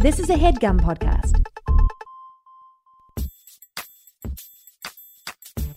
This 0.00 0.18
is 0.18 0.30
a 0.30 0.34
headgum 0.34 0.80
podcast. 0.80 1.44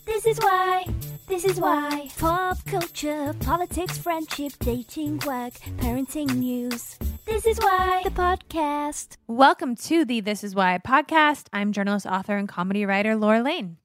This 0.06 0.24
is 0.24 0.38
why, 0.38 0.86
this 1.28 1.44
is 1.44 1.60
why. 1.60 2.08
Pop 2.16 2.56
culture, 2.64 3.34
politics, 3.40 3.98
friendship, 3.98 4.52
dating, 4.60 5.18
work, 5.26 5.52
parenting 5.76 6.36
news. 6.36 6.98
This 7.26 7.44
is 7.44 7.58
why 7.58 8.00
the 8.02 8.08
podcast. 8.08 9.18
Welcome 9.28 9.76
to 9.76 10.06
the 10.06 10.22
This 10.22 10.42
Is 10.42 10.54
Why 10.54 10.78
podcast. 10.78 11.48
I'm 11.52 11.72
journalist, 11.72 12.06
author, 12.06 12.38
and 12.38 12.48
comedy 12.48 12.86
writer 12.86 13.16
Laura 13.16 13.42
Lane. 13.42 13.76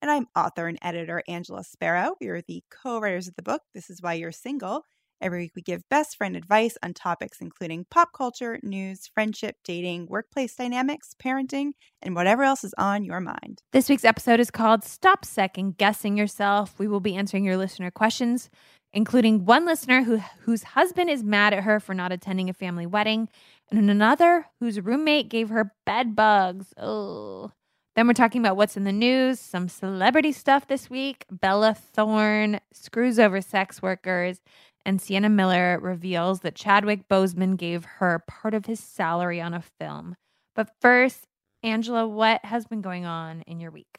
And 0.00 0.10
I'm 0.10 0.28
author 0.34 0.66
and 0.66 0.78
editor 0.80 1.22
Angela 1.28 1.62
Spera. 1.62 2.12
We 2.22 2.28
are 2.28 2.40
the 2.40 2.64
co 2.70 3.00
writers 3.00 3.28
of 3.28 3.36
the 3.36 3.42
book, 3.42 3.60
This 3.74 3.90
Is 3.90 4.00
Why 4.00 4.14
You're 4.14 4.32
Single. 4.32 4.86
Every 5.24 5.44
week, 5.44 5.52
we 5.56 5.62
give 5.62 5.88
best 5.88 6.18
friend 6.18 6.36
advice 6.36 6.76
on 6.82 6.92
topics 6.92 7.40
including 7.40 7.86
pop 7.90 8.12
culture, 8.12 8.60
news, 8.62 9.06
friendship, 9.06 9.56
dating, 9.64 10.06
workplace 10.06 10.54
dynamics, 10.54 11.14
parenting, 11.18 11.70
and 12.02 12.14
whatever 12.14 12.42
else 12.42 12.62
is 12.62 12.74
on 12.76 13.04
your 13.04 13.20
mind. 13.20 13.62
This 13.72 13.88
week's 13.88 14.04
episode 14.04 14.38
is 14.38 14.50
called 14.50 14.84
Stop 14.84 15.24
Second 15.24 15.78
Guessing 15.78 16.18
Yourself. 16.18 16.78
We 16.78 16.88
will 16.88 17.00
be 17.00 17.16
answering 17.16 17.42
your 17.42 17.56
listener 17.56 17.90
questions, 17.90 18.50
including 18.92 19.46
one 19.46 19.64
listener 19.64 20.02
who, 20.02 20.18
whose 20.40 20.62
husband 20.62 21.08
is 21.08 21.24
mad 21.24 21.54
at 21.54 21.64
her 21.64 21.80
for 21.80 21.94
not 21.94 22.12
attending 22.12 22.50
a 22.50 22.52
family 22.52 22.84
wedding, 22.84 23.30
and 23.70 23.88
another 23.88 24.48
whose 24.60 24.78
roommate 24.78 25.30
gave 25.30 25.48
her 25.48 25.72
bed 25.86 26.14
bugs. 26.14 26.74
Oh. 26.76 27.50
Then 27.96 28.08
we're 28.08 28.12
talking 28.12 28.42
about 28.42 28.56
what's 28.56 28.76
in 28.76 28.84
the 28.84 28.92
news, 28.92 29.40
some 29.40 29.68
celebrity 29.68 30.32
stuff 30.32 30.66
this 30.66 30.90
week. 30.90 31.24
Bella 31.30 31.74
Thorne 31.74 32.60
screws 32.72 33.18
over 33.18 33.40
sex 33.40 33.80
workers, 33.80 34.42
and 34.86 35.00
Sienna 35.00 35.28
Miller 35.28 35.78
reveals 35.80 36.40
that 36.40 36.54
Chadwick 36.54 37.08
Boseman 37.08 37.56
gave 37.56 37.84
her 37.84 38.22
part 38.26 38.54
of 38.54 38.66
his 38.66 38.80
salary 38.80 39.40
on 39.40 39.54
a 39.54 39.62
film. 39.80 40.16
But 40.54 40.70
first, 40.80 41.26
Angela, 41.62 42.06
what 42.06 42.44
has 42.44 42.66
been 42.66 42.82
going 42.82 43.06
on 43.06 43.42
in 43.46 43.60
your 43.60 43.70
week? 43.70 43.98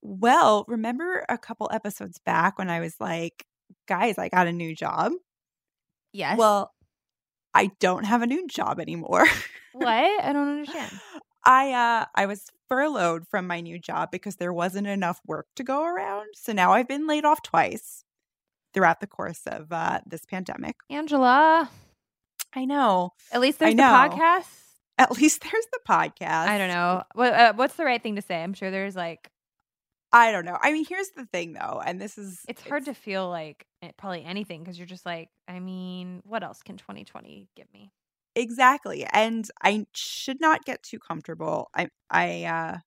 Well, 0.00 0.64
remember 0.68 1.24
a 1.28 1.36
couple 1.36 1.68
episodes 1.72 2.18
back 2.24 2.58
when 2.58 2.70
I 2.70 2.80
was 2.80 2.94
like, 3.00 3.44
guys, 3.86 4.16
I 4.16 4.28
got 4.28 4.46
a 4.46 4.52
new 4.52 4.74
job? 4.74 5.12
Yes. 6.12 6.38
Well, 6.38 6.72
I 7.52 7.70
don't 7.80 8.04
have 8.04 8.22
a 8.22 8.26
new 8.26 8.46
job 8.46 8.80
anymore. 8.80 9.26
what? 9.72 9.88
I 9.88 10.32
don't 10.32 10.48
understand. 10.58 10.92
I 11.44 11.72
uh 11.72 12.04
I 12.14 12.26
was 12.26 12.46
furloughed 12.68 13.26
from 13.28 13.46
my 13.46 13.60
new 13.60 13.78
job 13.78 14.10
because 14.10 14.36
there 14.36 14.52
wasn't 14.52 14.86
enough 14.86 15.20
work 15.26 15.46
to 15.56 15.64
go 15.64 15.84
around. 15.84 16.26
So 16.34 16.52
now 16.52 16.72
I've 16.72 16.88
been 16.88 17.06
laid 17.06 17.24
off 17.24 17.42
twice 17.42 18.04
throughout 18.78 19.00
the 19.00 19.08
course 19.08 19.40
of 19.48 19.72
uh, 19.72 19.98
this 20.06 20.24
pandemic. 20.24 20.76
Angela, 20.88 21.68
I 22.54 22.64
know. 22.64 23.10
at 23.32 23.40
least 23.40 23.58
there's 23.58 23.74
the 23.74 23.82
podcast. 23.82 24.46
At 24.96 25.10
least 25.10 25.42
there's 25.42 25.66
the 25.72 25.80
podcast. 25.88 26.46
I 26.46 26.58
don't 26.58 26.68
know. 26.68 27.02
What, 27.14 27.32
uh, 27.32 27.52
what's 27.54 27.74
the 27.74 27.84
right 27.84 28.00
thing 28.00 28.14
to 28.14 28.22
say? 28.22 28.40
I'm 28.40 28.54
sure 28.54 28.70
there's 28.70 28.94
like, 28.94 29.32
I 30.12 30.30
don't 30.30 30.44
know. 30.44 30.56
I 30.62 30.72
mean, 30.72 30.86
here's 30.88 31.10
the 31.16 31.26
thing 31.26 31.54
though, 31.54 31.82
and 31.84 32.00
this 32.00 32.18
is 32.18 32.38
it's 32.48 32.62
hard 32.62 32.84
to 32.84 32.94
feel 32.94 33.28
like 33.28 33.66
it, 33.82 33.96
probably 33.96 34.22
anything 34.24 34.62
because 34.62 34.78
you're 34.78 34.86
just 34.86 35.04
like, 35.04 35.28
I 35.48 35.58
mean, 35.58 36.22
what 36.24 36.44
else 36.44 36.62
can 36.62 36.76
2020 36.76 37.48
give 37.56 37.66
me? 37.72 37.90
exactly. 38.36 39.04
And 39.12 39.48
I 39.60 39.86
should 39.92 40.40
not 40.40 40.64
get 40.64 40.84
too 40.84 41.00
comfortable. 41.00 41.68
I 41.74 41.88
I 42.10 42.44
uh 42.44 42.78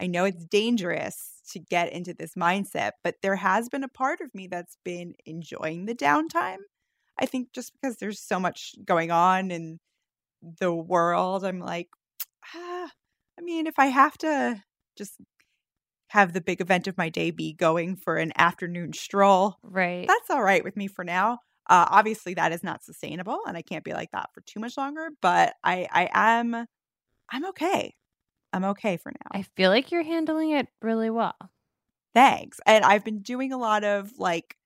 I 0.00 0.06
know 0.06 0.24
it's 0.24 0.44
dangerous 0.44 1.42
to 1.50 1.58
get 1.58 1.92
into 1.92 2.14
this 2.14 2.34
mindset, 2.34 2.92
but 3.02 3.16
there 3.22 3.36
has 3.36 3.68
been 3.68 3.84
a 3.84 3.88
part 3.88 4.20
of 4.20 4.34
me 4.34 4.46
that's 4.46 4.76
been 4.84 5.14
enjoying 5.26 5.86
the 5.86 5.94
downtime. 5.94 6.58
I 7.18 7.26
think 7.26 7.52
just 7.52 7.72
because 7.74 7.96
there's 7.96 8.20
so 8.20 8.38
much 8.40 8.74
going 8.84 9.10
on 9.10 9.50
in 9.50 9.80
the 10.42 10.74
world, 10.74 11.44
I'm 11.44 11.60
like, 11.60 11.88
ah, 12.54 12.90
I 13.38 13.42
mean, 13.42 13.66
if 13.66 13.78
I 13.78 13.86
have 13.86 14.18
to 14.18 14.62
just 14.96 15.20
have 16.10 16.32
the 16.32 16.40
big 16.40 16.60
event 16.60 16.86
of 16.86 16.96
my 16.96 17.08
day 17.08 17.30
be 17.30 17.52
going 17.52 17.96
for 17.96 18.16
an 18.16 18.32
afternoon 18.36 18.92
stroll, 18.92 19.56
Right. 19.62 20.08
that's 20.08 20.30
all 20.30 20.42
right 20.42 20.64
with 20.64 20.76
me 20.76 20.86
for 20.86 21.04
now. 21.04 21.34
Uh, 21.68 21.86
obviously, 21.90 22.34
that 22.34 22.52
is 22.52 22.64
not 22.64 22.82
sustainable, 22.82 23.40
and 23.46 23.56
I 23.56 23.62
can't 23.62 23.84
be 23.84 23.92
like 23.92 24.10
that 24.12 24.30
for 24.32 24.40
too 24.42 24.58
much 24.60 24.76
longer. 24.78 25.10
But 25.20 25.54
I, 25.62 25.86
I 25.92 26.08
am, 26.12 26.66
I'm 27.30 27.46
okay. 27.50 27.94
I'm 28.52 28.64
okay 28.64 28.96
for 28.96 29.10
now. 29.12 29.30
I 29.38 29.42
feel 29.42 29.70
like 29.70 29.90
you're 29.90 30.02
handling 30.02 30.50
it 30.50 30.68
really 30.82 31.10
well. 31.10 31.36
Thanks. 32.14 32.60
And 32.66 32.84
I've 32.84 33.04
been 33.04 33.20
doing 33.20 33.52
a 33.52 33.58
lot 33.58 33.84
of 33.84 34.18
like 34.18 34.56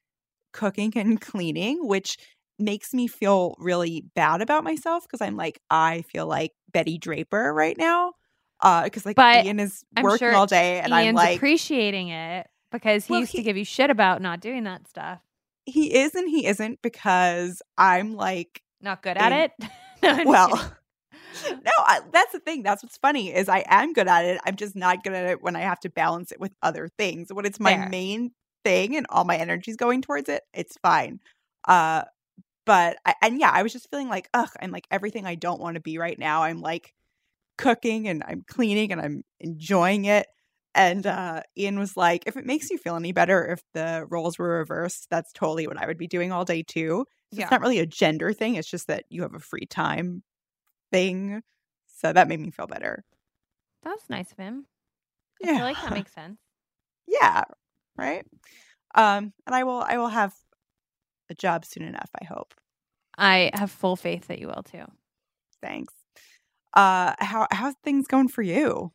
cooking 0.52 0.92
and 0.96 1.20
cleaning, 1.20 1.86
which 1.86 2.16
makes 2.58 2.94
me 2.94 3.08
feel 3.08 3.54
really 3.58 4.04
bad 4.14 4.40
about 4.40 4.62
myself 4.64 5.02
because 5.04 5.20
I'm 5.20 5.36
like, 5.36 5.60
I 5.70 6.02
feel 6.02 6.26
like 6.26 6.52
Betty 6.72 6.98
Draper 6.98 7.52
right 7.52 7.76
now. 7.76 8.12
Uh, 8.60 8.84
because 8.84 9.04
like 9.04 9.16
But 9.16 9.44
Ian 9.44 9.58
is 9.58 9.84
I'm 9.96 10.04
working 10.04 10.18
sure 10.28 10.34
all 10.34 10.46
day, 10.46 10.78
and 10.78 10.94
I'm 10.94 11.16
like, 11.16 11.36
appreciating 11.36 12.10
it 12.10 12.46
because 12.70 13.04
he 13.06 13.12
Well, 13.14 13.20
used 13.20 13.32
to 13.34 13.42
give 13.42 13.56
you 13.56 13.64
shit 13.64 13.90
about 13.90 14.22
not 14.22 14.40
doing 14.40 14.62
that 14.64 14.86
stuff. 14.86 15.18
he 15.66 15.92
is 15.92 16.14
and 16.14 16.28
he 16.28 16.46
isn't 16.46 16.80
because 16.80 17.60
I'm 17.76 18.14
like 18.14 18.62
Not 18.80 19.02
good 19.02 19.16
at 19.16 19.32
it. 19.32 19.52
No, 20.04 20.22
well. 20.24 20.72
No 21.50 21.70
I, 21.78 22.00
that's 22.12 22.32
the 22.32 22.40
thing 22.40 22.62
that's 22.62 22.82
what's 22.82 22.96
funny 22.98 23.32
is 23.34 23.48
i 23.48 23.64
am 23.68 23.92
good 23.92 24.08
at 24.08 24.24
it 24.24 24.40
i'm 24.44 24.56
just 24.56 24.76
not 24.76 25.04
good 25.04 25.12
at 25.12 25.26
it 25.26 25.42
when 25.42 25.56
i 25.56 25.60
have 25.60 25.80
to 25.80 25.90
balance 25.90 26.32
it 26.32 26.40
with 26.40 26.52
other 26.62 26.88
things 26.98 27.32
when 27.32 27.44
it's 27.46 27.60
my 27.60 27.76
Fair. 27.76 27.88
main 27.88 28.32
thing 28.64 28.96
and 28.96 29.06
all 29.10 29.24
my 29.24 29.36
energy's 29.36 29.76
going 29.76 30.02
towards 30.02 30.28
it 30.28 30.42
it's 30.54 30.76
fine 30.82 31.20
uh 31.68 32.02
but 32.66 32.96
I, 33.04 33.14
and 33.22 33.38
yeah 33.40 33.50
i 33.52 33.62
was 33.62 33.72
just 33.72 33.90
feeling 33.90 34.08
like 34.08 34.28
ugh 34.34 34.50
i'm 34.60 34.70
like 34.70 34.86
everything 34.90 35.26
i 35.26 35.34
don't 35.34 35.60
want 35.60 35.74
to 35.74 35.80
be 35.80 35.98
right 35.98 36.18
now 36.18 36.42
i'm 36.42 36.60
like 36.60 36.94
cooking 37.58 38.08
and 38.08 38.22
i'm 38.26 38.44
cleaning 38.46 38.92
and 38.92 39.00
i'm 39.00 39.22
enjoying 39.40 40.04
it 40.06 40.26
and 40.74 41.06
uh 41.06 41.42
ian 41.58 41.78
was 41.78 41.96
like 41.96 42.24
if 42.26 42.36
it 42.36 42.46
makes 42.46 42.70
you 42.70 42.78
feel 42.78 42.96
any 42.96 43.12
better 43.12 43.46
if 43.46 43.60
the 43.74 44.06
roles 44.08 44.38
were 44.38 44.58
reversed 44.58 45.06
that's 45.10 45.32
totally 45.32 45.66
what 45.66 45.76
i 45.76 45.86
would 45.86 45.98
be 45.98 46.06
doing 46.06 46.32
all 46.32 46.44
day 46.44 46.62
too 46.62 47.04
so 47.32 47.38
Yeah. 47.38 47.44
it's 47.44 47.50
not 47.50 47.60
really 47.60 47.78
a 47.78 47.86
gender 47.86 48.32
thing 48.32 48.54
it's 48.56 48.70
just 48.70 48.86
that 48.88 49.04
you 49.10 49.22
have 49.22 49.34
a 49.34 49.38
free 49.40 49.66
time 49.66 50.22
thing 50.92 51.42
so 51.88 52.12
that 52.12 52.28
made 52.28 52.40
me 52.40 52.50
feel 52.52 52.68
better 52.68 53.04
That 53.84 53.90
was 53.92 54.10
nice 54.10 54.32
of 54.32 54.38
him. 54.38 54.66
I 55.42 55.46
yeah 55.46 55.56
feel 55.56 55.64
like 55.64 55.80
that 55.80 55.92
makes 55.92 56.12
sense. 56.12 56.40
yeah 57.06 57.44
right 57.96 58.24
um 58.94 59.32
and 59.46 59.54
i 59.54 59.64
will 59.64 59.82
i 59.82 59.98
will 59.98 60.08
have 60.08 60.34
a 61.30 61.34
job 61.34 61.64
soon 61.64 61.84
enough 61.84 62.10
i 62.20 62.24
hope 62.24 62.54
I 63.16 63.50
have 63.54 63.70
full 63.70 63.96
faith 63.96 64.26
that 64.28 64.38
you 64.38 64.48
will 64.48 64.62
too. 64.62 64.84
thanks 65.60 65.94
uh 66.74 67.14
how 67.20 67.46
how's 67.50 67.74
things 67.84 68.06
going 68.06 68.28
for 68.28 68.42
you 68.42 68.92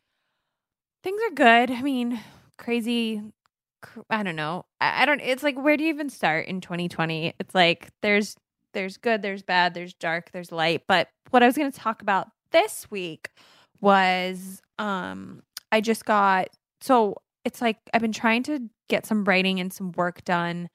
Things 1.02 1.20
are 1.28 1.34
good. 1.34 1.70
I 1.70 1.82
mean, 1.82 2.20
crazy. 2.58 3.22
cr- 3.82 4.00
I 4.10 4.22
don't 4.22 4.36
know. 4.36 4.66
I, 4.80 5.02
I 5.02 5.06
don't. 5.06 5.20
It's 5.20 5.42
like 5.42 5.56
where 5.56 5.76
do 5.76 5.84
you 5.84 5.90
even 5.90 6.10
start 6.10 6.46
in 6.48 6.60
2020? 6.60 7.34
It's 7.38 7.54
like 7.54 7.90
there's 8.02 8.36
there's 8.74 8.96
good, 8.96 9.22
there's 9.22 9.42
bad, 9.42 9.74
there's 9.74 9.94
dark, 9.94 10.30
there's 10.32 10.52
light. 10.52 10.82
But 10.86 11.08
what 11.30 11.42
I 11.42 11.46
was 11.46 11.56
going 11.56 11.70
to 11.70 11.78
talk 11.78 12.02
about 12.02 12.28
this 12.52 12.90
week 12.90 13.30
was 13.80 14.62
um 14.78 15.42
I 15.70 15.80
just 15.80 16.04
got 16.04 16.48
so 16.80 17.16
it's 17.44 17.60
like 17.60 17.78
I've 17.94 18.02
been 18.02 18.12
trying 18.12 18.42
to 18.44 18.68
get 18.88 19.06
some 19.06 19.24
writing 19.24 19.60
and 19.60 19.72
some 19.72 19.92
work 19.92 20.24
done, 20.24 20.68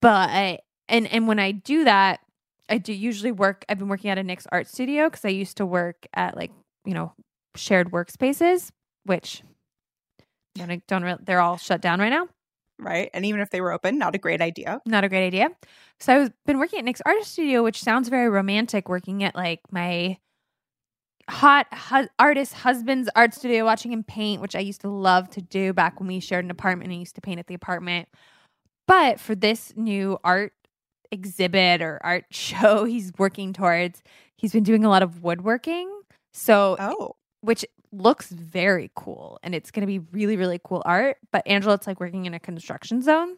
but 0.00 0.60
and 0.88 1.06
and 1.08 1.26
when 1.28 1.38
I 1.38 1.52
do 1.52 1.84
that, 1.84 2.20
I 2.68 2.78
do 2.78 2.92
usually 2.92 3.32
work. 3.32 3.64
I've 3.68 3.78
been 3.78 3.88
working 3.88 4.10
at 4.10 4.18
a 4.18 4.22
Nick's 4.22 4.46
art 4.52 4.66
studio 4.66 5.08
because 5.08 5.24
I 5.24 5.28
used 5.28 5.56
to 5.58 5.66
work 5.66 6.06
at 6.14 6.36
like 6.36 6.52
you 6.84 6.94
know 6.94 7.12
shared 7.56 7.90
workspaces, 7.90 8.70
which 9.04 9.42
don't 10.54 10.86
don't 10.86 11.02
re- 11.02 11.16
they're 11.22 11.40
all 11.40 11.56
shut 11.56 11.80
down 11.80 12.00
right 12.00 12.10
now. 12.10 12.28
Right 12.78 13.10
and 13.14 13.24
even 13.24 13.40
if 13.40 13.50
they 13.50 13.60
were 13.60 13.72
open 13.72 13.98
not 13.98 14.14
a 14.14 14.18
great 14.18 14.40
idea 14.40 14.80
Not 14.86 15.04
a 15.04 15.08
great 15.08 15.26
idea. 15.26 15.50
So 16.00 16.24
I've 16.24 16.32
been 16.44 16.58
working 16.58 16.78
at 16.80 16.84
Nick's 16.84 17.02
Artist 17.06 17.32
studio, 17.32 17.62
which 17.62 17.82
sounds 17.82 18.08
very 18.08 18.28
romantic. 18.28 18.88
Working 18.88 19.22
at 19.22 19.34
like 19.34 19.60
my 19.70 20.18
hot 21.28 21.66
hu- 21.72 22.08
artist 22.18 22.52
husband's 22.52 23.08
art 23.16 23.34
studio, 23.34 23.64
watching 23.64 23.92
him 23.92 24.02
paint, 24.04 24.42
which 24.42 24.56
I 24.56 24.60
used 24.60 24.82
to 24.82 24.88
love 24.88 25.30
to 25.30 25.40
do 25.40 25.72
back 25.72 26.00
when 26.00 26.08
we 26.08 26.20
shared 26.20 26.44
an 26.44 26.50
apartment 26.50 26.90
and 26.90 26.96
I 26.96 26.98
used 26.98 27.14
to 27.14 27.20
paint 27.20 27.38
at 27.38 27.46
the 27.46 27.54
apartment. 27.54 28.08
But 28.86 29.20
for 29.20 29.34
this 29.34 29.72
new 29.76 30.18
art 30.24 30.52
exhibit 31.10 31.80
or 31.80 32.00
art 32.02 32.26
show 32.30 32.84
he's 32.84 33.12
working 33.18 33.52
towards, 33.52 34.02
he's 34.36 34.52
been 34.52 34.64
doing 34.64 34.84
a 34.84 34.90
lot 34.90 35.02
of 35.02 35.22
woodworking. 35.22 35.90
So 36.32 36.76
oh 36.78 37.16
which 37.40 37.64
looks 37.94 38.30
very 38.30 38.90
cool 38.94 39.38
and 39.42 39.54
it's 39.54 39.70
going 39.70 39.82
to 39.82 39.86
be 39.86 39.98
really 40.12 40.36
really 40.36 40.60
cool 40.64 40.82
art 40.84 41.16
but 41.32 41.42
angela 41.46 41.74
it's 41.74 41.86
like 41.86 42.00
working 42.00 42.26
in 42.26 42.34
a 42.34 42.40
construction 42.40 43.02
zone 43.02 43.36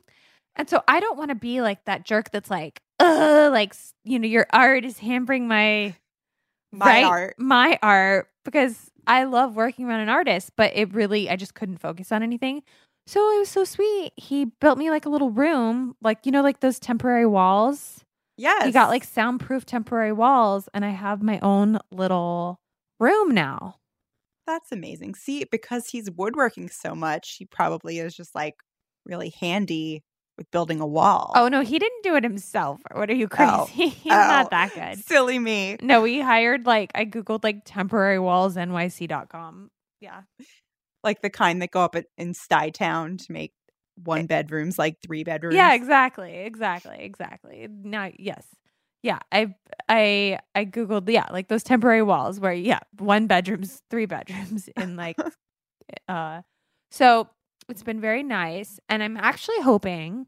and 0.57 0.69
so 0.69 0.83
i 0.89 1.01
don't 1.01 1.19
want 1.19 1.31
to 1.31 1.35
be 1.35 1.61
like 1.61 1.85
that 1.85 2.05
jerk 2.05 2.31
that's 2.31 2.51
like 2.51 2.81
uh 3.01 3.49
like 3.53 3.75
you 4.05 4.19
know 4.19 4.29
your 4.29 4.47
art 4.53 4.85
is 4.85 4.99
hampering 4.99 5.47
my 5.49 5.95
my 6.73 6.87
right? 6.87 7.05
art 7.05 7.35
my 7.39 7.79
art 7.83 8.29
because 8.45 8.91
i 9.07 9.25
love 9.25 9.55
working 9.55 9.87
around 9.87 10.01
an 10.01 10.09
artist 10.09 10.51
but 10.57 10.73
it 10.75 10.93
really 10.95 11.29
i 11.29 11.37
just 11.37 11.55
couldn't 11.55 11.79
focus 11.79 12.11
on 12.11 12.23
anything 12.23 12.63
so 13.07 13.21
it 13.37 13.39
was 13.39 13.49
so 13.49 13.65
sweet 13.65 14.13
he 14.17 14.47
built 14.61 14.79
me 14.79 14.91
like 14.91 15.07
a 15.07 15.11
little 15.11 15.31
room 15.31 15.95
like 16.03 16.25
you 16.25 16.33
know 16.33 16.43
like 16.43 16.61
those 16.61 16.79
temporary 16.79 17.27
walls 17.27 18.05
Yes. 18.37 18.67
He 18.67 18.73
got 18.73 18.91
like 18.91 19.05
soundproof 19.05 19.65
temporary 19.65 20.13
walls, 20.13 20.69
and 20.75 20.85
I 20.85 20.91
have 20.91 21.23
my 21.23 21.39
own 21.41 21.79
little 21.91 22.61
room 23.01 23.31
now. 23.31 23.77
That's 24.47 24.71
amazing. 24.73 25.15
See, 25.17 25.45
because 25.51 25.89
he's 25.89 26.11
woodworking 26.11 26.69
so 26.69 26.95
much, 26.95 27.37
he 27.39 27.45
probably 27.47 27.99
is 27.99 28.15
just 28.15 28.35
like 28.35 28.55
really 29.05 29.31
handy 29.41 30.03
with 30.39 30.51
building 30.51 30.81
a 30.81 30.87
wall. 30.87 31.33
Oh 31.35 31.49
no, 31.49 31.63
he 31.63 31.79
didn't 31.79 32.03
do 32.03 32.15
it 32.15 32.23
himself. 32.23 32.81
What 32.93 33.11
are 33.11 33.15
you 33.15 33.25
Oh. 33.39 33.67
crazy? 33.67 33.89
He's 33.89 34.13
Oh. 34.13 34.17
not 34.17 34.51
that 34.51 34.75
good. 34.75 34.99
silly 35.05 35.39
me. 35.39 35.77
No, 35.81 36.03
we 36.03 36.21
hired 36.21 36.67
like 36.67 36.91
I 36.95 37.05
googled 37.07 37.43
like 37.43 37.63
temporary 37.65 38.19
walls 38.19 38.57
nyc.com. 38.57 39.71
Yeah. 40.01 40.23
Like 41.03 41.23
the 41.23 41.31
kind 41.31 41.63
that 41.63 41.71
go 41.71 41.81
up 41.81 41.95
at, 41.97 42.07
in 42.19 42.33
Stuytown 42.35 43.25
to 43.27 43.33
make 43.33 43.53
eh 43.53 43.73
one 44.05 44.27
bedrooms 44.27 44.79
like 44.79 44.97
three 45.05 45.25
bedrooms. 45.25 45.57
Yeah, 45.57 45.73
exactly. 45.73 46.35
Exactly. 46.35 46.97
Exactly. 47.01 47.67
Now, 47.71 48.11
yes. 48.19 48.45
Yeah, 49.03 49.19
I 49.31 49.55
I 49.89 50.39
I 50.55 50.65
googled 50.65 51.09
yeah, 51.11 51.27
like 51.31 51.49
those 51.49 51.63
temporary 51.63 52.03
walls 52.03 52.41
where 52.41 52.53
yeah, 52.53 52.81
one 52.99 53.27
bedrooms, 53.27 53.83
three 53.91 54.07
bedrooms 54.07 54.69
in 54.77 54.97
like 54.97 55.17
uh 56.09 56.43
so 56.91 57.29
it's 57.69 57.83
been 57.83 58.01
very 58.01 58.23
nice 58.23 58.81
and 58.89 59.03
I'm 59.03 59.17
actually 59.17 59.61
hoping 59.63 60.27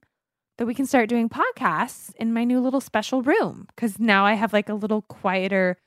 that 0.59 0.67
we 0.67 0.75
can 0.75 0.87
start 0.87 1.09
doing 1.09 1.29
podcasts 1.29 2.13
in 2.17 2.33
my 2.35 2.45
new 2.45 2.61
little 2.61 2.81
special 2.81 3.23
room 3.23 3.69
cuz 3.77 3.99
now 3.99 4.25
I 4.27 4.35
have 4.35 4.53
like 4.53 4.69
a 4.69 4.75
little 4.75 5.03
quieter 5.03 5.79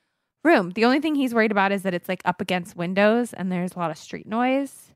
room. 0.43 0.71
The 0.71 0.85
only 0.85 0.99
thing 0.99 1.15
he's 1.15 1.33
worried 1.35 1.51
about 1.51 1.71
is 1.71 1.83
that 1.83 1.93
it's 1.93 2.09
like 2.09 2.21
up 2.25 2.41
against 2.41 2.75
windows 2.75 3.33
and 3.33 3.51
there's 3.51 3.73
a 3.75 3.79
lot 3.79 3.91
of 3.91 3.97
street 3.97 4.27
noise. 4.27 4.91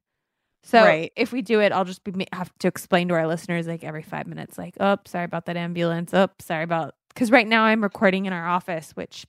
So 0.64 0.84
Right. 0.84 1.14
if 1.16 1.32
we 1.32 1.42
do 1.44 1.60
it, 1.62 1.72
I'll 1.72 1.86
just 1.86 2.04
be 2.04 2.28
have 2.34 2.52
to 2.60 2.68
explain 2.68 3.10
to 3.10 3.14
our 3.16 3.28
listeners 3.28 3.68
like 3.68 3.84
every 3.84 4.02
five 4.04 4.28
minutes, 4.28 4.58
like, 4.58 4.76
"Oh, 4.80 4.98
sorry 5.06 5.26
about 5.26 5.46
that 5.46 5.58
ambulance. 5.58 6.14
Oh, 6.14 6.30
sorry 6.40 6.64
about." 6.64 6.96
Because 7.16 7.32
right 7.32 7.48
now 7.48 7.64
I'm 7.64 7.82
recording 7.82 8.26
in 8.26 8.34
our 8.34 8.46
office, 8.46 8.92
which 8.92 9.26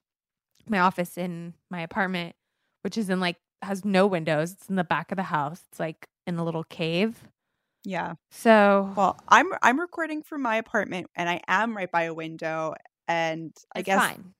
my 0.68 0.80
office 0.80 1.16
in 1.16 1.54
my 1.70 1.80
apartment, 1.80 2.34
which 2.82 2.98
is 2.98 3.08
in 3.08 3.20
like 3.20 3.36
has 3.62 3.84
no 3.84 4.06
windows. 4.06 4.52
It's 4.52 4.68
in 4.68 4.76
the 4.76 4.84
back 4.84 5.12
of 5.12 5.16
the 5.16 5.22
house. 5.22 5.62
It's 5.70 5.80
like 5.80 6.08
in 6.26 6.36
a 6.36 6.44
little 6.44 6.64
cave. 6.64 7.24
Yeah. 7.84 8.14
So 8.32 8.92
Well, 8.96 9.18
I'm 9.28 9.46
I'm 9.62 9.78
recording 9.78 10.22
from 10.22 10.42
my 10.42 10.56
apartment 10.56 11.06
and 11.14 11.28
I 11.28 11.40
am 11.46 11.76
right 11.76 11.90
by 11.90 12.02
a 12.02 12.14
window 12.14 12.74
and 13.06 13.52
I 13.74 13.78
it's 13.78 13.86
guess 13.86 14.00
fine. 14.00 14.34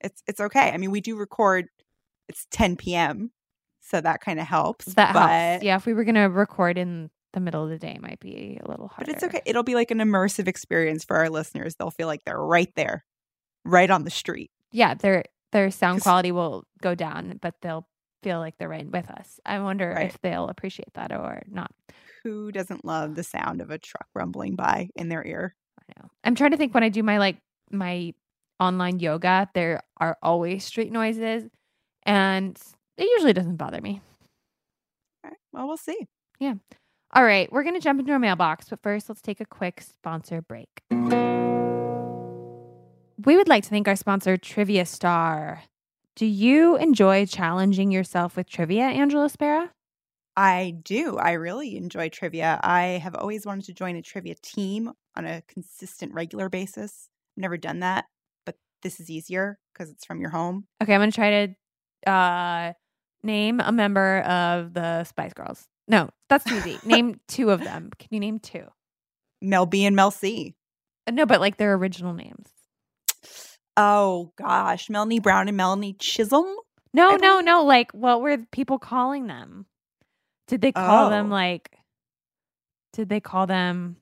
it's 0.00 0.22
it's 0.28 0.40
okay. 0.40 0.70
I 0.70 0.76
mean, 0.76 0.92
we 0.92 1.00
do 1.00 1.16
record 1.16 1.66
it's 2.28 2.46
10 2.52 2.76
p.m. 2.76 3.32
So 3.80 4.00
that 4.00 4.20
kind 4.20 4.38
of 4.38 4.46
helps. 4.46 4.94
That 4.94 5.12
but, 5.12 5.28
helps. 5.28 5.64
Yeah, 5.64 5.74
if 5.74 5.86
we 5.86 5.92
were 5.92 6.04
gonna 6.04 6.30
record 6.30 6.78
in 6.78 7.10
the 7.32 7.40
middle 7.40 7.64
of 7.64 7.70
the 7.70 7.78
day, 7.78 7.98
might 8.00 8.20
be 8.20 8.58
a 8.62 8.68
little 8.68 8.88
harder. 8.88 9.06
But 9.06 9.14
it's 9.14 9.24
okay. 9.24 9.40
It'll 9.46 9.62
be 9.62 9.74
like 9.74 9.90
an 9.90 9.98
immersive 9.98 10.48
experience 10.48 11.04
for 11.04 11.16
our 11.16 11.28
listeners. 11.30 11.74
They'll 11.76 11.90
feel 11.90 12.06
like 12.06 12.24
they're 12.24 12.38
right 12.38 12.72
there, 12.76 13.04
right 13.64 13.90
on 13.90 14.04
the 14.04 14.10
street. 14.10 14.50
Yeah, 14.72 14.94
their 14.94 15.24
their 15.52 15.70
sound 15.70 16.02
quality 16.02 16.32
will 16.32 16.64
go 16.80 16.94
down, 16.94 17.38
but 17.42 17.54
they'll 17.62 17.86
feel 18.22 18.38
like 18.38 18.56
they're 18.58 18.68
right 18.68 18.88
with 18.90 19.10
us. 19.10 19.38
I 19.44 19.58
wonder 19.60 19.90
Right. 19.90 20.06
if 20.06 20.20
they'll 20.22 20.48
appreciate 20.48 20.94
that 20.94 21.12
or 21.12 21.42
not. 21.48 21.70
Who 22.22 22.52
doesn't 22.52 22.84
love 22.84 23.14
the 23.16 23.24
sound 23.24 23.60
of 23.60 23.70
a 23.70 23.78
truck 23.78 24.06
rumbling 24.14 24.54
by 24.54 24.88
in 24.94 25.08
their 25.08 25.26
ear? 25.26 25.54
I 25.78 26.00
know. 26.00 26.08
I'm 26.24 26.34
trying 26.34 26.52
to 26.52 26.56
think 26.56 26.72
when 26.72 26.84
I 26.84 26.88
do 26.88 27.02
my 27.02 27.18
like 27.18 27.38
my 27.70 28.14
online 28.60 29.00
yoga, 29.00 29.48
there 29.54 29.80
are 29.98 30.16
always 30.22 30.64
street 30.64 30.92
noises 30.92 31.44
and 32.04 32.56
it 32.96 33.04
usually 33.04 33.32
doesn't 33.32 33.56
bother 33.56 33.80
me. 33.80 34.00
All 35.24 35.30
right. 35.30 35.38
Well, 35.52 35.66
we'll 35.66 35.76
see. 35.76 36.06
All 37.14 37.24
right, 37.24 37.52
we're 37.52 37.62
going 37.62 37.74
to 37.74 37.80
jump 37.80 38.00
into 38.00 38.10
our 38.12 38.18
mailbox, 38.18 38.70
but 38.70 38.82
first 38.82 39.06
let's 39.10 39.20
take 39.20 39.38
a 39.38 39.44
quick 39.44 39.82
sponsor 39.82 40.40
break. 40.40 40.80
We 43.24 43.36
would 43.36 43.48
like 43.48 43.64
to 43.64 43.68
thank 43.68 43.86
our 43.86 43.96
sponsor 43.96 44.38
Trivia 44.38 44.86
Star. 44.86 45.62
Do 46.16 46.24
you 46.24 46.76
enjoy 46.76 47.26
challenging 47.26 47.90
yourself 47.90 48.34
with 48.34 48.48
trivia, 48.48 48.84
Angela 48.84 49.28
Spera? 49.28 49.72
I 50.38 50.74
do. 50.82 51.18
I 51.18 51.32
really 51.32 51.76
enjoy 51.76 52.08
trivia. 52.08 52.58
I 52.62 52.98
have 53.02 53.14
always 53.14 53.44
wanted 53.44 53.66
to 53.66 53.74
join 53.74 53.96
a 53.96 54.02
trivia 54.02 54.36
team 54.42 54.90
on 55.14 55.26
a 55.26 55.42
consistent, 55.48 56.14
regular 56.14 56.48
basis. 56.48 57.10
I've 57.36 57.42
never 57.42 57.58
done 57.58 57.80
that, 57.80 58.06
but 58.46 58.56
this 58.82 59.00
is 59.00 59.10
easier 59.10 59.58
because 59.74 59.90
it's 59.90 60.06
from 60.06 60.22
your 60.22 60.30
home. 60.30 60.64
Okay, 60.82 60.94
I'm 60.94 61.00
going 61.00 61.10
to 61.10 61.14
try 61.14 61.46
to 61.46 62.10
uh 62.10 62.72
name 63.22 63.60
a 63.60 63.70
member 63.70 64.20
of 64.20 64.72
the 64.72 65.04
Spice 65.04 65.34
Girls. 65.34 65.68
No, 65.88 66.10
that's 66.28 66.46
easy. 66.50 66.78
name 66.84 67.20
two 67.28 67.50
of 67.50 67.60
them. 67.62 67.90
Can 67.98 68.08
you 68.10 68.20
name 68.20 68.38
two? 68.38 68.64
Mel 69.40 69.66
B 69.66 69.84
and 69.84 69.96
Mel 69.96 70.10
C. 70.10 70.54
Uh, 71.06 71.10
No, 71.10 71.26
but 71.26 71.40
like 71.40 71.56
their 71.56 71.74
original 71.74 72.14
names. 72.14 72.48
Oh 73.76 74.32
gosh, 74.36 74.88
Melanie 74.90 75.20
Brown 75.20 75.48
and 75.48 75.56
Melanie 75.56 75.94
Chisholm. 75.94 76.46
No, 76.94 77.16
no, 77.16 77.40
no. 77.40 77.64
Like, 77.64 77.90
what 77.92 78.20
were 78.20 78.36
people 78.52 78.78
calling 78.78 79.26
them? 79.26 79.66
Did 80.48 80.60
they 80.60 80.72
call 80.72 81.08
them 81.10 81.26
Oh. 81.32 81.34
like? 81.34 81.70
Did 82.92 83.08
they 83.08 83.20
call 83.20 83.46
them? 83.46 83.96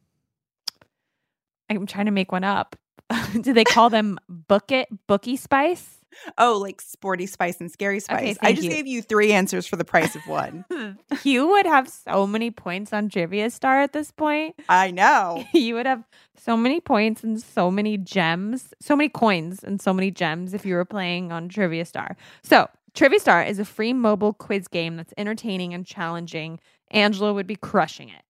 I'm 1.68 1.86
trying 1.86 2.06
to 2.06 2.10
make 2.12 2.32
one 2.32 2.42
up. 2.42 2.74
did 3.32 3.54
they 3.54 3.62
call 3.64 3.90
them 3.90 4.18
Book 4.28 4.70
Bookie 5.06 5.36
Spice? 5.36 5.99
Oh, 6.38 6.58
like 6.58 6.80
Sporty 6.80 7.26
Spice 7.26 7.60
and 7.60 7.70
Scary 7.70 8.00
Spice. 8.00 8.36
I 8.42 8.52
just 8.52 8.64
you. 8.64 8.70
gave 8.70 8.86
you 8.86 9.02
three 9.02 9.32
answers 9.32 9.66
for 9.66 9.76
the 9.76 9.84
price 9.84 10.14
of 10.16 10.26
one. 10.26 10.64
you 11.24 11.48
would 11.48 11.66
have 11.66 11.88
so 11.88 12.26
many 12.26 12.50
points 12.50 12.92
on 12.92 13.08
Trivia 13.08 13.50
Star 13.50 13.80
at 13.80 13.92
this 13.92 14.10
point. 14.10 14.56
I 14.68 14.90
know. 14.90 15.44
you 15.54 15.74
would 15.74 15.86
have 15.86 16.04
so 16.36 16.56
many 16.56 16.80
points 16.80 17.22
and 17.22 17.40
so 17.40 17.70
many 17.70 17.96
gems, 17.96 18.72
so 18.80 18.96
many 18.96 19.08
coins 19.08 19.62
and 19.62 19.80
so 19.80 19.92
many 19.92 20.10
gems 20.10 20.54
if 20.54 20.64
you 20.64 20.74
were 20.74 20.84
playing 20.84 21.32
on 21.32 21.48
Trivia 21.48 21.84
Star. 21.84 22.16
So, 22.42 22.68
Trivia 22.94 23.20
Star 23.20 23.42
is 23.42 23.58
a 23.58 23.64
free 23.64 23.92
mobile 23.92 24.32
quiz 24.32 24.66
game 24.66 24.96
that's 24.96 25.14
entertaining 25.16 25.74
and 25.74 25.86
challenging. 25.86 26.58
Angela 26.90 27.32
would 27.32 27.46
be 27.46 27.56
crushing 27.56 28.08
it. 28.08 28.22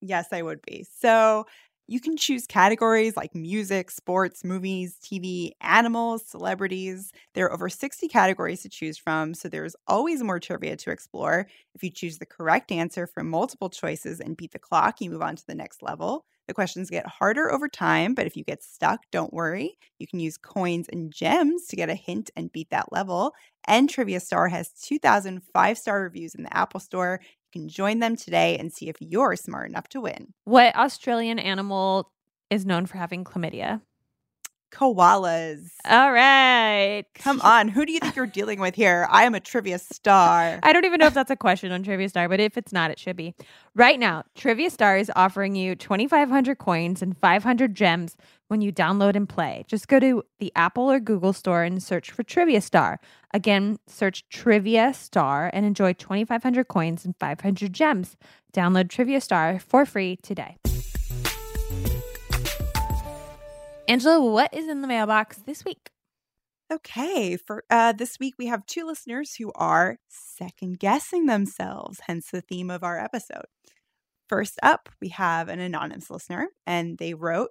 Yes, 0.00 0.28
I 0.32 0.40
would 0.42 0.62
be. 0.62 0.86
So 0.98 1.46
you 1.90 1.98
can 1.98 2.16
choose 2.16 2.46
categories 2.46 3.16
like 3.16 3.34
music, 3.34 3.90
sports, 3.90 4.44
movies, 4.44 4.96
TV, 5.02 5.50
animals, 5.60 6.24
celebrities. 6.24 7.10
There 7.34 7.46
are 7.46 7.52
over 7.52 7.68
60 7.68 8.06
categories 8.06 8.62
to 8.62 8.68
choose 8.68 8.96
from, 8.96 9.34
so 9.34 9.48
there's 9.48 9.74
always 9.88 10.22
more 10.22 10.38
trivia 10.38 10.76
to 10.76 10.92
explore. 10.92 11.48
If 11.74 11.82
you 11.82 11.90
choose 11.90 12.18
the 12.18 12.26
correct 12.26 12.70
answer 12.70 13.08
from 13.08 13.28
multiple 13.28 13.70
choices 13.70 14.20
and 14.20 14.36
beat 14.36 14.52
the 14.52 14.60
clock, 14.60 15.00
you 15.00 15.10
move 15.10 15.20
on 15.20 15.34
to 15.34 15.46
the 15.48 15.54
next 15.56 15.82
level. 15.82 16.26
The 16.46 16.54
questions 16.54 16.90
get 16.90 17.06
harder 17.08 17.50
over 17.52 17.68
time, 17.68 18.14
but 18.14 18.26
if 18.26 18.36
you 18.36 18.44
get 18.44 18.62
stuck, 18.62 19.00
don't 19.10 19.32
worry. 19.32 19.76
You 19.98 20.06
can 20.06 20.20
use 20.20 20.36
coins 20.36 20.88
and 20.92 21.12
gems 21.12 21.66
to 21.66 21.76
get 21.76 21.90
a 21.90 21.94
hint 21.94 22.30
and 22.36 22.52
beat 22.52 22.70
that 22.70 22.92
level. 22.92 23.34
And 23.66 23.90
Trivia 23.90 24.20
Star 24.20 24.48
has 24.48 24.70
2,000 24.70 25.42
five 25.52 25.76
star 25.76 26.02
reviews 26.02 26.34
in 26.34 26.44
the 26.44 26.56
Apple 26.56 26.80
Store. 26.80 27.20
You 27.52 27.60
can 27.62 27.68
join 27.68 27.98
them 27.98 28.14
today 28.14 28.56
and 28.58 28.72
see 28.72 28.88
if 28.88 28.96
you're 29.00 29.34
smart 29.34 29.68
enough 29.68 29.88
to 29.88 30.00
win. 30.00 30.34
What 30.44 30.76
Australian 30.76 31.40
animal 31.40 32.12
is 32.48 32.64
known 32.64 32.86
for 32.86 32.96
having 32.96 33.24
chlamydia? 33.24 33.80
Koalas. 34.70 35.66
All 35.84 36.12
right. 36.12 37.04
Come 37.16 37.40
on, 37.44 37.66
who 37.66 37.84
do 37.84 37.92
you 37.92 37.98
think 37.98 38.14
you're 38.14 38.26
dealing 38.26 38.60
with 38.60 38.76
here? 38.76 39.08
I 39.10 39.24
am 39.24 39.34
a 39.34 39.40
trivia 39.40 39.80
star. 39.80 40.60
I 40.62 40.72
don't 40.72 40.84
even 40.84 41.00
know 41.00 41.06
if 41.06 41.14
that's 41.14 41.30
a 41.30 41.36
question 41.36 41.72
on 41.72 41.82
Trivia 41.82 42.08
Star, 42.08 42.28
but 42.28 42.38
if 42.38 42.56
it's 42.56 42.72
not, 42.72 42.92
it 42.92 43.00
should 43.00 43.16
be. 43.16 43.34
Right 43.74 43.98
now, 43.98 44.22
Trivia 44.36 44.70
Star 44.70 44.96
is 44.96 45.10
offering 45.16 45.56
you 45.56 45.74
2,500 45.74 46.58
coins 46.58 47.02
and 47.02 47.18
500 47.18 47.74
gems 47.74 48.16
when 48.50 48.60
you 48.60 48.72
download 48.72 49.14
and 49.14 49.28
play. 49.28 49.64
Just 49.68 49.86
go 49.86 50.00
to 50.00 50.24
the 50.40 50.52
Apple 50.56 50.90
or 50.90 50.98
Google 50.98 51.32
store 51.32 51.62
and 51.62 51.80
search 51.80 52.10
for 52.10 52.24
Trivia 52.24 52.60
Star. 52.60 52.98
Again, 53.32 53.78
search 53.86 54.28
Trivia 54.28 54.92
Star 54.92 55.50
and 55.52 55.64
enjoy 55.64 55.92
2,500 55.92 56.66
coins 56.66 57.04
and 57.04 57.14
500 57.20 57.72
gems. 57.72 58.16
Download 58.52 58.90
Trivia 58.90 59.20
Star 59.20 59.60
for 59.60 59.86
free 59.86 60.16
today. 60.16 60.56
Angela, 63.86 64.20
what 64.20 64.52
is 64.52 64.68
in 64.68 64.82
the 64.82 64.88
mailbox 64.88 65.38
this 65.38 65.64
week? 65.64 65.90
Okay, 66.72 67.36
for 67.36 67.64
uh, 67.70 67.92
this 67.92 68.18
week 68.18 68.34
we 68.36 68.46
have 68.46 68.66
two 68.66 68.84
listeners 68.84 69.34
who 69.36 69.52
are 69.54 69.98
second 70.08 70.78
guessing 70.78 71.26
themselves, 71.26 72.00
hence 72.06 72.30
the 72.30 72.40
theme 72.40 72.70
of 72.70 72.82
our 72.82 72.98
episode. 72.98 73.46
First 74.28 74.58
up, 74.62 74.88
we 75.00 75.08
have 75.08 75.48
an 75.48 75.58
anonymous 75.58 76.08
listener, 76.10 76.48
and 76.64 76.98
they 76.98 77.14
wrote 77.14 77.50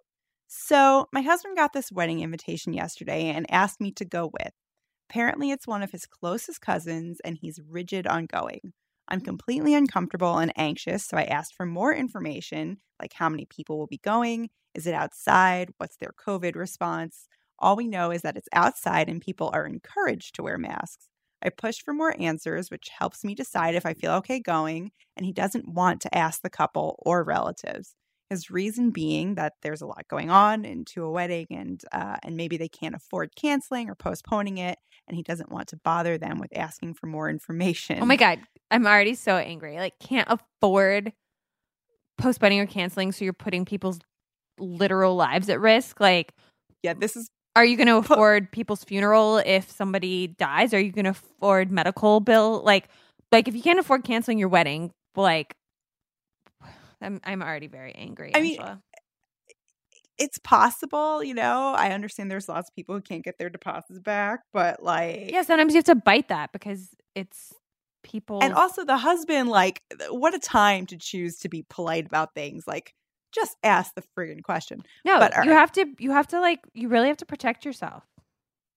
So, 0.52 1.08
my 1.14 1.22
husband 1.22 1.56
got 1.58 1.74
this 1.74 1.92
wedding 1.92 2.22
invitation 2.22 2.74
yesterday 2.74 3.30
and 3.30 3.46
asked 3.52 3.80
me 3.80 3.92
to 3.94 4.04
go 4.06 4.32
with. 4.34 4.52
Apparently, 5.10 5.52
it's 5.52 5.68
one 5.68 5.84
of 5.84 5.92
his 5.92 6.08
closest 6.08 6.60
cousins, 6.62 7.20
and 7.24 7.38
he's 7.38 7.60
rigid 7.70 8.08
on 8.08 8.26
going. 8.26 8.74
I'm 9.08 9.22
completely 9.22 9.76
uncomfortable 9.76 10.40
and 10.40 10.52
anxious, 10.58 11.06
so 11.06 11.18
I 11.18 11.24
asked 11.26 11.56
for 11.56 11.66
more 11.68 11.94
information 11.94 12.78
like 13.00 13.14
how 13.14 13.30
many 13.30 13.46
people 13.46 13.78
will 13.78 13.88
be 13.88 14.00
going, 14.00 14.50
is 14.74 14.88
it 14.88 14.94
outside, 14.96 15.72
what's 15.78 15.98
their 15.98 16.14
COVID 16.26 16.56
response. 16.56 17.28
All 17.60 17.76
we 17.76 17.88
know 17.88 18.12
is 18.12 18.24
that 18.24 18.38
it's 18.38 18.50
outside 18.54 19.08
and 19.10 19.22
people 19.22 19.52
are 19.54 19.66
encouraged 19.68 20.36
to 20.36 20.44
wear 20.44 20.58
masks. 20.58 21.10
I 21.44 21.50
pushed 21.50 21.84
for 21.84 21.94
more 21.94 22.20
answers, 22.20 22.70
which 22.72 22.90
helps 22.98 23.24
me 23.24 23.36
decide 23.36 23.76
if 23.76 23.86
I 23.86 23.94
feel 23.94 24.14
okay 24.16 24.40
going, 24.40 24.92
and 25.16 25.26
he 25.26 25.32
doesn't 25.32 25.68
want 25.70 26.02
to 26.02 26.18
ask 26.18 26.42
the 26.42 26.50
couple 26.50 26.96
or 27.00 27.24
relatives. 27.24 27.96
His 28.30 28.52
reason 28.52 28.92
being 28.92 29.36
that 29.36 29.54
there's 29.62 29.82
a 29.82 29.88
lot 29.88 30.08
going 30.08 30.30
on 30.30 30.66
into 30.66 31.04
a 31.04 31.12
wedding, 31.12 31.48
and 31.50 31.82
uh, 31.92 32.18
and 32.24 32.38
maybe 32.38 32.58
they 32.58 32.70
can't 32.70 32.96
afford 32.96 33.36
canceling 33.36 33.90
or 33.90 33.96
postponing 33.96 34.60
it, 34.60 34.78
and 35.08 35.18
he 35.18 35.24
doesn't 35.24 35.52
want 35.52 35.70
to 35.70 35.78
bother 35.78 36.18
them 36.18 36.40
with 36.40 36.56
asking 36.56 36.94
for 36.94 37.08
more 37.08 37.30
information. 37.30 38.00
Oh 38.02 38.06
my 38.06 38.18
god, 38.18 38.40
I'm 38.70 38.86
already 38.86 39.16
so 39.16 39.38
angry. 39.38 39.78
Like, 39.78 39.98
can't 40.00 40.28
afford 40.30 41.12
postponing 42.20 42.60
or 42.60 42.68
canceling, 42.68 43.12
so 43.12 43.24
you're 43.24 43.34
putting 43.34 43.66
people's 43.66 44.00
literal 44.60 45.16
lives 45.16 45.50
at 45.50 45.60
risk. 45.60 46.00
Like, 46.00 46.34
Yeah, 46.84 46.94
this 46.94 47.16
is 47.16 47.30
are 47.56 47.66
you 47.66 47.78
going 47.78 47.88
to 47.88 47.98
afford 47.98 48.52
people's 48.52 48.84
funeral 48.84 49.38
if 49.38 49.70
somebody 49.72 50.28
dies? 50.28 50.74
Are 50.74 50.80
you 50.80 50.92
going 50.92 51.06
to 51.06 51.12
afford 51.12 51.72
medical 51.72 52.20
bill? 52.20 52.62
Like, 52.64 52.90
like 53.32 53.48
if 53.48 53.56
you 53.56 53.62
can't 53.62 53.80
afford 53.80 54.04
canceling 54.04 54.38
your 54.38 54.50
wedding, 54.50 54.92
like, 55.16 55.56
I'm 57.02 57.20
I'm 57.24 57.42
already 57.42 57.68
very 57.68 57.94
angry. 57.94 58.32
I 58.36 58.42
mean, 58.42 58.60
it's 60.18 60.38
possible, 60.40 61.24
you 61.24 61.34
know. 61.34 61.74
I 61.78 61.92
understand 61.92 62.30
there's 62.30 62.50
lots 62.50 62.70
of 62.70 62.76
people 62.76 62.96
who 62.96 63.02
can't 63.02 63.24
get 63.24 63.38
their 63.38 63.50
deposits 63.50 64.00
back, 64.00 64.42
but 64.52 64.84
like 64.84 65.32
yeah, 65.32 65.44
sometimes 65.44 65.74
you 65.74 65.78
have 65.78 65.86
to 65.86 65.96
bite 65.96 66.28
that 66.30 66.52
because 66.52 66.90
it's 67.16 67.54
people. 68.04 68.44
And 68.44 68.54
also 68.54 68.84
the 68.84 68.98
husband, 68.98 69.50
like, 69.50 69.82
what 70.10 70.34
a 70.34 70.40
time 70.40 70.86
to 70.88 70.98
choose 70.98 71.38
to 71.40 71.50
be 71.50 71.66
polite 71.70 72.06
about 72.06 72.34
things. 72.34 72.66
Like, 72.68 72.94
just 73.34 73.56
ask 73.64 73.94
the 73.96 74.04
friggin' 74.18 74.44
question. 74.44 74.84
no, 75.06 75.20
but, 75.20 75.34
you 75.46 75.52
right. 75.52 75.58
have 75.58 75.72
to. 75.74 75.86
You 76.00 76.12
have 76.12 76.28
to 76.28 76.40
like. 76.40 76.60
You 76.74 76.90
really 76.90 77.08
have 77.08 77.18
to 77.18 77.26
protect 77.26 77.66
yourself. 77.66 78.04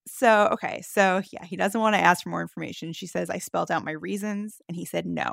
So, 0.07 0.49
okay. 0.53 0.83
So, 0.83 1.23
yeah, 1.33 1.45
he 1.45 1.57
doesn't 1.57 1.81
want 1.81 1.95
to 1.95 2.01
ask 2.01 2.25
for 2.25 2.31
more 2.31 2.43
information. 2.43 2.93
She 2.93 3.07
says, 3.07 3.31
I 3.31 3.39
spelled 3.39 3.71
out 3.71 3.85
my 3.85 3.93
reasons. 3.93 4.61
And 4.69 4.77
he 4.77 4.85
said, 4.85 5.07
no. 5.07 5.33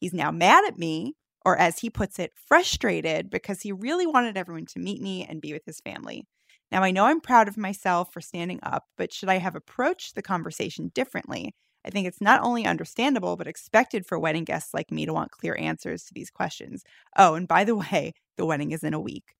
He's 0.00 0.12
now 0.12 0.30
mad 0.30 0.64
at 0.66 0.78
me, 0.78 1.14
or 1.44 1.56
as 1.58 1.78
he 1.78 1.90
puts 1.90 2.18
it, 2.18 2.32
frustrated 2.46 3.30
because 3.30 3.62
he 3.62 3.72
really 3.72 4.06
wanted 4.06 4.36
everyone 4.36 4.66
to 4.66 4.78
meet 4.78 5.00
me 5.00 5.24
and 5.28 5.40
be 5.40 5.52
with 5.52 5.64
his 5.64 5.80
family. 5.80 6.26
Now, 6.70 6.82
I 6.82 6.90
know 6.90 7.06
I'm 7.06 7.20
proud 7.20 7.48
of 7.48 7.56
myself 7.56 8.12
for 8.12 8.20
standing 8.20 8.60
up, 8.62 8.84
but 8.96 9.12
should 9.12 9.28
I 9.28 9.38
have 9.38 9.56
approached 9.56 10.14
the 10.14 10.22
conversation 10.22 10.92
differently? 10.94 11.54
I 11.84 11.90
think 11.90 12.06
it's 12.06 12.20
not 12.20 12.42
only 12.42 12.66
understandable, 12.66 13.36
but 13.36 13.46
expected 13.48 14.06
for 14.06 14.18
wedding 14.18 14.44
guests 14.44 14.74
like 14.74 14.90
me 14.90 15.06
to 15.06 15.12
want 15.12 15.30
clear 15.30 15.56
answers 15.58 16.04
to 16.04 16.14
these 16.14 16.30
questions. 16.30 16.84
Oh, 17.16 17.34
and 17.34 17.48
by 17.48 17.64
the 17.64 17.76
way, 17.76 18.12
the 18.36 18.46
wedding 18.46 18.70
is 18.72 18.84
in 18.84 18.94
a 18.94 19.00
week. 19.00 19.34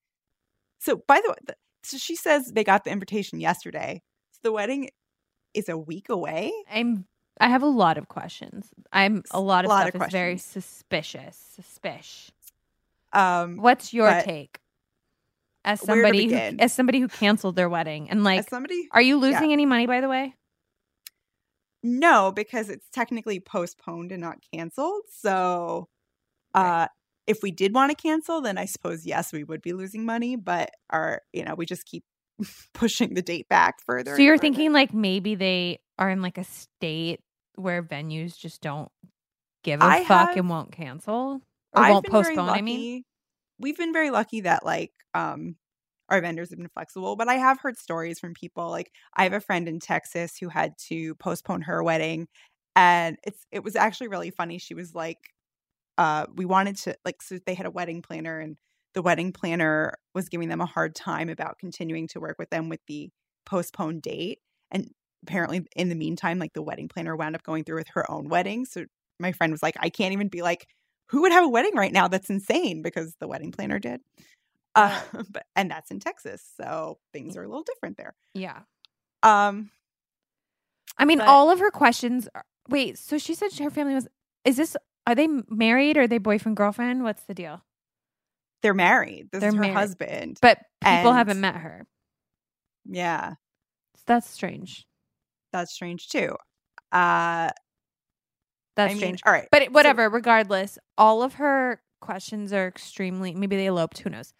So, 0.78 1.02
by 1.07 1.21
the 1.23 1.30
way, 1.30 1.54
so 1.83 1.99
she 1.99 2.16
says 2.16 2.52
they 2.52 2.64
got 2.64 2.85
the 2.85 2.90
invitation 2.90 3.40
yesterday. 3.40 4.02
So 4.33 4.40
the 4.42 4.52
wedding 4.52 4.90
is 5.54 5.69
a 5.69 5.78
week 5.78 6.09
away. 6.09 6.52
I'm. 6.71 7.07
I 7.41 7.49
have 7.49 7.63
a 7.63 7.67
lot 7.67 7.99
of 7.99 8.09
questions. 8.09 8.69
I'm 8.93 9.23
a 9.31 9.41
lot 9.41 9.65
of 9.65 9.71
lot 9.71 9.89
stuff 9.89 9.95
of 10.03 10.07
is 10.07 10.13
very 10.13 10.37
suspicious. 10.37 11.37
Suspicious. 11.57 12.33
Um, 13.13 13.57
What's 13.57 13.93
your 13.93 14.09
but 14.09 14.25
take 14.25 14.61
as 15.65 15.81
where 15.83 15.97
to 15.97 16.03
somebody 16.03 16.25
who, 16.25 16.31
begin? 16.31 16.61
as 16.61 16.73
somebody 16.73 17.01
who 17.01 17.09
canceled 17.09 17.57
their 17.57 17.69
wedding 17.69 18.09
and 18.11 18.23
like 18.23 18.41
as 18.41 18.49
somebody, 18.49 18.89
are 18.93 19.03
you 19.03 19.17
losing 19.19 19.53
any 19.53 19.67
money 19.67 19.87
by 19.87 20.01
the 20.01 20.09
way? 20.09 20.35
no, 21.83 22.31
because 22.31 22.69
it's 22.69 22.89
technically 22.91 23.41
postponed 23.41 24.13
and 24.13 24.21
not 24.21 24.39
canceled. 24.53 25.03
So, 25.11 25.89
uh, 26.55 26.89
if 27.27 27.39
we 27.43 27.51
did 27.51 27.75
want 27.75 27.91
to 27.91 28.01
cancel, 28.01 28.41
then 28.41 28.59
I 28.59 28.67
suppose 28.67 29.07
yes, 29.07 29.33
we 29.33 29.45
would 29.45 29.63
be 29.63 29.73
losing 29.73 30.05
money. 30.05 30.37
But 30.37 30.71
our, 30.91 31.23
you 31.33 31.45
know, 31.45 31.55
we 31.55 31.65
just 31.67 31.87
keep 31.87 32.05
pushing 32.75 33.15
the 33.15 33.23
date 33.23 33.49
back 33.49 33.77
further. 33.85 34.13
So 34.13 34.17
and 34.17 34.25
you're 34.25 34.35
further. 34.35 34.43
thinking 34.43 34.73
like 34.73 34.93
maybe 34.93 35.35
they 35.35 35.79
are 35.99 36.11
in 36.11 36.23
like 36.23 36.39
a 36.39 36.45
state 36.45 37.21
where 37.61 37.83
venues 37.83 38.37
just 38.37 38.61
don't 38.61 38.90
give 39.62 39.81
a 39.81 39.85
I 39.85 40.05
fuck 40.05 40.29
have- 40.31 40.37
and 40.38 40.49
won't 40.49 40.73
cancel 40.73 41.43
or 41.73 41.83
I've 41.83 41.93
won't 41.93 42.07
postpone. 42.07 42.49
I 42.49 42.61
mean, 42.62 43.05
we've 43.59 43.76
been 43.76 43.93
very 43.93 44.11
lucky 44.11 44.43
that 44.43 44.64
like 44.64 44.93
um 45.14 45.57
our 46.09 46.21
vendors 46.21 46.50
have 46.50 46.59
been 46.59 46.69
flexible, 46.69 47.14
but 47.14 47.29
I 47.29 47.35
have 47.35 47.61
heard 47.61 47.79
stories 47.79 48.19
from 48.19 48.35
people. 48.35 48.69
Like 48.71 48.90
I 49.17 49.23
have 49.25 49.33
a 49.33 49.40
friend 49.40 49.69
in 49.69 49.79
Texas 49.79 50.37
who 50.38 50.49
had 50.49 50.73
to 50.88 51.14
postpone 51.17 51.62
her 51.62 51.83
wedding, 51.85 52.26
and 52.75 53.17
it's 53.25 53.47
it 53.52 53.62
was 53.62 53.76
actually 53.76 54.09
really 54.09 54.31
funny. 54.31 54.59
She 54.59 54.75
was 54.75 54.95
like, 54.95 55.19
uh, 55.99 56.26
we 56.35 56.45
wanted 56.47 56.76
to 56.79 56.97
like 57.05 57.23
so 57.23 57.38
they 57.47 57.55
had 57.55 57.67
a 57.67 57.71
wedding 57.71 58.02
planner, 58.02 58.40
and 58.40 58.57
the 58.95 59.02
wedding 59.02 59.33
planner 59.33 59.95
was 60.14 60.29
giving 60.29 60.49
them 60.49 60.61
a 60.61 60.67
hard 60.67 60.95
time 60.97 61.29
about 61.29 61.59
continuing 61.61 62.09
to 62.09 62.21
work 62.21 62.37
with 62.40 62.50
them 62.50 62.69
with 62.69 62.81
the 62.88 63.11
postponed 63.47 64.02
date, 64.02 64.40
and 64.73 64.90
apparently 65.23 65.67
in 65.77 65.89
the 65.89 65.95
meantime, 65.95 66.39
like 66.39 66.53
the 66.53 66.62
wedding 66.62 66.89
planner 66.89 67.15
wound 67.17 67.35
up 67.35 67.43
going 67.43 67.65
through 67.65 67.77
with 67.77 67.89
her 67.95 68.11
own 68.11 68.29
wedding. 68.29 68.65
So 68.65 68.85
my 69.19 69.33
friend 69.33 69.53
was 69.53 69.62
like, 69.62 69.77
I 69.81 69.91
can't 69.91 70.12
even 70.12 70.29
be 70.29 70.43
like 70.43 70.67
who 71.11 71.23
would 71.23 71.33
have 71.33 71.45
a 71.45 71.49
wedding 71.49 71.75
right 71.75 71.93
now 71.93 72.07
that's 72.09 72.31
insane 72.31 72.83
because 72.83 73.15
the 73.19 73.27
wedding 73.27 73.50
planner 73.50 73.79
did 73.81 74.00
uh, 74.77 75.00
but 75.31 75.45
and 75.57 75.69
that's 75.69 75.91
in 75.91 75.99
texas 75.99 76.41
so 76.57 76.99
things 77.12 77.37
are 77.37 77.43
a 77.43 77.49
little 77.49 77.65
different 77.65 77.97
there 77.97 78.15
yeah. 78.35 78.61
um 79.25 79.71
I 80.99 81.05
mean, 81.07 81.19
But- 81.19 81.29
all 81.29 81.50
of 81.50 81.59
her 81.61 81.71
questions. 81.71 82.29
Are, 82.35 82.45
wait, 82.69 82.99
so 82.99 83.17
she 83.17 83.35
said 83.35 83.53
her 83.59 83.71
family 83.71 83.95
was. 83.95 84.07
Is 84.45 84.57
this? 84.57 84.77
Are 85.07 85.15
they 85.15 85.29
married? 85.49 85.97
Or 85.97 86.03
are 86.03 86.07
they 86.07 86.19
boyfriend 86.19 86.57
girlfriend? 86.57 87.03
What's 87.05 87.25
the 87.25 87.35
deal? 87.35 87.62
they're 88.62 88.75
married 88.75 89.31
this 89.33 89.41
They're 89.41 89.49
is 89.49 89.55
her 89.55 89.61
married. 89.62 89.75
husband 89.75 90.39
But 90.43 90.59
people 90.83 91.09
And- 91.09 91.17
haven't 91.17 91.41
met 91.41 91.57
her. 91.57 91.87
yeah 92.85 93.35
That's 94.07 94.29
strange. 94.29 94.87
That's 95.52 95.73
strange 95.73 96.09
too 96.09 96.35
uh 96.92 97.50
That's 98.76 98.90
i 98.90 98.95
mean 98.95 98.99
strange. 98.99 99.23
all 99.26 99.33
right 99.33 99.49
But 99.50 99.73
whatever, 99.73 100.09
regardless, 100.09 100.78
all 100.99 101.23
of 101.23 101.35
her 101.35 101.80
questions 102.00 102.52
are 102.52 102.66
extremely 102.66 103.35
maybe 103.35 103.57
they 103.57 103.66
eloped, 103.66 103.99
who 103.99 104.11
knows. 104.11 104.33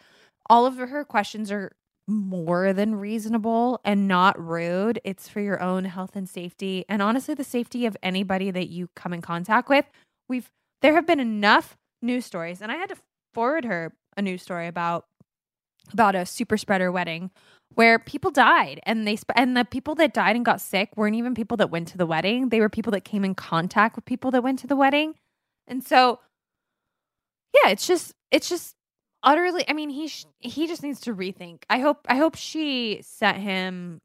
All 0.49 0.65
of 0.65 0.77
her 0.77 1.05
questions 1.05 1.51
are 1.51 1.71
more 2.07 2.73
than 2.73 2.95
reasonable 2.95 3.79
and 3.85 4.07
not 4.07 4.37
rude. 4.43 4.99
It's 5.03 5.29
for 5.29 5.39
your 5.39 5.61
own 5.61 5.85
health 5.85 6.15
and 6.15 6.27
safety 6.27 6.83
and 6.89 7.01
honestly 7.01 7.35
the 7.35 7.43
safety 7.43 7.85
of 7.85 7.95
anybody 8.03 8.51
that 8.51 8.69
you 8.69 8.89
come 8.95 9.13
in 9.13 9.21
contact 9.21 9.69
with. 9.69 9.85
We've 10.27 10.49
there 10.81 10.95
have 10.95 11.05
been 11.07 11.19
enough 11.19 11.77
news 12.01 12.25
stories 12.25 12.61
and 12.61 12.71
I 12.71 12.75
had 12.75 12.89
to 12.89 12.97
forward 13.33 13.63
her 13.65 13.93
a 14.17 14.21
news 14.21 14.41
story 14.41 14.67
about 14.67 15.05
about 15.93 16.15
a 16.15 16.25
super 16.25 16.57
spreader 16.57 16.91
wedding 16.91 17.31
where 17.75 17.99
people 17.99 18.31
died 18.31 18.79
and 18.83 19.07
they 19.07 19.15
sp- 19.15 19.35
and 19.35 19.55
the 19.55 19.65
people 19.65 19.95
that 19.95 20.13
died 20.13 20.35
and 20.35 20.43
got 20.45 20.59
sick 20.61 20.89
weren't 20.95 21.15
even 21.15 21.33
people 21.35 21.57
that 21.57 21.69
went 21.71 21.87
to 21.89 21.97
the 21.97 22.05
wedding. 22.05 22.49
They 22.49 22.59
were 22.59 22.69
people 22.69 22.91
that 22.91 23.01
came 23.05 23.23
in 23.23 23.33
contact 23.35 23.95
with 23.95 24.05
people 24.05 24.31
that 24.31 24.43
went 24.43 24.59
to 24.59 24.67
the 24.67 24.75
wedding. 24.75 25.15
And 25.67 25.83
so 25.83 26.19
yeah 27.53 27.69
it's 27.71 27.85
just 27.87 28.13
it's 28.31 28.47
just 28.47 28.75
utterly 29.23 29.63
i 29.67 29.73
mean 29.73 29.89
he 29.89 30.07
sh- 30.07 30.25
he 30.39 30.67
just 30.67 30.83
needs 30.83 30.99
to 31.01 31.13
rethink. 31.13 31.63
I 31.69 31.79
hope 31.79 32.05
i 32.09 32.15
hope 32.17 32.35
she 32.35 33.01
sent 33.03 33.37
him 33.37 33.99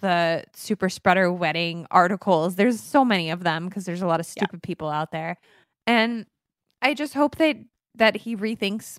the 0.00 0.44
super 0.54 0.88
spreader 0.88 1.30
wedding 1.30 1.86
articles. 1.90 2.54
There's 2.56 2.80
so 2.80 3.04
many 3.04 3.28
of 3.30 3.44
them 3.44 3.66
because 3.68 3.84
there's 3.84 4.00
a 4.00 4.06
lot 4.06 4.18
of 4.18 4.26
Yeah. 4.26 4.44
stupid 4.44 4.62
people 4.62 4.88
out 4.88 5.10
there. 5.12 5.36
And 5.86 6.26
i 6.82 6.94
just 6.94 7.14
hope 7.14 7.36
that 7.36 7.56
that 7.96 8.16
he 8.16 8.36
rethinks 8.36 8.96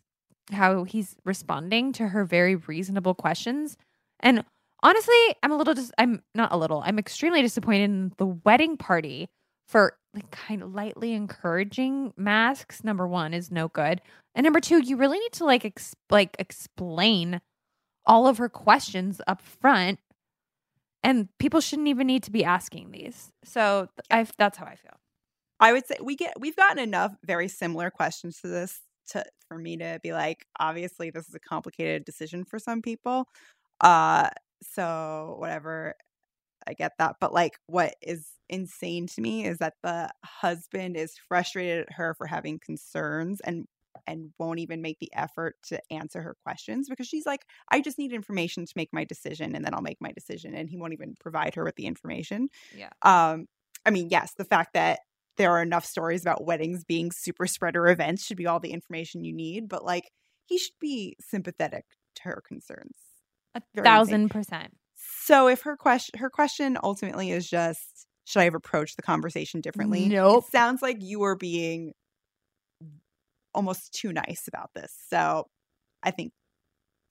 how 0.51 0.84
he's 0.84 1.15
responding 1.25 1.91
to 1.93 2.10
her 2.10 2.24
very 2.25 2.55
reasonable 2.55 3.15
questions. 3.15 3.77
And 4.22 4.44
honestly, 4.84 5.16
I'm 5.44 5.51
a 5.51 5.58
little 5.58 5.74
just 5.74 5.94
I'm 5.98 6.22
not 6.36 6.51
a 6.51 6.58
little. 6.58 6.84
I'm 6.86 7.00
extremely 7.00 7.42
disappointed 7.42 7.84
in 7.86 8.13
the 8.18 8.28
wedding 8.28 8.78
party 8.78 9.30
for 9.68 9.98
like 10.13 10.30
kind 10.32 10.62
of 10.63 10.74
lightly 10.74 11.13
encouraging 11.13 12.13
masks. 12.18 12.84
Number 12.84 13.08
1 13.08 13.34
is 13.34 13.51
no 13.51 13.68
good. 13.70 14.01
And 14.36 14.44
number 14.44 14.60
2, 14.60 14.80
you 14.84 14.98
really 14.98 15.20
need 15.20 15.32
to 15.34 15.46
like 15.46 15.66
ex- 15.66 15.96
like 16.10 16.36
explain 16.40 17.42
all 18.06 18.28
of 18.28 18.38
her 18.38 18.50
questions 18.50 19.22
up 19.28 19.42
front. 19.42 20.00
And 21.04 21.30
people 21.40 21.62
shouldn't 21.62 21.88
even 21.88 22.08
need 22.08 22.24
to 22.24 22.32
be 22.32 22.44
asking 22.44 22.92
these. 22.92 23.32
So 23.44 23.88
I 24.12 24.25
that's 24.38 24.58
how 24.58 24.66
I 24.66 24.75
feel. 24.75 25.00
i 25.60 25.74
would 25.74 25.86
say 25.88 25.96
we 26.04 26.16
get 26.16 26.40
we've 26.40 26.56
gotten 26.56 26.80
enough 26.80 27.13
very 27.25 27.48
similar 27.48 27.90
questions 27.92 28.40
to 28.42 28.48
this 28.48 28.82
to 29.10 29.24
for 29.48 29.58
me 29.58 29.78
to 29.78 30.00
be 30.04 30.13
like 30.13 30.46
obviously 30.60 31.10
this 31.12 31.28
is 31.28 31.36
a 31.36 31.40
complicated 31.40 32.06
decision 32.06 32.44
for 32.46 32.60
some 32.60 32.82
people 32.82 33.28
uh 33.82 34.30
so 34.64 35.36
whatever 35.40 35.96
i 36.68 36.74
get 36.74 36.94
that 37.00 37.16
but 37.20 37.34
like 37.34 37.58
what 37.68 37.96
is 38.02 38.30
insane 38.50 39.08
to 39.08 39.22
me 39.22 39.46
is 39.46 39.58
that 39.60 39.76
the 39.84 40.10
husband 40.24 40.98
is 40.98 41.16
frustrated 41.28 41.82
at 41.88 41.94
her 41.94 42.14
for 42.14 42.28
having 42.28 42.60
concerns 42.60 43.40
and 43.42 43.66
and 44.08 44.32
won't 44.40 44.60
even 44.60 44.82
make 44.82 44.98
the 45.00 45.12
effort 45.14 45.56
to 45.64 45.80
answer 45.92 46.22
her 46.22 46.36
questions 46.44 46.88
because 46.90 47.08
she's 47.08 47.26
like 47.26 47.46
i 47.72 47.82
just 47.82 47.98
need 47.98 48.14
information 48.14 48.66
to 48.66 48.74
make 48.76 48.90
my 48.94 49.04
decision 49.04 49.56
and 49.56 49.66
then 49.66 49.74
i'll 49.74 49.82
make 49.82 50.00
my 50.02 50.12
decision 50.12 50.56
and 50.56 50.70
he 50.70 50.78
won't 50.78 50.94
even 50.94 51.16
provide 51.20 51.56
her 51.56 51.64
with 51.64 51.76
the 51.76 51.86
information 51.86 52.50
Yeah. 52.76 52.90
um 53.02 53.48
i 53.86 53.90
mean 53.90 54.10
yes 54.10 54.34
the 54.38 54.46
fact 54.46 54.74
that 54.74 55.00
there 55.38 55.52
are 55.52 55.62
enough 55.62 55.86
stories 55.86 56.22
about 56.22 56.46
weddings 56.46 56.84
being 56.84 57.12
super 57.12 57.48
spreader 57.48 57.88
events 57.88 58.26
should 58.26 58.38
be 58.38 58.48
all 58.48 58.60
the 58.60 58.72
information 58.72 59.24
you 59.24 59.34
need 59.34 59.68
but 59.68 59.84
like 59.86 60.10
he 60.46 60.58
should 60.58 60.80
be 60.80 61.16
sympathetic 61.20 61.86
to 62.16 62.24
her 62.24 62.42
concerns 62.48 62.96
A 63.55 63.62
thousand 63.84 64.29
percent. 64.29 64.74
so 64.96 65.48
if 65.48 65.62
her 65.63 65.75
question 65.75 66.20
her 66.20 66.29
question 66.29 66.77
ultimately 66.81 67.31
is 67.31 67.50
just 67.50 68.08
should 68.25 68.39
I 68.39 68.43
have 68.46 68.55
approached 68.55 68.96
the 68.96 69.01
conversation 69.01 69.62
differently? 69.62 70.08
Nope. 70.08 70.46
It 70.46 70.51
sounds 70.51 70.81
like 70.81 70.98
you 71.01 71.20
were 71.20 71.36
being 71.36 71.93
almost 73.53 73.93
too 73.93 74.13
nice 74.13 74.48
about 74.48 74.70
this. 74.74 74.96
So 75.10 75.48
I 76.01 76.12
think 76.12 76.31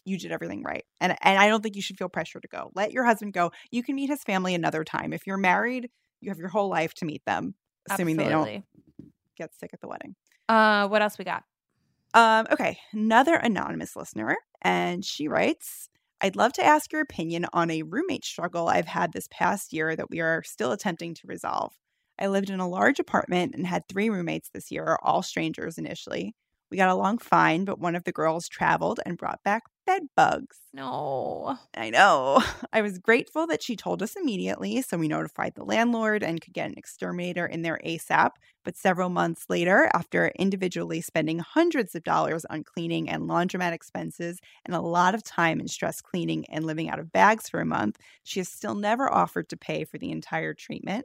you 0.07 0.19
did 0.19 0.33
everything 0.33 0.63
right. 0.63 0.85
And 1.01 1.15
and 1.21 1.39
I 1.39 1.49
don't 1.49 1.63
think 1.63 1.77
you 1.77 1.83
should 1.83 1.99
feel 1.99 2.09
pressure 2.09 2.41
to 2.41 2.49
go. 2.49 2.71
Let 2.75 2.93
your 2.93 3.05
husband 3.05 3.35
go. 3.35 3.53
You 3.71 3.83
can 3.83 3.97
meet 3.97 4.09
his 4.09 4.23
family 4.23 4.55
another 4.55 4.83
time. 4.83 5.13
If 5.13 5.27
you're 5.27 5.37
married, 5.37 5.91
you 6.21 6.31
have 6.31 6.39
your 6.39 6.49
whole 6.49 6.71
life 6.71 6.95
to 6.95 7.05
meet 7.05 7.23
them, 7.27 7.55
assuming 7.91 8.17
they 8.17 8.29
don't 8.29 8.65
get 9.37 9.55
sick 9.59 9.71
at 9.75 9.81
the 9.81 9.89
wedding. 9.89 10.15
Uh, 10.49 10.89
what 10.89 11.03
else 11.03 11.19
we 11.19 11.25
got? 11.25 11.45
Um, 12.15 12.47
okay, 12.51 12.79
another 12.93 13.35
anonymous 13.35 13.95
listener, 13.95 14.37
and 14.63 15.05
she 15.05 15.29
writes, 15.29 15.90
I'd 16.23 16.37
love 16.37 16.53
to 16.55 16.65
ask 16.65 16.93
your 16.93 17.01
opinion 17.01 17.47
on 17.53 17.71
a 17.71 17.83
roommate 17.83 18.25
struggle 18.25 18.69
I've 18.69 18.87
had 18.87 19.13
this 19.13 19.29
past 19.31 19.73
year 19.73 19.97
that 19.97 20.11
we 20.11 20.21
are 20.21 20.43
still 20.43 20.73
attempting 20.73 21.15
to 21.15 21.27
resolve. 21.27 21.73
I 22.19 22.27
lived 22.27 22.51
in 22.51 22.61
a 22.61 22.69
large 22.69 22.99
apartment 22.99 23.55
and 23.55 23.67
had 23.67 23.89
three 23.89 24.11
roommates 24.11 24.51
this 24.53 24.71
year, 24.71 24.99
all 25.03 25.23
strangers 25.23 25.79
initially. 25.79 26.35
We 26.71 26.77
got 26.77 26.91
along 26.91 27.19
fine, 27.19 27.65
but 27.65 27.81
one 27.81 27.97
of 27.97 28.05
the 28.05 28.13
girls 28.13 28.49
traveled 28.49 29.01
and 29.07 29.17
brought 29.17 29.43
back 29.45 29.63
bed 29.91 30.03
bugs. 30.17 30.59
No. 30.73 31.59
I 31.77 31.91
know. 31.91 32.41
I 32.73 32.81
was 32.81 32.99
grateful 32.99 33.49
that 33.49 33.61
she 33.61 33.75
told 33.75 34.05
us 34.05 34.15
immediately, 34.15 34.83
so 34.83 34.97
we 34.97 35.09
notified 35.09 35.57
the 35.57 35.65
landlord 35.65 36.23
and 36.23 36.41
could 36.41 36.55
get 36.55 36.69
an 36.69 36.79
exterminator 36.79 37.45
in 37.45 37.63
there 37.63 37.81
ASAP. 37.85 38.31
But 38.65 38.77
several 38.77 39.09
months 39.09 39.47
later, 39.49 39.91
after 39.93 40.29
individually 40.39 41.01
spending 41.01 41.41
hundreds 41.41 41.97
of 41.97 42.05
dollars 42.05 42.45
on 42.45 42.63
cleaning 42.63 43.11
and 43.11 43.25
laundromat 43.25 43.73
expenses 43.73 44.39
and 44.65 44.77
a 44.77 44.81
lot 44.81 45.17
of 45.17 45.25
time 45.25 45.59
and 45.59 45.69
stress 45.69 46.01
cleaning 46.01 46.45
and 46.51 46.65
living 46.65 46.89
out 46.89 47.01
of 47.01 47.11
bags 47.11 47.49
for 47.49 47.61
a 47.61 47.67
month, 47.67 47.97
she 48.23 48.39
has 48.39 48.49
still 48.49 48.77
never 48.77 49.13
offered 49.13 49.49
to 49.49 49.57
pay 49.57 49.85
for 49.85 49.99
the 49.99 50.13
entire 50.13 50.55
treatment. 50.55 51.05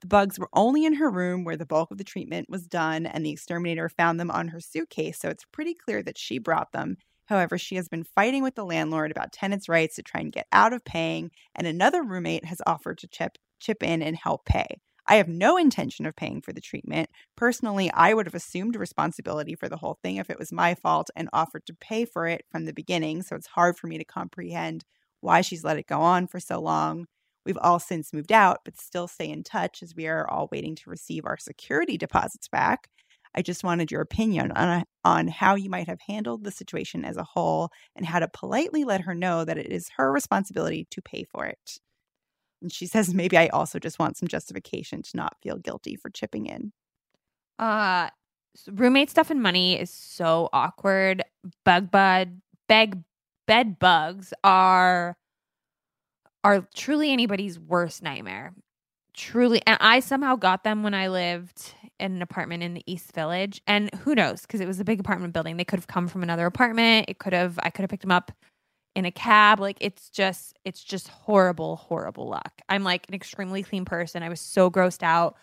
The 0.00 0.08
bugs 0.08 0.38
were 0.38 0.50
only 0.52 0.84
in 0.84 0.94
her 0.94 1.10
room 1.10 1.44
where 1.44 1.56
the 1.56 1.66
bulk 1.66 1.90
of 1.90 1.98
the 1.98 2.04
treatment 2.04 2.48
was 2.48 2.66
done, 2.68 3.06
and 3.06 3.24
the 3.24 3.30
exterminator 3.30 3.88
found 3.88 4.20
them 4.20 4.30
on 4.30 4.48
her 4.48 4.60
suitcase, 4.60 5.18
so 5.18 5.28
it's 5.28 5.44
pretty 5.52 5.74
clear 5.74 6.02
that 6.02 6.18
she 6.18 6.38
brought 6.38 6.72
them. 6.72 6.96
However, 7.26 7.58
she 7.58 7.76
has 7.76 7.88
been 7.88 8.04
fighting 8.04 8.42
with 8.42 8.54
the 8.54 8.64
landlord 8.64 9.10
about 9.10 9.32
tenants' 9.32 9.68
rights 9.68 9.96
to 9.96 10.02
try 10.02 10.20
and 10.20 10.32
get 10.32 10.46
out 10.52 10.72
of 10.72 10.84
paying, 10.84 11.30
and 11.54 11.66
another 11.66 12.02
roommate 12.02 12.44
has 12.44 12.60
offered 12.66 12.98
to 12.98 13.08
chip, 13.08 13.38
chip 13.60 13.82
in 13.82 14.02
and 14.02 14.16
help 14.16 14.44
pay. 14.44 14.80
I 15.06 15.16
have 15.16 15.28
no 15.28 15.56
intention 15.56 16.06
of 16.06 16.14
paying 16.14 16.42
for 16.42 16.52
the 16.52 16.60
treatment. 16.60 17.10
Personally, 17.36 17.90
I 17.92 18.14
would 18.14 18.26
have 18.26 18.34
assumed 18.34 18.76
responsibility 18.76 19.54
for 19.54 19.68
the 19.68 19.76
whole 19.76 19.98
thing 20.02 20.16
if 20.16 20.30
it 20.30 20.38
was 20.38 20.52
my 20.52 20.74
fault 20.74 21.10
and 21.16 21.28
offered 21.32 21.66
to 21.66 21.74
pay 21.74 22.04
for 22.04 22.26
it 22.26 22.44
from 22.50 22.64
the 22.66 22.72
beginning, 22.72 23.22
so 23.22 23.34
it's 23.34 23.48
hard 23.48 23.76
for 23.76 23.88
me 23.88 23.98
to 23.98 24.04
comprehend 24.04 24.84
why 25.20 25.40
she's 25.40 25.64
let 25.64 25.76
it 25.78 25.86
go 25.86 26.00
on 26.00 26.26
for 26.26 26.38
so 26.38 26.60
long. 26.60 27.06
We've 27.44 27.58
all 27.58 27.80
since 27.80 28.12
moved 28.12 28.30
out, 28.30 28.60
but 28.64 28.80
still 28.80 29.08
stay 29.08 29.28
in 29.28 29.42
touch 29.42 29.82
as 29.82 29.96
we 29.96 30.06
are 30.06 30.28
all 30.28 30.48
waiting 30.52 30.76
to 30.76 30.90
receive 30.90 31.24
our 31.26 31.36
security 31.36 31.96
deposits 31.96 32.48
back. 32.48 32.88
I 33.34 33.42
just 33.42 33.64
wanted 33.64 33.90
your 33.90 34.00
opinion 34.02 34.52
on, 34.52 34.84
on 35.04 35.28
how 35.28 35.54
you 35.54 35.70
might 35.70 35.88
have 35.88 36.00
handled 36.06 36.44
the 36.44 36.50
situation 36.50 37.04
as 37.04 37.16
a 37.16 37.24
whole 37.24 37.70
and 37.96 38.04
how 38.04 38.18
to 38.18 38.28
politely 38.28 38.84
let 38.84 39.02
her 39.02 39.14
know 39.14 39.44
that 39.44 39.58
it 39.58 39.72
is 39.72 39.90
her 39.96 40.12
responsibility 40.12 40.86
to 40.90 41.02
pay 41.02 41.24
for 41.24 41.46
it. 41.46 41.78
And 42.60 42.72
she 42.72 42.86
says, 42.86 43.14
maybe 43.14 43.36
I 43.36 43.48
also 43.48 43.78
just 43.78 43.98
want 43.98 44.16
some 44.16 44.28
justification 44.28 45.02
to 45.02 45.16
not 45.16 45.36
feel 45.42 45.56
guilty 45.56 45.96
for 45.96 46.10
chipping 46.10 46.46
in. 46.46 46.72
Uh, 47.58 48.08
roommate 48.70 49.10
stuff 49.10 49.30
and 49.30 49.42
money 49.42 49.78
is 49.78 49.90
so 49.90 50.48
awkward. 50.52 51.22
Bug 51.64 51.90
bud, 51.90 52.40
beg, 52.68 53.02
bed 53.46 53.78
bugs 53.78 54.32
are 54.44 55.16
are 56.44 56.66
truly 56.74 57.12
anybody's 57.12 57.58
worst 57.58 58.02
nightmare. 58.02 58.52
Truly, 59.14 59.62
and 59.66 59.76
I 59.80 60.00
somehow 60.00 60.36
got 60.36 60.64
them 60.64 60.82
when 60.82 60.94
I 60.94 61.08
lived 61.08 61.74
in 62.00 62.12
an 62.16 62.22
apartment 62.22 62.62
in 62.62 62.74
the 62.74 62.82
East 62.86 63.12
Village, 63.12 63.60
and 63.66 63.94
who 63.96 64.14
knows? 64.14 64.42
Because 64.42 64.60
it 64.60 64.66
was 64.66 64.80
a 64.80 64.84
big 64.84 65.00
apartment 65.00 65.34
building. 65.34 65.56
They 65.56 65.64
could 65.64 65.78
have 65.78 65.86
come 65.86 66.08
from 66.08 66.22
another 66.22 66.46
apartment. 66.46 67.06
It 67.08 67.18
could 67.18 67.32
have. 67.32 67.58
I 67.62 67.70
could 67.70 67.82
have 67.82 67.90
picked 67.90 68.02
them 68.02 68.10
up 68.10 68.32
in 68.94 69.04
a 69.04 69.10
cab. 69.10 69.60
Like 69.60 69.76
it's 69.80 70.08
just, 70.10 70.58
it's 70.64 70.82
just 70.82 71.08
horrible, 71.08 71.76
horrible 71.76 72.28
luck. 72.28 72.62
I'm 72.68 72.84
like 72.84 73.06
an 73.08 73.14
extremely 73.14 73.62
clean 73.62 73.84
person. 73.84 74.22
I 74.22 74.28
was 74.28 74.40
so 74.40 74.70
grossed 74.70 75.02
out 75.02 75.36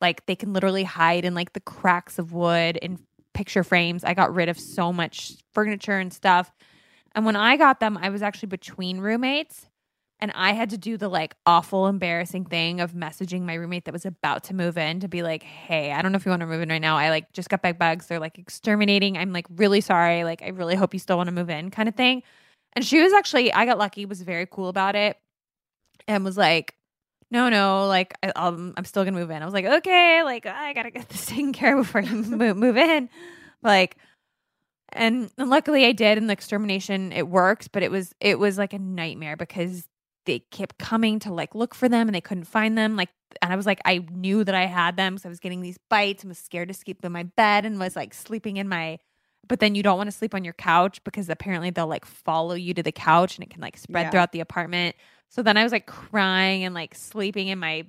like 0.00 0.26
they 0.26 0.36
can 0.36 0.52
literally 0.52 0.84
hide 0.84 1.24
in 1.24 1.34
like 1.34 1.52
the 1.52 1.60
cracks 1.60 2.18
of 2.18 2.32
wood 2.32 2.76
in 2.78 2.98
picture 3.32 3.64
frames. 3.64 4.04
I 4.04 4.14
got 4.14 4.34
rid 4.34 4.48
of 4.48 4.58
so 4.58 4.92
much 4.92 5.32
furniture 5.52 5.98
and 5.98 6.12
stuff. 6.12 6.52
And 7.14 7.24
when 7.24 7.36
I 7.36 7.56
got 7.56 7.80
them, 7.80 7.98
I 8.00 8.10
was 8.10 8.22
actually 8.22 8.48
between 8.48 8.98
roommates 8.98 9.66
and 10.24 10.32
I 10.34 10.54
had 10.54 10.70
to 10.70 10.78
do 10.78 10.96
the 10.96 11.10
like 11.10 11.34
awful 11.44 11.86
embarrassing 11.86 12.46
thing 12.46 12.80
of 12.80 12.92
messaging 12.92 13.42
my 13.42 13.52
roommate 13.52 13.84
that 13.84 13.92
was 13.92 14.06
about 14.06 14.44
to 14.44 14.54
move 14.54 14.78
in 14.78 15.00
to 15.00 15.08
be 15.08 15.22
like, 15.22 15.42
"Hey, 15.42 15.92
I 15.92 16.00
don't 16.00 16.12
know 16.12 16.16
if 16.16 16.24
you 16.24 16.30
want 16.30 16.40
to 16.40 16.46
move 16.46 16.62
in 16.62 16.70
right 16.70 16.80
now. 16.80 16.96
I 16.96 17.10
like 17.10 17.30
just 17.34 17.50
got 17.50 17.60
bed 17.60 17.78
bugs. 17.78 18.06
They're 18.06 18.18
like 18.18 18.38
exterminating. 18.38 19.18
I'm 19.18 19.34
like 19.34 19.46
really 19.50 19.82
sorry. 19.82 20.24
Like 20.24 20.40
I 20.40 20.48
really 20.48 20.76
hope 20.76 20.94
you 20.94 20.98
still 20.98 21.18
want 21.18 21.26
to 21.28 21.34
move 21.34 21.50
in 21.50 21.70
kind 21.70 21.90
of 21.90 21.94
thing." 21.94 22.22
And 22.72 22.82
she 22.86 23.02
was 23.02 23.12
actually 23.12 23.52
I 23.52 23.66
got 23.66 23.76
lucky, 23.76 24.06
was 24.06 24.22
very 24.22 24.46
cool 24.46 24.68
about 24.70 24.96
it 24.96 25.18
and 26.08 26.24
was 26.24 26.38
like, 26.38 26.74
no, 27.30 27.50
no, 27.50 27.86
like 27.86 28.14
I, 28.22 28.28
um, 28.30 28.72
I'm 28.78 28.86
still 28.86 29.04
gonna 29.04 29.18
move 29.18 29.30
in. 29.30 29.42
I 29.42 29.44
was 29.44 29.52
like, 29.52 29.66
okay, 29.66 30.22
like 30.22 30.46
I 30.46 30.72
gotta 30.72 30.90
get 30.90 31.10
this 31.10 31.26
taken 31.26 31.52
care 31.52 31.78
of 31.78 31.84
before 31.84 32.00
you 32.00 32.16
move, 32.16 32.56
move 32.56 32.78
in, 32.78 33.10
like, 33.62 33.98
and, 34.90 35.30
and 35.36 35.50
luckily 35.50 35.84
I 35.84 35.92
did, 35.92 36.16
and 36.16 36.30
the 36.30 36.32
extermination 36.32 37.12
it 37.12 37.28
worked, 37.28 37.72
but 37.72 37.82
it 37.82 37.90
was 37.90 38.14
it 38.20 38.38
was 38.38 38.56
like 38.56 38.72
a 38.72 38.78
nightmare 38.78 39.36
because 39.36 39.86
they 40.26 40.40
kept 40.40 40.78
coming 40.78 41.18
to 41.20 41.32
like 41.32 41.54
look 41.54 41.74
for 41.74 41.88
them 41.88 42.08
and 42.08 42.14
they 42.14 42.20
couldn't 42.20 42.44
find 42.44 42.76
them, 42.78 42.96
like, 42.96 43.10
and 43.42 43.52
I 43.52 43.56
was 43.56 43.66
like, 43.66 43.80
I 43.84 44.06
knew 44.10 44.44
that 44.44 44.54
I 44.54 44.66
had 44.66 44.96
them, 44.96 45.18
so 45.18 45.28
I 45.28 45.30
was 45.30 45.40
getting 45.40 45.60
these 45.60 45.78
bites 45.90 46.22
and 46.22 46.30
was 46.30 46.38
scared 46.38 46.68
to 46.68 46.74
sleep 46.74 47.04
in 47.04 47.12
my 47.12 47.24
bed 47.24 47.64
and 47.66 47.78
was 47.78 47.96
like 47.96 48.14
sleeping 48.14 48.56
in 48.56 48.68
my. 48.68 48.98
But 49.46 49.60
then 49.60 49.74
you 49.74 49.82
don't 49.82 49.98
want 49.98 50.08
to 50.08 50.16
sleep 50.16 50.34
on 50.34 50.42
your 50.44 50.54
couch 50.54 51.02
because 51.04 51.28
apparently 51.28 51.68
they'll 51.70 51.86
like 51.86 52.06
follow 52.06 52.54
you 52.54 52.72
to 52.74 52.82
the 52.82 52.92
couch 52.92 53.36
and 53.36 53.44
it 53.44 53.50
can 53.50 53.60
like 53.60 53.76
spread 53.76 54.04
Yeah. 54.06 54.10
throughout 54.10 54.32
the 54.32 54.40
apartment. 54.40 54.96
So 55.28 55.42
then 55.42 55.56
I 55.58 55.62
was 55.64 55.72
like 55.72 55.84
crying 55.86 56.64
and 56.64 56.74
like 56.74 56.94
sleeping 56.94 57.48
in 57.48 57.58
my 57.58 57.84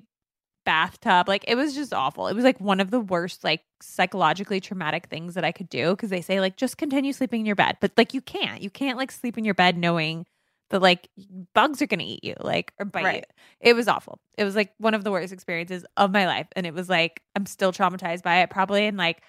bathtub. 0.65 1.27
Like 1.29 1.45
it 1.47 1.55
was 1.55 1.73
just 1.75 1.93
awful. 1.93 2.27
It 2.27 2.33
was 2.35 2.43
like 2.43 2.59
one 2.59 2.79
of 2.79 2.91
the 2.91 2.99
worst, 2.99 3.43
like 3.43 3.61
psychologically 3.81 4.59
traumatic 4.59 5.07
things 5.07 5.35
that 5.35 5.45
I 5.45 5.51
could 5.51 5.69
do 5.69 5.91
because 5.91 6.09
they 6.09 6.21
say 6.21 6.41
like 6.41 6.57
just 6.57 6.77
continue 6.77 7.13
sleeping 7.13 7.41
in 7.41 7.45
your 7.45 7.55
bed, 7.55 7.77
but 7.79 7.91
like 7.97 8.13
you 8.13 8.21
can't. 8.21 8.61
You 8.61 8.69
can't 8.69 8.97
like 8.97 9.11
sleep 9.11 9.37
in 9.37 9.45
your 9.45 9.53
bed 9.53 9.77
knowing 9.77 10.25
that 10.69 10.81
like 10.81 11.07
bugs 11.53 11.81
are 11.81 11.87
gonna 11.87 12.03
eat 12.03 12.23
you, 12.23 12.35
like 12.39 12.73
or 12.79 12.85
bite 12.85 13.03
Right. 13.03 13.15
you. 13.27 13.69
It 13.69 13.75
was 13.75 13.87
awful. 13.87 14.19
It 14.37 14.43
was 14.43 14.55
like 14.55 14.73
one 14.77 14.93
of 14.93 15.03
the 15.03 15.11
worst 15.11 15.31
experiences 15.33 15.85
of 15.97 16.11
my 16.11 16.25
life, 16.25 16.47
and 16.55 16.65
it 16.65 16.73
was 16.73 16.89
like 16.89 17.21
I'm 17.35 17.45
still 17.45 17.71
traumatized 17.71 18.23
by 18.23 18.37
it 18.41 18.49
probably, 18.49 18.85
and 18.87 18.97
like, 18.97 19.21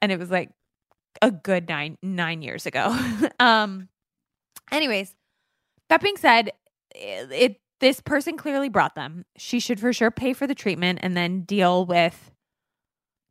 and 0.00 0.10
it 0.12 0.18
was 0.18 0.30
like 0.30 0.50
a 1.20 1.30
good 1.30 1.68
nine 1.68 1.98
nine 2.02 2.42
years 2.42 2.66
ago. 2.66 2.96
um. 3.40 3.88
Anyways, 4.70 5.14
that 5.90 6.00
being 6.00 6.16
said, 6.16 6.52
it, 6.94 7.30
it 7.32 7.60
this 7.80 8.00
person 8.00 8.36
clearly 8.36 8.68
brought 8.68 8.94
them. 8.94 9.24
She 9.36 9.60
should 9.60 9.80
for 9.80 9.92
sure 9.92 10.10
pay 10.10 10.32
for 10.32 10.46
the 10.46 10.54
treatment 10.54 11.00
and 11.02 11.16
then 11.16 11.42
deal 11.42 11.84
with 11.84 12.30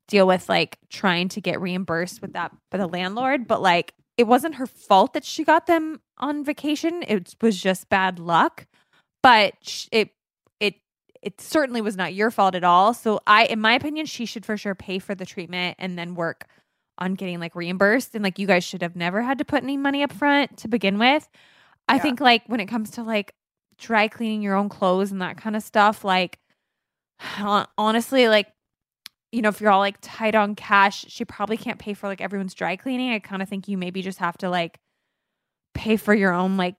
deal 0.07 0.27
with 0.27 0.49
like 0.49 0.77
trying 0.89 1.29
to 1.29 1.41
get 1.41 1.61
reimbursed 1.61 2.21
with 2.21 2.33
that 2.33 2.51
by 2.69 2.77
the 2.77 2.87
landlord. 2.87 3.47
But 3.47 3.61
like 3.61 3.93
it 4.17 4.26
wasn't 4.26 4.56
her 4.56 4.67
fault 4.67 5.13
that 5.13 5.24
she 5.26 5.43
got 5.43 5.65
them 5.67 6.02
on 6.17 6.43
vacation. 6.43 7.04
It 7.08 7.36
was 7.41 7.62
just 7.62 7.89
bad 7.89 8.19
luck. 8.19 8.67
But 9.24 9.88
it 9.91 10.12
it 10.60 10.76
it 11.21 11.39
certainly 11.41 11.82
was 11.82 11.95
not 11.95 12.13
your 12.13 12.32
fault 12.32 12.56
at 12.56 12.63
all. 12.63 12.93
So 12.93 13.19
I, 13.28 13.45
in 13.45 13.60
my 13.60 13.74
opinion, 13.74 14.06
she 14.08 14.26
should 14.26 14.45
for 14.45 14.58
sure 14.58 14.76
pay 14.76 15.00
for 15.00 15.15
the 15.15 15.26
treatment 15.26 15.76
and 15.80 15.97
then 15.97 16.15
work 16.15 16.47
on 16.97 17.13
getting 17.15 17.39
like 17.39 17.56
reimbursed. 17.56 18.15
And 18.15 18.24
like 18.24 18.39
you 18.39 18.47
guys 18.47 18.63
should 18.63 18.82
have 18.82 18.95
never 18.95 19.21
had 19.21 19.38
to 19.39 19.45
put 19.45 19.63
any 19.63 19.78
money 19.78 20.04
up 20.04 20.12
front 20.12 20.58
to 20.58 20.67
begin 20.67 20.97
with. 21.00 21.30
I 21.88 21.97
Yeah. 21.97 22.02
think 22.04 22.19
like 22.21 22.43
when 22.47 22.60
it 22.60 22.67
comes 22.67 22.91
to 22.91 23.04
like 23.04 23.34
dry 23.78 24.08
cleaning 24.08 24.41
your 24.41 24.56
own 24.56 24.69
clothes 24.69 25.12
and 25.12 25.21
that 25.21 25.38
kind 25.38 25.56
of 25.56 25.63
stuff, 25.63 26.04
like 26.04 26.39
honestly, 27.78 28.28
like 28.28 28.47
you 29.32 29.41
know, 29.41 29.50
if 29.50 29.62
you're 29.62 29.72
all 29.72 29.80
like 29.80 29.98
tight 30.02 30.36
on 30.36 30.56
cash, 30.56 31.06
she 31.08 31.24
probably 31.26 31.58
can't 31.58 31.80
pay 31.80 31.94
for 31.94 32.08
like 32.08 32.22
everyone's 32.22 32.54
dry 32.54 32.76
cleaning. 32.76 33.12
I 33.12 33.20
kind 33.20 33.41
of 33.41 33.48
think 33.50 33.67
you 33.67 33.78
maybe 33.78 34.02
just 34.02 34.20
have 34.20 34.38
to 34.39 34.50
like 34.50 34.80
pay 35.74 35.96
for 35.98 36.13
your 36.13 36.34
own 36.34 36.58
like 36.58 36.76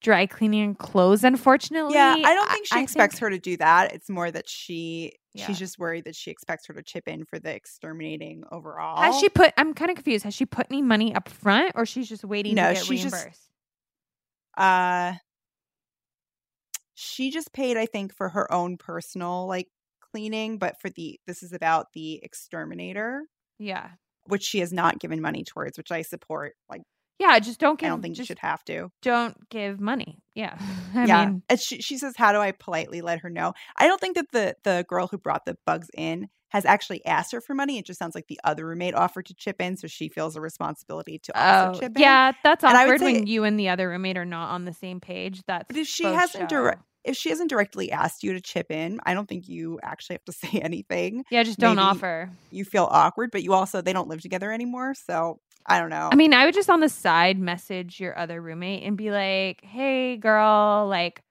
dry 0.00 0.26
cleaning 0.26 0.62
and 0.64 0.78
clothes. 0.78 1.22
Unfortunately, 1.22 1.94
Yeah, 1.94 2.14
I 2.18 2.34
don't 2.34 2.50
think 2.50 2.66
she 2.66 2.76
I 2.76 2.82
expects 2.82 3.14
think- 3.14 3.20
her 3.20 3.30
to 3.30 3.38
do 3.38 3.56
that. 3.58 3.92
It's 3.94 4.10
more 4.10 4.30
that 4.32 4.48
she 4.48 5.12
Yeah. 5.32 5.46
she's 5.46 5.60
just 5.60 5.78
worried 5.78 6.04
that 6.06 6.16
she 6.16 6.32
expects 6.32 6.66
her 6.66 6.74
to 6.74 6.82
chip 6.82 7.06
in 7.06 7.24
for 7.24 7.38
the 7.38 7.54
exterminating 7.54 8.42
overall. 8.50 9.00
Has 9.00 9.20
she 9.20 9.28
put? 9.28 9.54
I'm 9.56 9.72
kind 9.72 9.90
of 9.90 9.94
confused. 9.96 10.24
Has 10.24 10.34
she 10.34 10.44
put 10.44 10.66
any 10.70 10.82
money 10.82 11.14
up 11.14 11.28
front, 11.28 11.72
or 11.76 11.86
she's 11.86 12.08
just 12.08 12.24
waiting 12.24 12.56
No, 12.56 12.68
to 12.70 12.74
get 12.74 12.84
she's 12.84 13.02
just- 13.04 13.14
reimbursed? 13.14 13.48
uh 14.56 15.14
she 16.94 17.30
just 17.30 17.52
paid 17.52 17.76
I 17.76 17.86
think 17.86 18.14
for 18.14 18.28
her 18.28 18.52
own 18.52 18.76
personal 18.76 19.46
like 19.46 19.68
cleaning, 20.12 20.58
but 20.58 20.80
for 20.80 20.90
the 20.90 21.18
this 21.26 21.42
is 21.42 21.52
about 21.52 21.86
the 21.94 22.20
exterminator, 22.22 23.22
yeah, 23.58 23.88
which 24.24 24.42
she 24.44 24.60
has 24.60 24.72
not 24.72 24.98
given 25.00 25.20
money 25.20 25.44
towards, 25.44 25.76
which 25.76 25.90
I 25.90 26.02
support 26.02 26.54
like 26.68 26.82
Yeah, 27.18 27.38
just 27.38 27.58
don't 27.60 27.78
give. 27.78 27.86
I 27.86 27.90
don't 27.90 28.02
think 28.02 28.18
you 28.18 28.24
should 28.24 28.38
have 28.40 28.64
to. 28.64 28.90
don't 29.02 29.36
give 29.50 29.80
money. 29.80 30.22
Yeah, 30.34 30.56
I 30.94 31.06
yeah. 31.06 31.24
mean, 31.26 31.42
she, 31.58 31.80
she 31.80 31.98
says, 31.98 32.14
How 32.16 32.32
do 32.32 32.38
I 32.38 32.52
politely 32.52 33.00
let 33.00 33.20
her 33.20 33.30
know? 33.30 33.52
I 33.76 33.86
don't 33.86 34.00
think 34.00 34.16
that 34.16 34.26
the 34.32 34.54
the 34.64 34.84
girl 34.88 35.06
who 35.08 35.18
brought 35.18 35.44
the 35.44 35.56
bugs 35.66 35.88
in 35.96 36.28
has 36.48 36.66
actually 36.66 37.04
asked 37.06 37.32
her 37.32 37.40
for 37.40 37.54
money. 37.54 37.78
It 37.78 37.86
just 37.86 37.98
sounds 37.98 38.14
like 38.14 38.26
the 38.28 38.38
other 38.44 38.66
roommate 38.66 38.94
offered 38.94 39.24
to 39.26 39.34
chip 39.34 39.60
in, 39.60 39.76
so 39.78 39.86
she 39.88 40.10
feels 40.10 40.36
a 40.36 40.40
responsibility 40.40 41.18
to 41.20 41.32
also 41.34 41.78
oh, 41.78 41.80
chip 41.80 41.96
in. 41.96 42.02
yeah, 42.02 42.32
that's 42.44 42.62
And 42.62 42.76
I 42.76 42.84
would 42.84 42.96
awkward 42.96 43.00
when 43.14 43.26
you 43.26 43.44
and 43.44 43.58
the 43.58 43.70
other 43.70 43.88
roommate 43.88 44.18
are 44.18 44.26
not 44.26 44.50
on 44.50 44.66
the 44.66 44.74
same 44.74 45.00
page. 45.00 45.40
That's 45.46 45.64
But 45.66 45.78
if 45.78 45.86
she 45.86 46.04
hasn't 46.04 46.50
direct 46.50 46.82
if 47.04 47.16
she 47.16 47.30
hasn't 47.30 47.50
directly 47.50 47.90
asked 47.90 48.22
you 48.22 48.32
to 48.32 48.40
chip 48.40 48.70
in, 48.70 49.00
I 49.04 49.14
don't 49.14 49.28
think 49.28 49.48
you 49.48 49.78
actually 49.82 50.14
have 50.14 50.24
to 50.24 50.32
say 50.46 50.58
anything. 50.60 51.24
yeah, 51.30 51.42
just 51.42 51.58
don't 51.58 51.76
maybe- 51.76 51.86
offer. 51.86 52.30
You 52.50 52.64
feel 52.64 52.88
awkward, 52.90 53.30
but 53.30 53.42
you 53.42 53.52
also 53.52 53.80
they 53.80 53.92
don't 53.92 54.08
live 54.08 54.20
together 54.20 54.52
anymore, 54.52 54.94
so 54.94 55.40
I 55.66 55.78
don't 55.78 55.90
know. 55.90 56.08
I 56.10 56.16
mean, 56.16 56.34
I 56.34 56.44
would 56.44 56.54
just 56.54 56.68
on 56.70 56.80
the 56.80 56.88
side 56.88 57.38
message 57.38 58.00
your 58.00 58.18
other 58.18 58.40
roommate 58.40 58.82
and 58.84 58.96
be 58.96 59.10
like, 59.10 59.62
"Hey, 59.64 60.16
girl, 60.16 60.86
like." 60.88 61.22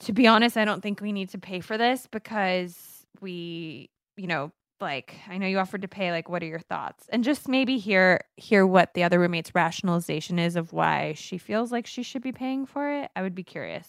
To 0.00 0.12
be 0.12 0.26
honest, 0.26 0.56
I 0.56 0.64
don't 0.64 0.82
think 0.82 1.00
we 1.00 1.12
need 1.12 1.28
to 1.30 1.38
pay 1.38 1.60
for 1.60 1.78
this 1.78 2.08
because 2.10 3.06
we, 3.20 3.88
you 4.16 4.26
know, 4.26 4.50
like 4.80 5.14
I 5.28 5.38
know 5.38 5.46
you 5.46 5.60
offered 5.60 5.82
to 5.82 5.88
pay. 5.88 6.10
Like, 6.10 6.28
what 6.28 6.42
are 6.42 6.46
your 6.46 6.58
thoughts? 6.58 7.04
And 7.10 7.22
just 7.22 7.46
maybe 7.46 7.78
hear 7.78 8.22
hear 8.36 8.66
what 8.66 8.94
the 8.94 9.04
other 9.04 9.20
roommate's 9.20 9.54
rationalization 9.54 10.40
is 10.40 10.56
of 10.56 10.72
why 10.72 11.12
she 11.12 11.38
feels 11.38 11.70
like 11.70 11.86
she 11.86 12.02
should 12.02 12.22
be 12.22 12.32
paying 12.32 12.66
for 12.66 12.90
it. 12.90 13.12
I 13.14 13.22
would 13.22 13.36
be 13.36 13.44
curious. 13.44 13.88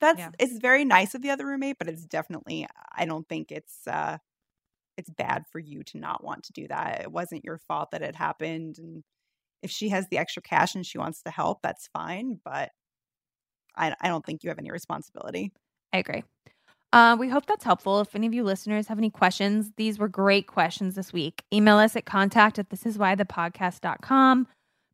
That's 0.00 0.18
yeah. 0.18 0.30
it's 0.38 0.58
very 0.58 0.84
nice 0.84 1.14
of 1.14 1.22
the 1.22 1.30
other 1.30 1.46
roommate, 1.46 1.78
but 1.78 1.88
it's 1.88 2.04
definitely 2.04 2.66
I 2.96 3.04
don't 3.04 3.28
think 3.28 3.52
it's 3.52 3.86
uh 3.86 4.18
it's 4.96 5.10
bad 5.10 5.44
for 5.50 5.58
you 5.58 5.82
to 5.84 5.98
not 5.98 6.24
want 6.24 6.44
to 6.44 6.52
do 6.52 6.68
that. 6.68 7.02
It 7.02 7.12
wasn't 7.12 7.44
your 7.44 7.58
fault 7.58 7.90
that 7.92 8.02
it 8.02 8.14
happened 8.14 8.78
and 8.78 9.02
if 9.62 9.70
she 9.70 9.90
has 9.90 10.08
the 10.08 10.18
extra 10.18 10.42
cash 10.42 10.74
and 10.74 10.86
she 10.86 10.98
wants 10.98 11.22
to 11.22 11.30
help, 11.30 11.60
that's 11.62 11.88
fine, 11.88 12.40
but 12.44 12.70
I 13.76 13.94
I 14.00 14.08
don't 14.08 14.24
think 14.24 14.42
you 14.42 14.50
have 14.50 14.58
any 14.58 14.70
responsibility. 14.70 15.52
I 15.92 15.98
agree. 15.98 16.24
Uh, 16.92 17.16
we 17.18 17.28
hope 17.28 17.46
that's 17.46 17.64
helpful. 17.64 18.00
If 18.00 18.16
any 18.16 18.26
of 18.26 18.34
you 18.34 18.42
listeners 18.42 18.88
have 18.88 18.98
any 18.98 19.10
questions, 19.10 19.70
these 19.76 19.98
were 19.98 20.08
great 20.08 20.48
questions 20.48 20.96
this 20.96 21.12
week. 21.12 21.44
Email 21.52 21.76
us 21.76 21.94
at 21.94 22.04
contact 22.04 22.58
at 22.58 22.68
thisiswhythepodcast.com. 22.68 24.48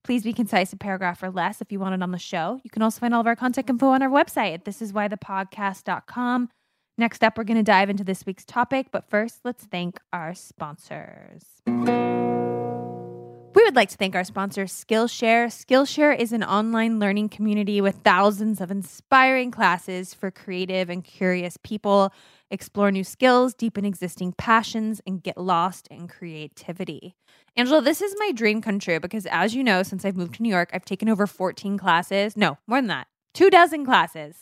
Please 0.07 0.23
be 0.23 0.33
concise, 0.33 0.73
a 0.73 0.77
paragraph 0.77 1.21
or 1.21 1.31
less 1.31 1.61
if 1.61 1.73
you 1.73 1.81
want 1.81 1.92
it 1.92 2.01
on 2.01 2.12
the 2.12 2.19
show. 2.19 2.61
You 2.62 2.71
can 2.71 2.81
also 2.81 3.01
find 3.01 3.12
all 3.12 3.23
of 3.23 3.27
our 3.27 3.35
contact 3.35 3.69
info 3.69 3.88
on 3.88 4.03
our 4.03 4.09
website 4.09 4.55
at 4.55 4.64
thisiswhythepodcast.com. 4.64 6.49
Next 6.97 7.25
up, 7.25 7.37
we're 7.37 7.42
going 7.42 7.57
to 7.57 7.64
dive 7.64 7.90
into 7.90 8.05
this 8.05 8.25
week's 8.25 8.45
topic, 8.45 8.87
but 8.92 9.11
first, 9.11 9.40
let's 9.42 9.64
thank 9.64 9.99
our 10.12 10.33
sponsors. 10.33 11.42
We 11.66 13.64
would 13.64 13.75
like 13.75 13.88
to 13.88 13.97
thank 13.97 14.14
our 14.14 14.23
sponsor, 14.23 14.66
Skillshare. 14.66 15.47
Skillshare 15.47 16.16
is 16.16 16.33
an 16.33 16.45
online 16.45 17.01
learning 17.01 17.31
community 17.31 17.81
with 17.81 17.97
thousands 18.05 18.61
of 18.61 18.71
inspiring 18.71 19.51
classes 19.51 20.14
for 20.14 20.31
creative 20.31 20.88
and 20.88 21.03
curious 21.03 21.59
people. 21.64 22.12
Explore 22.50 22.92
new 22.92 23.02
skills, 23.02 23.54
deepen 23.54 23.85
existing 23.85 24.32
passions, 24.32 25.00
and 25.04 25.20
get 25.22 25.37
lost 25.37 25.88
in 25.88 26.06
creativity. 26.06 27.16
Angela, 27.56 27.82
this 27.82 28.00
is 28.00 28.14
my 28.18 28.30
dream 28.30 28.62
come 28.62 28.78
true 28.78 29.00
because, 29.00 29.26
as 29.26 29.54
you 29.54 29.64
know, 29.64 29.82
since 29.82 30.04
I've 30.04 30.16
moved 30.16 30.37
to 30.37 30.42
New 30.42 30.50
York, 30.50 30.70
I've 30.72 30.85
taken 30.85 31.09
over 31.09 31.26
14 31.26 31.76
classes. 31.76 32.37
No, 32.37 32.59
more 32.68 32.78
than 32.78 32.87
that, 32.87 33.09
two 33.35 33.50
dozen 33.50 33.85
classes, 33.85 34.37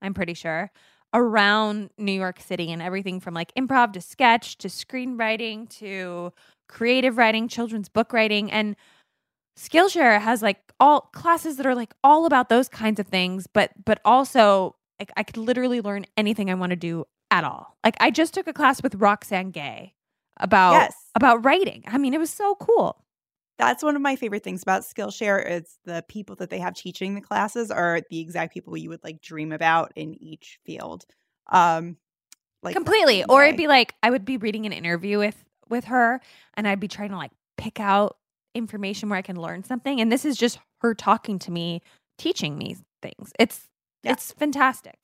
I'm 0.00 0.14
pretty 0.14 0.32
sure, 0.32 0.70
around 1.12 1.90
New 1.98 2.12
York 2.12 2.40
City 2.40 2.72
and 2.72 2.80
everything 2.80 3.20
from 3.20 3.34
like 3.34 3.54
improv 3.54 3.92
to 3.92 4.00
sketch 4.00 4.56
to 4.58 4.68
screenwriting 4.68 5.68
to 5.78 6.32
creative 6.68 7.18
writing, 7.18 7.46
children's 7.48 7.90
book 7.90 8.14
writing, 8.14 8.50
and 8.50 8.74
Skillshare 9.58 10.20
has 10.20 10.42
like 10.42 10.72
all 10.80 11.02
classes 11.12 11.56
that 11.58 11.66
are 11.66 11.74
like 11.74 11.94
all 12.02 12.24
about 12.24 12.48
those 12.48 12.68
kinds 12.68 12.98
of 12.98 13.06
things, 13.06 13.46
but 13.46 13.70
but 13.84 14.00
also 14.04 14.76
like 14.98 15.12
I 15.16 15.22
could 15.22 15.36
literally 15.36 15.80
learn 15.80 16.06
anything 16.16 16.50
I 16.50 16.54
want 16.54 16.70
to 16.70 16.76
do 16.76 17.04
at 17.34 17.44
all. 17.44 17.76
Like 17.84 17.96
I 18.00 18.10
just 18.10 18.32
took 18.34 18.46
a 18.46 18.52
class 18.52 18.82
with 18.82 18.94
Roxane 18.94 19.50
Gay 19.50 19.94
about 20.38 20.72
Yes. 20.72 20.94
about 21.16 21.44
writing. 21.44 21.82
I 21.86 21.98
mean, 21.98 22.14
it 22.14 22.18
was 22.20 22.30
so 22.30 22.54
cool. 22.56 23.04
That's 23.58 23.82
one 23.82 23.96
of 23.96 24.02
my 24.02 24.16
favorite 24.16 24.42
things 24.42 24.62
about 24.62 24.82
Skillshare 24.82 25.44
is 25.48 25.78
the 25.84 26.04
people 26.08 26.36
that 26.36 26.50
they 26.50 26.58
have 26.58 26.74
teaching 26.74 27.14
the 27.14 27.20
classes 27.20 27.70
are 27.70 28.00
the 28.10 28.20
exact 28.20 28.52
people 28.52 28.76
you 28.76 28.88
would 28.88 29.02
like 29.04 29.20
dream 29.20 29.52
about 29.52 29.92
in 29.96 30.14
each 30.22 30.58
field. 30.64 31.04
Um 31.50 31.96
like 32.62 32.74
completely 32.74 33.24
or 33.24 33.44
it'd 33.44 33.58
be 33.58 33.68
like 33.68 33.94
i 34.02 34.08
would 34.10 34.24
be 34.24 34.38
reading 34.38 34.64
an 34.64 34.72
interview 34.72 35.18
with 35.18 35.44
with 35.68 35.84
her 35.84 36.18
and 36.54 36.66
i'd 36.66 36.80
be 36.80 36.88
trying 36.88 37.10
to 37.10 37.16
like 37.16 37.30
pick 37.58 37.78
out 37.78 38.16
information 38.54 39.10
where 39.10 39.18
i 39.18 39.22
can 39.22 39.36
learn 39.36 39.62
something 39.62 40.00
and 40.00 40.10
this 40.10 40.24
is 40.24 40.38
just 40.38 40.58
her 40.80 40.94
talking 40.94 41.38
to 41.38 41.50
me 41.50 41.82
teaching 42.16 42.56
me 42.56 42.74
things 43.02 43.32
it's 43.38 43.68
Yeah. 44.02 44.12
it's 44.12 44.32
fantastic 44.32 44.96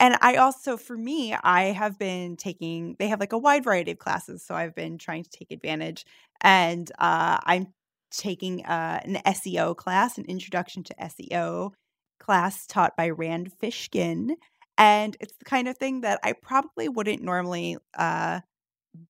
And 0.00 0.16
I 0.20 0.36
also, 0.36 0.76
for 0.76 0.96
me, 0.96 1.34
I 1.34 1.64
have 1.66 1.98
been 1.98 2.36
taking, 2.36 2.96
they 2.98 3.08
have 3.08 3.20
like 3.20 3.32
a 3.32 3.38
wide 3.38 3.64
variety 3.64 3.92
of 3.92 3.98
classes. 3.98 4.44
So 4.44 4.54
I've 4.54 4.74
been 4.74 4.98
trying 4.98 5.22
to 5.24 5.30
take 5.30 5.52
advantage. 5.52 6.04
And 6.40 6.90
uh, 6.98 7.38
I'm 7.44 7.68
taking 8.10 8.64
uh, 8.64 9.00
an 9.04 9.20
SEO 9.26 9.76
class, 9.76 10.18
an 10.18 10.24
introduction 10.26 10.82
to 10.84 10.94
SEO 10.94 11.72
class 12.18 12.66
taught 12.66 12.96
by 12.96 13.10
Rand 13.10 13.52
Fishkin. 13.62 14.30
And 14.76 15.16
it's 15.20 15.36
the 15.38 15.44
kind 15.44 15.68
of 15.68 15.78
thing 15.78 16.00
that 16.00 16.18
I 16.24 16.32
probably 16.32 16.88
wouldn't 16.88 17.22
normally 17.22 17.76
uh, 17.96 18.40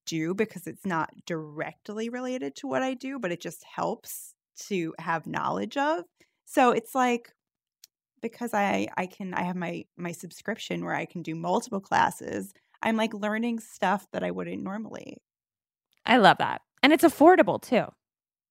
do 0.07 0.35
because 0.35 0.67
it's 0.67 0.85
not 0.85 1.11
directly 1.27 2.09
related 2.09 2.57
to 2.57 2.67
what 2.67 2.83
I 2.83 2.95
do, 2.95 3.19
but 3.19 3.33
it 3.33 3.41
just 3.41 3.65
helps 3.65 4.35
to 4.69 4.95
have 4.99 5.27
knowledge 5.27 5.77
of. 5.77 6.05
So 6.45 6.71
it's 6.73 6.95
like, 6.95 7.33
because 8.25 8.55
I 8.55 8.89
I 8.97 9.07
can 9.07 9.35
I 9.35 9.43
have 9.43 9.57
my 9.57 9.85
my 9.97 10.13
subscription 10.13 10.85
where 10.85 10.95
I 10.95 11.05
can 11.05 11.23
do 11.23 11.35
multiple 11.35 11.81
classes. 11.81 12.53
I'm 12.83 12.97
like 12.97 13.15
learning 13.15 13.61
stuff 13.61 14.07
that 14.13 14.25
I 14.25 14.31
wouldn't 14.33 14.63
normally. 14.63 15.19
i 16.07 16.17
love 16.17 16.39
that 16.39 16.61
and 16.83 16.93
it's 16.93 17.05
affordable 17.05 17.61
too 17.61 17.85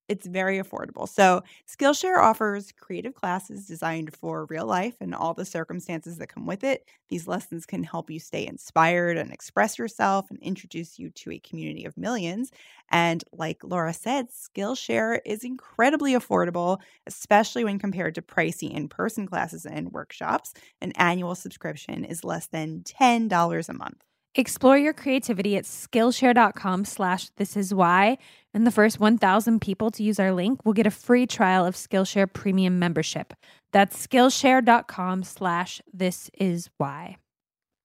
It's 0.06 0.26
very 0.26 0.58
affordable. 0.58 1.08
So, 1.08 1.42
Skillshare 1.66 2.18
offers 2.18 2.72
creative 2.72 3.14
classes 3.14 3.66
designed 3.66 4.14
for 4.14 4.44
real 4.50 4.66
life 4.66 4.96
and 5.00 5.14
all 5.14 5.32
the 5.32 5.46
circumstances 5.46 6.18
that 6.18 6.28
come 6.28 6.44
with 6.44 6.62
it. 6.62 6.86
These 7.08 7.26
lessons 7.26 7.64
can 7.64 7.82
help 7.84 8.10
you 8.10 8.20
stay 8.20 8.46
inspired 8.46 9.16
and 9.16 9.32
express 9.32 9.78
yourself 9.78 10.26
and 10.28 10.38
introduce 10.40 10.98
you 10.98 11.08
to 11.10 11.30
a 11.32 11.38
community 11.38 11.86
of 11.86 11.96
millions. 11.96 12.50
And 12.90 13.24
like 13.32 13.64
Laura 13.64 13.94
said, 13.94 14.26
Skillshare 14.28 15.20
is 15.24 15.42
incredibly 15.42 16.12
affordable, 16.12 16.80
especially 17.06 17.64
when 17.64 17.78
compared 17.78 18.14
to 18.16 18.22
pricey 18.22 18.70
in 18.70 18.88
person 18.88 19.26
classes 19.26 19.64
and 19.64 19.90
workshops. 19.92 20.52
An 20.82 20.92
annual 20.96 21.34
subscription 21.34 22.04
is 22.04 22.24
less 22.24 22.46
than 22.46 22.82
$10 22.84 23.70
a 23.70 23.72
month. 23.72 24.02
Explore 24.34 24.76
your 24.76 24.92
creativity 24.92 25.56
at 25.56 25.64
skillshare.com 25.64 26.84
slash 26.84 27.30
this 27.36 27.56
is 27.56 27.72
why 27.72 28.18
and 28.52 28.66
the 28.66 28.70
first 28.70 29.00
1000 29.00 29.60
people 29.60 29.90
to 29.92 30.02
use 30.02 30.18
our 30.18 30.32
link 30.32 30.64
will 30.64 30.72
get 30.72 30.86
a 30.86 30.90
free 30.90 31.26
trial 31.26 31.66
of 31.66 31.74
skillshare 31.74 32.32
premium 32.32 32.78
membership. 32.78 33.32
That's 33.72 34.06
skillshare.com 34.06 35.22
slash 35.24 35.80
this 35.92 36.30
is 36.38 36.70
why. 36.78 37.16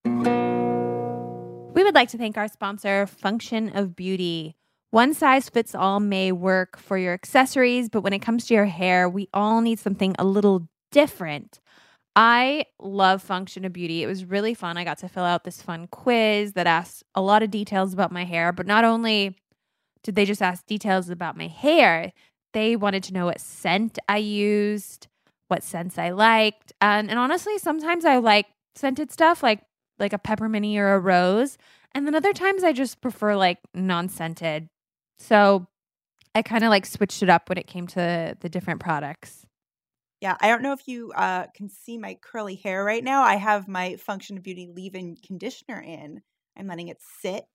We 0.06 1.84
would 1.84 1.96
like 1.96 2.10
to 2.10 2.18
thank 2.18 2.38
our 2.38 2.48
sponsor 2.48 3.06
function 3.06 3.76
of 3.76 3.96
beauty. 3.96 4.56
One 4.92 5.14
size 5.14 5.50
fits 5.50 5.76
all 5.76 6.00
may 6.00 6.32
work 6.32 6.78
for 6.78 6.98
your 6.98 7.14
accessories 7.14 7.90
but 7.90 8.02
when 8.02 8.14
it 8.14 8.20
comes 8.20 8.48
to 8.48 8.54
your 8.54 8.66
hair 8.66 9.08
we 9.08 9.30
all 9.34 9.62
need 9.62 9.80
something 9.80 10.16
a 10.18 10.26
little 10.26 10.68
different 10.92 11.60
I 12.22 12.66
love 12.82 13.24
Function 13.24 13.64
of 13.64 13.72
Beauty. 13.72 14.04
It 14.04 14.08
was 14.08 14.26
really 14.26 14.54
fun. 14.54 14.76
I 14.76 14.84
got 14.84 14.98
to 14.98 15.08
fill 15.08 15.24
out 15.24 15.46
this 15.46 15.62
fun 15.62 15.88
quiz 15.88 16.52
that 16.52 16.68
asked 16.68 17.02
a 17.16 17.22
lot 17.22 17.44
of 17.44 17.50
details 17.50 17.94
about 17.94 18.12
my 18.12 18.26
hair, 18.26 18.52
but 18.52 18.68
not 18.68 18.84
only 18.84 19.38
did 20.04 20.16
they 20.16 20.26
just 20.26 20.42
ask 20.42 20.66
details 20.66 21.10
about 21.10 21.38
my 21.38 21.48
hair, 21.48 22.12
they 22.52 22.76
wanted 22.76 23.04
to 23.04 23.14
know 23.14 23.28
what 23.28 23.40
scent 23.40 24.00
I 24.10 24.18
used, 24.18 25.08
what 25.48 25.64
scents 25.64 25.98
I 25.98 26.10
liked. 26.10 26.74
And, 26.82 27.10
and 27.10 27.18
honestly, 27.18 27.58
sometimes 27.58 28.04
I 28.04 28.18
like 28.18 28.48
scented 28.76 29.14
stuff 29.14 29.42
like 29.42 29.62
like 29.98 30.12
a 30.12 30.20
peppermint 30.20 30.66
or 30.78 30.96
a 30.96 31.00
rose, 31.00 31.58
and 31.94 32.06
then 32.06 32.16
other 32.16 32.34
times 32.34 32.66
I 32.66 32.74
just 32.74 33.00
prefer 33.00 33.38
like 33.38 33.60
non-scented. 33.74 34.68
So 35.20 35.68
I 36.36 36.42
kind 36.42 36.66
of 36.66 36.70
like 36.70 36.86
switched 36.86 37.24
it 37.24 37.30
up 37.30 37.48
when 37.48 37.58
it 37.58 37.68
came 37.68 37.88
to 37.88 38.36
the 38.38 38.50
different 38.50 38.82
products. 38.82 39.46
Yeah, 40.22 40.36
I 40.42 40.50
don't 40.50 40.62
know 40.62 40.74
if 40.74 40.88
you 40.88 41.12
uh, 41.16 41.46
can 41.56 41.70
see 41.70 41.98
my 41.98 42.18
curly 42.22 42.56
hair 42.56 42.84
right 42.84 43.04
now. 43.04 43.24
I 43.24 43.36
have 43.36 43.68
my 43.68 43.96
Function 43.96 44.38
of 44.38 44.44
Beauty 44.44 44.70
leave-in 44.74 45.16
conditioner 45.26 45.80
in. 45.82 46.22
I'm 46.58 46.68
letting 46.68 46.90
it 46.90 46.98
sit. 47.22 47.46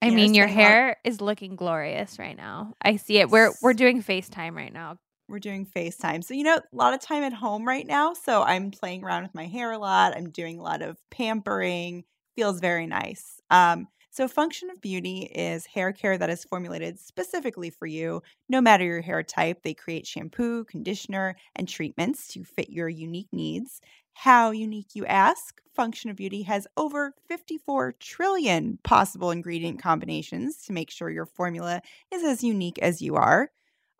I 0.00 0.10
mean, 0.10 0.34
your 0.34 0.46
hair 0.46 0.96
is 1.02 1.20
looking 1.20 1.56
glorious 1.56 2.18
right 2.18 2.36
now. 2.36 2.74
I 2.80 2.96
see 2.96 3.18
it. 3.18 3.30
We're 3.30 3.52
we're 3.62 3.74
doing 3.74 4.02
FaceTime 4.02 4.54
right 4.54 4.72
now. 4.72 4.98
We're 5.28 5.40
doing 5.40 5.66
FaceTime. 5.66 6.22
So, 6.22 6.34
you 6.34 6.44
know, 6.44 6.56
a 6.56 6.62
lot 6.72 6.94
of 6.94 7.00
time 7.00 7.24
at 7.24 7.32
home 7.32 7.66
right 7.66 7.86
now. 7.86 8.14
So 8.14 8.42
I'm 8.42 8.70
playing 8.70 9.02
around 9.02 9.24
with 9.24 9.34
my 9.34 9.46
hair 9.46 9.72
a 9.72 9.78
lot. 9.78 10.16
I'm 10.16 10.30
doing 10.30 10.60
a 10.60 10.62
lot 10.62 10.82
of 10.82 10.96
pampering. 11.10 12.04
Feels 12.36 12.60
very 12.60 12.86
nice. 12.86 13.40
Um, 13.50 13.88
So, 14.16 14.28
Function 14.28 14.70
of 14.70 14.80
Beauty 14.80 15.30
is 15.34 15.66
hair 15.66 15.92
care 15.92 16.16
that 16.16 16.30
is 16.30 16.42
formulated 16.42 16.98
specifically 16.98 17.68
for 17.68 17.84
you. 17.84 18.22
No 18.48 18.62
matter 18.62 18.82
your 18.82 19.02
hair 19.02 19.22
type, 19.22 19.62
they 19.62 19.74
create 19.74 20.06
shampoo, 20.06 20.64
conditioner, 20.64 21.36
and 21.54 21.68
treatments 21.68 22.26
to 22.28 22.42
fit 22.42 22.70
your 22.70 22.88
unique 22.88 23.28
needs. 23.30 23.82
How 24.14 24.52
unique, 24.52 24.94
you 24.94 25.04
ask? 25.04 25.60
Function 25.74 26.08
of 26.08 26.16
Beauty 26.16 26.40
has 26.44 26.66
over 26.78 27.12
54 27.28 27.96
trillion 28.00 28.78
possible 28.82 29.32
ingredient 29.32 29.82
combinations 29.82 30.62
to 30.62 30.72
make 30.72 30.90
sure 30.90 31.10
your 31.10 31.26
formula 31.26 31.82
is 32.10 32.24
as 32.24 32.42
unique 32.42 32.78
as 32.78 33.02
you 33.02 33.16
are. 33.16 33.50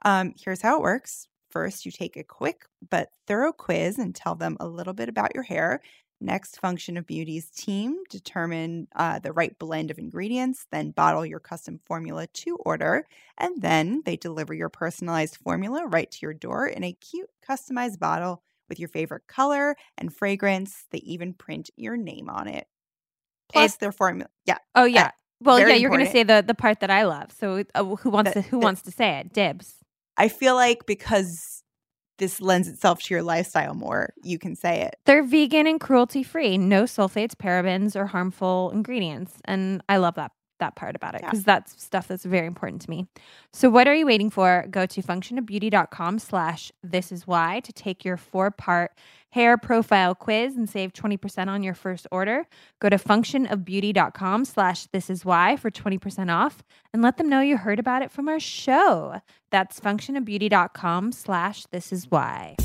Um, 0.02 0.33
here's 0.42 0.62
how 0.62 0.79
it 0.79 0.83
works. 0.83 1.29
First, 1.50 1.85
you 1.85 1.92
take 1.92 2.16
a 2.16 2.24
quick 2.24 2.64
but 2.88 3.11
thorough 3.26 3.52
quiz 3.52 3.98
and 3.98 4.14
tell 4.14 4.35
them 4.35 4.57
a 4.61 4.66
little 4.66 4.94
bit 4.94 5.11
about 5.11 5.35
your 5.35 5.44
hair. 5.44 5.83
Next, 6.20 6.59
Function 6.59 6.96
of 6.96 7.07
Beauty's 7.07 7.50
team 7.50 7.98
determine 8.09 8.88
uh, 8.96 9.18
the 9.18 9.33
right 9.33 9.57
blend 9.59 9.90
of 9.90 9.98
ingredients, 9.98 10.66
then 10.72 10.90
bottle 10.90 11.26
your 11.26 11.40
custom 11.40 11.79
formula 11.85 12.26
to 12.26 12.57
order, 12.64 13.07
and 13.37 13.61
then 13.61 14.02
they 14.07 14.16
deliver 14.16 14.55
your 14.55 14.70
personalized 14.70 15.37
formula 15.37 15.87
right 15.87 16.11
to 16.11 16.18
your 16.22 16.33
door 16.33 16.66
in 16.66 16.83
a 16.85 16.92
cute 16.94 17.29
customized 17.46 17.98
bottle 17.98 18.42
with 18.68 18.81
your 18.81 18.88
favorite 18.88 19.26
color 19.29 19.76
and 19.98 20.14
fragrance. 20.14 20.87
They 20.90 20.98
even 20.98 21.35
print 21.35 21.68
your 21.76 21.98
name 21.98 22.31
on 22.31 22.48
it. 22.48 22.66
Plus, 23.52 23.64
It's- 23.72 23.76
their 23.76 23.92
formula, 23.92 24.31
yeah, 24.46 24.59
Oh 24.74 24.85
yeah. 24.87 25.11
well, 25.40 25.59
very 25.59 25.72
yeah, 25.72 25.76
you're 25.76 25.90
going 25.90 26.05
to 26.07 26.11
say 26.11 26.22
the 26.22 26.42
the 26.44 26.55
part 26.55 26.81
that 26.81 26.90
I 26.90 27.02
love. 27.05 27.31
So 27.31 27.62
uh, 27.74 27.85
who 27.85 28.09
wants 28.11 28.33
The- 28.33 28.42
to 28.42 28.48
who 28.48 28.59
the- 28.59 28.64
wants 28.64 28.83
to 28.83 28.90
say 28.90 29.18
it? 29.20 29.35
Dibs. 29.35 29.74
I 30.16 30.29
feel 30.29 30.55
like 30.55 30.87
because 30.87 31.56
this 32.18 32.40
lends 32.40 32.68
itself 32.68 33.02
to 33.05 33.14
your 33.14 33.22
lifestyle 33.22 33.74
more, 33.74 34.14
you 34.22 34.38
can 34.38 34.57
say 34.57 34.83
it. 34.83 34.96
They're 35.05 35.22
vegan 35.22 35.66
and 35.66 35.79
cruelty 35.81 36.22
free, 36.22 36.57
no 36.59 36.85
sulfates, 36.85 37.35
parabens, 37.35 37.94
or 37.96 38.07
harmful 38.07 38.70
ingredients, 38.72 39.35
and 39.44 39.83
I 39.88 39.98
love 39.98 40.14
that 40.16 40.33
that 40.59 40.74
part 40.74 40.96
about 40.96 41.14
it 41.14 41.20
Yeah. 41.22 41.29
because 41.29 41.44
that's 41.44 41.83
stuff 41.85 42.09
that's 42.09 42.24
very 42.24 42.46
important 42.46 42.81
to 42.81 42.88
me. 42.88 43.07
So 43.52 43.68
what 43.68 43.87
are 43.87 43.94
you 43.94 44.07
waiting 44.07 44.31
for? 44.31 44.64
Go 44.70 44.87
to 44.87 45.02
functionofbeauty.com 45.02 46.18
slash 46.18 46.72
this 46.83 47.12
is 47.12 47.26
why 47.26 47.61
to 47.61 47.74
take 47.74 48.07
your 48.07 48.16
four 48.16 48.50
part 48.50 48.92
hair 49.31 49.59
profile 49.59 50.15
quiz 50.15 50.57
and 50.57 50.69
save 50.69 50.93
20% 50.93 51.49
on 51.49 51.62
your 51.62 51.75
first 51.75 52.07
order. 52.11 52.47
Go 52.81 52.89
to 52.89 52.97
functionofbeauty.com 52.97 54.45
slash 54.45 54.87
this 54.87 55.11
is 55.11 55.25
why 55.25 55.57
for 55.57 55.71
20% 55.71 56.33
off 56.33 56.62
and 56.93 57.03
let 57.03 57.17
them 57.17 57.29
know 57.29 57.41
you 57.41 57.57
heard 57.57 57.79
about 57.79 58.03
it 58.03 58.11
from 58.11 58.29
our 58.29 58.41
show. 58.41 59.21
That's 59.51 59.81
functionofbeauty.com 59.81 61.12
slash 61.12 61.67
this 61.67 61.93
is 61.93 62.11
why. 62.11 62.57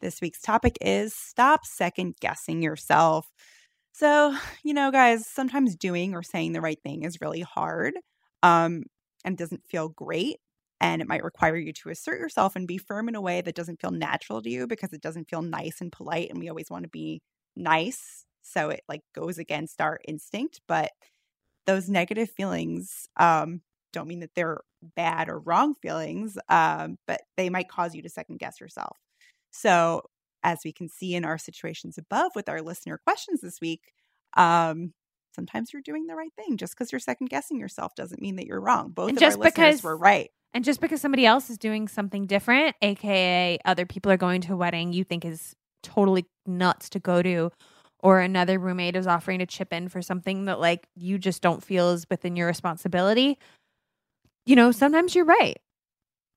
This 0.00 0.20
week's 0.20 0.40
topic 0.40 0.76
is 0.80 1.14
stop 1.14 1.64
second 1.64 2.16
guessing 2.20 2.60
yourself. 2.60 3.30
So, 3.92 4.36
you 4.64 4.74
know, 4.74 4.90
guys, 4.90 5.26
sometimes 5.28 5.76
doing 5.76 6.14
or 6.14 6.22
saying 6.22 6.52
the 6.52 6.60
right 6.60 6.80
thing 6.82 7.04
is 7.04 7.20
really 7.20 7.42
hard 7.42 7.94
um, 8.42 8.82
and 9.24 9.38
doesn't 9.38 9.64
feel 9.66 9.90
great. 9.90 10.38
And 10.82 11.00
it 11.00 11.06
might 11.08 11.22
require 11.22 11.56
you 11.56 11.72
to 11.72 11.90
assert 11.90 12.18
yourself 12.18 12.56
and 12.56 12.66
be 12.66 12.76
firm 12.76 13.08
in 13.08 13.14
a 13.14 13.20
way 13.20 13.40
that 13.40 13.54
doesn't 13.54 13.80
feel 13.80 13.92
natural 13.92 14.42
to 14.42 14.50
you 14.50 14.66
because 14.66 14.92
it 14.92 15.00
doesn't 15.00 15.30
feel 15.30 15.40
nice 15.40 15.80
and 15.80 15.92
polite. 15.92 16.28
And 16.28 16.38
we 16.40 16.48
always 16.48 16.68
want 16.70 16.82
to 16.82 16.88
be 16.90 17.22
nice. 17.56 18.24
So 18.42 18.70
it 18.70 18.82
like 18.88 19.02
goes 19.14 19.38
against 19.38 19.80
our 19.80 20.00
instinct. 20.08 20.60
But 20.66 20.90
those 21.66 21.88
negative 21.88 22.30
feelings 22.30 23.08
um, 23.16 23.60
don't 23.92 24.08
mean 24.08 24.20
that 24.20 24.34
they're 24.34 24.60
bad 24.96 25.28
or 25.28 25.38
wrong 25.38 25.74
feelings, 25.80 26.36
um, 26.48 26.96
but 27.06 27.20
they 27.36 27.48
might 27.48 27.68
cause 27.68 27.94
you 27.94 28.02
to 28.02 28.08
second 28.08 28.40
guess 28.40 28.60
yourself. 28.60 28.98
So, 29.52 30.02
as 30.42 30.58
we 30.64 30.72
can 30.72 30.88
see 30.88 31.14
in 31.14 31.24
our 31.24 31.38
situations 31.38 31.96
above 31.98 32.32
with 32.34 32.48
our 32.48 32.60
listener 32.60 32.98
questions 33.06 33.40
this 33.42 33.60
week, 33.60 33.92
um, 34.36 34.92
sometimes 35.36 35.72
you're 35.72 35.82
doing 35.82 36.08
the 36.08 36.16
right 36.16 36.32
thing. 36.34 36.56
Just 36.56 36.74
because 36.74 36.90
you're 36.90 36.98
second 36.98 37.30
guessing 37.30 37.60
yourself 37.60 37.94
doesn't 37.94 38.20
mean 38.20 38.34
that 38.36 38.46
you're 38.46 38.60
wrong. 38.60 38.90
Both 38.90 39.10
And 39.10 39.18
of 39.18 39.20
just 39.20 39.36
our 39.38 39.44
listeners 39.44 39.54
because- 39.76 39.82
were 39.84 39.96
right. 39.96 40.30
And 40.54 40.64
just 40.64 40.80
because 40.80 41.00
somebody 41.00 41.24
else 41.24 41.48
is 41.50 41.56
doing 41.58 41.88
something 41.88 42.26
different, 42.26 42.76
aka 42.82 43.58
other 43.64 43.86
people 43.86 44.12
are 44.12 44.16
going 44.18 44.40
to 44.42 44.52
a 44.52 44.56
wedding 44.56 44.92
you 44.92 45.04
think 45.04 45.24
is 45.24 45.54
totally 45.82 46.26
nuts 46.46 46.88
to 46.90 46.98
go 46.98 47.22
to, 47.22 47.50
or 48.00 48.20
another 48.20 48.58
roommate 48.58 48.96
is 48.96 49.06
offering 49.06 49.38
to 49.38 49.46
chip 49.46 49.72
in 49.72 49.88
for 49.88 50.02
something 50.02 50.44
that 50.46 50.60
like 50.60 50.86
you 50.94 51.18
just 51.18 51.40
don't 51.42 51.62
feel 51.62 51.90
is 51.90 52.04
within 52.10 52.36
your 52.36 52.46
responsibility, 52.48 53.38
you 54.46 54.56
know, 54.56 54.72
sometimes 54.72 55.14
you're 55.14 55.24
right. 55.24 55.58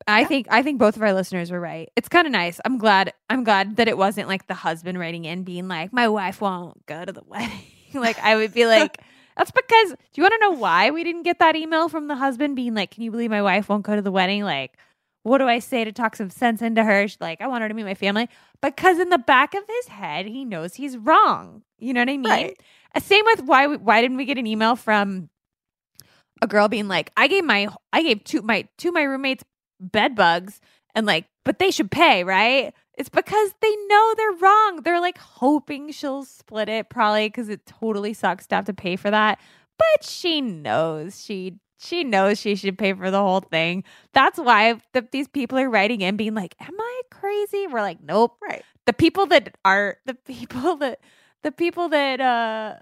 I 0.08 0.22
Yeah. 0.22 0.28
think 0.28 0.48
I 0.52 0.62
think 0.62 0.78
both 0.80 0.96
of 0.96 1.02
our 1.02 1.14
listeners 1.14 1.52
were 1.52 1.60
right. 1.60 1.90
It's 1.96 2.08
kind 2.10 2.28
of 2.28 2.32
nice. 2.32 2.60
I'm 2.66 2.78
glad 2.78 3.14
I'm 3.30 3.44
glad 3.44 3.78
that 3.78 3.88
it 3.88 3.98
wasn't 3.98 4.28
like 4.28 4.48
the 4.48 4.54
husband 4.54 5.00
writing 5.00 5.26
in 5.26 5.44
being 5.44 5.68
like, 5.68 5.92
My 5.92 6.08
wife 6.08 6.42
won't 6.42 6.86
go 6.86 7.04
to 7.04 7.12
the 7.12 7.24
wedding. 7.28 7.60
like 7.94 8.20
I 8.20 8.36
would 8.36 8.54
be 8.54 8.66
like 8.78 8.98
that's 9.38 9.52
because 9.52 9.90
do 9.92 9.96
you 10.16 10.24
want 10.24 10.34
to 10.34 10.40
know 10.40 10.52
why 10.52 10.92
we 10.92 11.04
didn't 11.04 11.24
get 11.24 11.40
that 11.40 11.56
email 11.56 11.90
from 11.90 12.08
the 12.08 12.16
husband 12.16 12.56
being 12.56 12.74
like, 12.74 12.92
Can 12.92 13.04
you 13.04 13.12
believe 13.12 13.30
my 13.30 13.42
wife 13.42 13.70
won't 13.70 13.84
go 13.84 13.96
to 13.96 14.02
the 14.02 14.12
wedding? 14.12 14.44
Like, 14.44 14.78
what 15.24 15.40
do 15.40 15.48
I 15.48 15.60
say 15.60 15.84
to 15.84 15.92
talk 15.92 16.16
some 16.16 16.30
sense 16.30 16.62
into 16.62 16.84
her? 16.84 17.08
She's 17.08 17.20
like, 17.20 17.42
I 17.42 17.48
want 17.48 17.64
her 17.64 17.68
to 17.68 17.74
meet 17.74 17.84
my 17.84 17.96
family. 17.96 18.30
Because 18.62 19.00
in 19.00 19.10
the 19.10 19.18
back 19.18 19.54
of 19.56 19.64
his 19.68 19.88
head, 19.88 20.28
he 20.28 20.46
knows 20.46 20.76
he's 20.76 20.98
wrong. 20.98 21.64
You 21.80 21.94
know 21.94 22.02
what 22.02 22.10
I 22.10 22.18
mean? 22.18 22.24
Right. 22.24 22.62
Uh, 22.94 23.00
Same 23.00 23.26
with 23.26 23.42
why 23.44 23.68
we- 23.68 23.78
why 23.78 24.02
didn't 24.02 24.18
we 24.18 24.26
get 24.26 24.38
an 24.38 24.48
email 24.48 24.76
from 24.76 25.30
a 26.42 26.48
girl 26.48 26.68
being 26.68 26.88
like, 26.88 27.12
I 27.18 27.28
gave 27.28 27.44
my 27.44 27.68
I 27.92 28.04
gave 28.04 28.24
two 28.24 28.42
my 28.42 28.68
two 28.78 28.92
my 28.92 29.04
roommates 29.04 29.44
bed 29.80 30.16
bugs 30.16 30.62
and 30.94 31.06
like, 31.06 31.26
but 31.44 31.60
they 31.60 31.72
should 31.72 31.92
pay, 31.92 32.24
right? 32.24 32.74
It's 32.98 33.10
because 33.10 33.54
they 33.62 33.76
know 33.88 34.14
they're 34.16 34.32
wrong. 34.32 34.82
They're 34.84 35.02
like 35.02 35.18
hoping 35.18 35.92
she'll 35.92 36.24
split 36.24 36.70
it, 36.70 36.90
probably 36.90 37.28
because 37.28 37.50
it 37.50 37.66
totally 37.66 38.14
sucks 38.14 38.48
to 38.48 38.56
have 38.56 38.66
to 38.66 38.74
pay 38.74 38.96
for 38.96 39.12
that. 39.12 39.40
But 39.78 40.04
she 40.04 40.42
knows 40.42 41.24
she 41.24 41.60
she 41.78 42.04
knows 42.04 42.40
she 42.40 42.56
should 42.56 42.78
pay 42.78 42.94
for 42.94 43.12
the 43.12 43.20
whole 43.20 43.42
thing. 43.42 43.84
That's 44.14 44.40
why 44.40 44.80
the, 44.94 45.06
these 45.12 45.28
people 45.28 45.58
are 45.60 45.70
writing 45.70 46.02
in, 46.02 46.16
being 46.16 46.34
like, 46.36 46.56
"Am 46.60 46.74
I 46.80 47.02
crazy?" 47.12 47.68
We're 47.68 47.82
like, 47.82 48.02
"Nope." 48.02 48.38
Right. 48.42 48.64
The 48.86 48.94
people 48.94 49.26
that 49.28 49.56
are 49.66 49.98
the 50.06 50.14
people 50.16 50.76
that 50.78 51.00
the 51.44 51.52
people 51.52 51.90
that 51.90 52.22
uh 52.22 52.76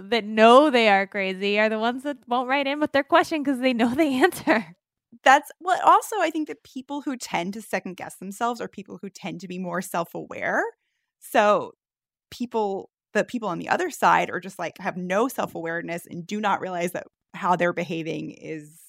that 0.00 0.24
know 0.24 0.70
they 0.70 0.88
are 0.88 1.06
crazy 1.06 1.58
are 1.58 1.68
the 1.68 1.78
ones 1.78 2.02
that 2.02 2.16
won't 2.26 2.48
write 2.48 2.66
in 2.66 2.80
with 2.80 2.92
their 2.92 3.04
question 3.04 3.42
because 3.42 3.60
they 3.60 3.72
know 3.72 3.94
the 3.94 4.02
answer. 4.22 4.76
That's 5.24 5.50
well, 5.60 5.78
also, 5.84 6.16
I 6.20 6.30
think 6.30 6.48
that 6.48 6.62
people 6.62 7.00
who 7.02 7.16
tend 7.16 7.54
to 7.54 7.62
second 7.62 7.96
guess 7.96 8.16
themselves 8.16 8.60
are 8.60 8.68
people 8.68 8.98
who 9.00 9.10
tend 9.10 9.40
to 9.40 9.48
be 9.48 9.58
more 9.58 9.82
self 9.82 10.14
aware. 10.14 10.62
So, 11.20 11.72
people, 12.30 12.90
the 13.14 13.24
people 13.24 13.48
on 13.48 13.58
the 13.58 13.68
other 13.68 13.90
side 13.90 14.30
are 14.30 14.40
just 14.40 14.58
like 14.58 14.78
have 14.78 14.96
no 14.96 15.28
self 15.28 15.54
awareness 15.54 16.06
and 16.06 16.26
do 16.26 16.40
not 16.40 16.60
realize 16.60 16.92
that 16.92 17.06
how 17.34 17.56
they're 17.56 17.72
behaving 17.72 18.32
is 18.32 18.80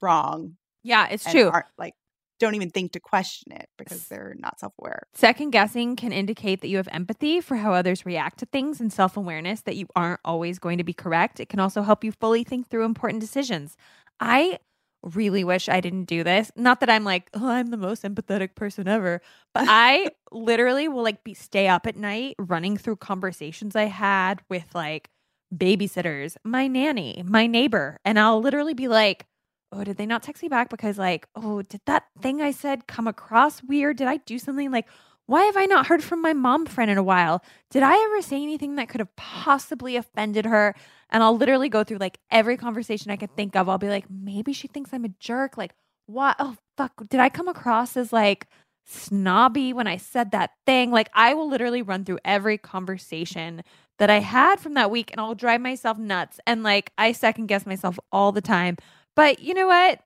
wrong. 0.00 0.56
Yeah, 0.82 1.08
it's 1.10 1.26
and 1.26 1.32
true. 1.32 1.52
like, 1.78 1.94
don't 2.40 2.54
even 2.56 2.70
think 2.70 2.92
to 2.92 3.00
question 3.00 3.52
it 3.52 3.68
because 3.78 4.08
they're 4.08 4.34
not 4.38 4.58
self 4.58 4.72
aware. 4.80 5.06
Second 5.14 5.50
guessing 5.50 5.96
can 5.96 6.12
indicate 6.12 6.60
that 6.60 6.68
you 6.68 6.76
have 6.76 6.88
empathy 6.90 7.40
for 7.40 7.56
how 7.56 7.72
others 7.72 8.04
react 8.04 8.38
to 8.40 8.46
things 8.46 8.80
and 8.80 8.92
self 8.92 9.16
awareness 9.16 9.62
that 9.62 9.76
you 9.76 9.86
aren't 9.94 10.20
always 10.24 10.58
going 10.58 10.78
to 10.78 10.84
be 10.84 10.92
correct. 10.92 11.40
It 11.40 11.48
can 11.48 11.60
also 11.60 11.82
help 11.82 12.02
you 12.02 12.12
fully 12.12 12.42
think 12.42 12.68
through 12.68 12.84
important 12.84 13.20
decisions. 13.20 13.76
I 14.18 14.58
really 15.02 15.44
wish 15.44 15.68
I 15.68 15.80
didn't 15.80 16.04
do 16.04 16.24
this. 16.24 16.50
Not 16.56 16.80
that 16.80 16.90
I'm 16.90 17.04
like, 17.04 17.28
oh, 17.34 17.48
I'm 17.48 17.68
the 17.68 17.76
most 17.76 18.02
empathetic 18.02 18.54
person 18.54 18.88
ever, 18.88 19.20
but 19.54 19.64
I 19.68 20.10
literally 20.30 20.88
will 20.88 21.02
like 21.02 21.24
be 21.24 21.34
stay 21.34 21.68
up 21.68 21.86
at 21.86 21.96
night 21.96 22.36
running 22.38 22.76
through 22.76 22.96
conversations 22.96 23.76
I 23.76 23.84
had 23.84 24.40
with 24.48 24.66
like 24.74 25.10
babysitters, 25.54 26.36
my 26.44 26.66
nanny, 26.66 27.22
my 27.26 27.46
neighbor, 27.46 27.98
and 28.04 28.18
I'll 28.18 28.40
literally 28.40 28.74
be 28.74 28.88
like, 28.88 29.26
oh, 29.72 29.84
did 29.84 29.96
they 29.96 30.06
not 30.06 30.22
text 30.22 30.42
me 30.42 30.48
back 30.48 30.68
because 30.68 30.98
like, 30.98 31.26
oh, 31.34 31.62
did 31.62 31.80
that 31.86 32.04
thing 32.20 32.40
I 32.42 32.50
said 32.50 32.86
come 32.86 33.06
across 33.06 33.62
weird? 33.62 33.96
Did 33.96 34.08
I 34.08 34.18
do 34.18 34.38
something 34.38 34.70
like 34.70 34.86
why 35.32 35.44
have 35.44 35.56
I 35.56 35.64
not 35.64 35.86
heard 35.86 36.04
from 36.04 36.20
my 36.20 36.34
mom 36.34 36.66
friend 36.66 36.90
in 36.90 36.98
a 36.98 37.02
while? 37.02 37.42
Did 37.70 37.82
I 37.82 37.96
ever 38.04 38.20
say 38.20 38.36
anything 38.36 38.76
that 38.76 38.90
could 38.90 39.00
have 39.00 39.16
possibly 39.16 39.96
offended 39.96 40.44
her? 40.44 40.74
And 41.08 41.22
I'll 41.22 41.38
literally 41.38 41.70
go 41.70 41.84
through 41.84 41.96
like 41.96 42.18
every 42.30 42.58
conversation 42.58 43.10
I 43.10 43.16
could 43.16 43.34
think 43.34 43.56
of. 43.56 43.66
I'll 43.66 43.78
be 43.78 43.88
like, 43.88 44.10
maybe 44.10 44.52
she 44.52 44.68
thinks 44.68 44.92
I'm 44.92 45.06
a 45.06 45.14
jerk. 45.20 45.56
Like, 45.56 45.72
what? 46.04 46.36
Oh, 46.38 46.58
fuck. 46.76 47.08
Did 47.08 47.18
I 47.18 47.30
come 47.30 47.48
across 47.48 47.96
as 47.96 48.12
like 48.12 48.46
snobby 48.84 49.72
when 49.72 49.86
I 49.86 49.96
said 49.96 50.32
that 50.32 50.50
thing? 50.66 50.90
Like, 50.90 51.08
I 51.14 51.32
will 51.32 51.48
literally 51.48 51.80
run 51.80 52.04
through 52.04 52.18
every 52.26 52.58
conversation 52.58 53.62
that 53.98 54.10
I 54.10 54.18
had 54.18 54.60
from 54.60 54.74
that 54.74 54.90
week 54.90 55.12
and 55.12 55.18
I'll 55.18 55.34
drive 55.34 55.62
myself 55.62 55.96
nuts. 55.96 56.40
And 56.46 56.62
like, 56.62 56.92
I 56.98 57.12
second 57.12 57.46
guess 57.46 57.64
myself 57.64 57.98
all 58.12 58.32
the 58.32 58.42
time. 58.42 58.76
But 59.16 59.38
you 59.38 59.54
know 59.54 59.68
what? 59.68 60.00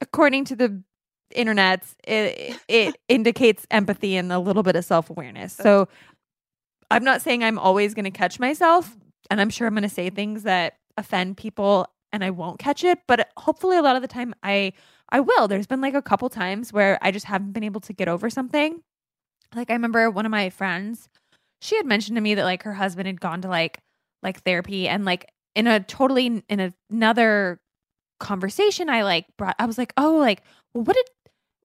According 0.00 0.46
to 0.46 0.56
the 0.56 0.82
internet, 1.34 1.84
it, 2.06 2.58
it 2.68 2.96
indicates 3.08 3.66
empathy 3.70 4.16
and 4.16 4.32
a 4.32 4.38
little 4.38 4.62
bit 4.62 4.76
of 4.76 4.84
self 4.84 5.10
awareness. 5.10 5.52
So 5.52 5.88
I'm 6.90 7.04
not 7.04 7.22
saying 7.22 7.42
I'm 7.42 7.58
always 7.58 7.94
going 7.94 8.04
to 8.04 8.10
catch 8.10 8.38
myself, 8.38 8.96
and 9.30 9.40
I'm 9.40 9.50
sure 9.50 9.66
I'm 9.66 9.74
going 9.74 9.82
to 9.82 9.88
say 9.88 10.10
things 10.10 10.44
that 10.44 10.74
offend 10.96 11.36
people 11.36 11.88
and 12.12 12.24
I 12.24 12.30
won't 12.30 12.58
catch 12.58 12.84
it, 12.84 13.00
but 13.06 13.28
hopefully 13.36 13.76
a 13.76 13.82
lot 13.82 13.96
of 13.96 14.02
the 14.02 14.08
time 14.08 14.34
I 14.42 14.72
I 15.10 15.20
will. 15.20 15.46
There's 15.46 15.66
been 15.66 15.80
like 15.80 15.94
a 15.94 16.02
couple 16.02 16.28
times 16.28 16.72
where 16.72 16.98
I 17.00 17.10
just 17.10 17.26
haven't 17.26 17.52
been 17.52 17.62
able 17.62 17.80
to 17.82 17.92
get 17.92 18.08
over 18.08 18.28
something. 18.28 18.82
Like 19.54 19.70
I 19.70 19.74
remember 19.74 20.10
one 20.10 20.26
of 20.26 20.30
my 20.30 20.50
friends, 20.50 21.08
she 21.60 21.76
had 21.76 21.86
mentioned 21.86 22.16
to 22.16 22.20
me 22.20 22.34
that 22.34 22.44
like 22.44 22.62
her 22.64 22.74
husband 22.74 23.06
had 23.06 23.20
gone 23.20 23.42
to 23.42 23.48
like 23.48 23.78
like 24.22 24.42
therapy 24.42 24.88
and 24.88 25.04
like 25.04 25.30
in 25.54 25.66
a 25.66 25.80
totally 25.80 26.42
in 26.48 26.72
another 26.90 27.60
conversation 28.18 28.88
I 28.88 29.02
like 29.02 29.26
brought 29.36 29.56
I 29.58 29.66
was 29.66 29.78
like, 29.78 29.92
"Oh, 29.96 30.16
like 30.16 30.42
well, 30.74 30.84
what 30.84 30.96
did 30.96 31.06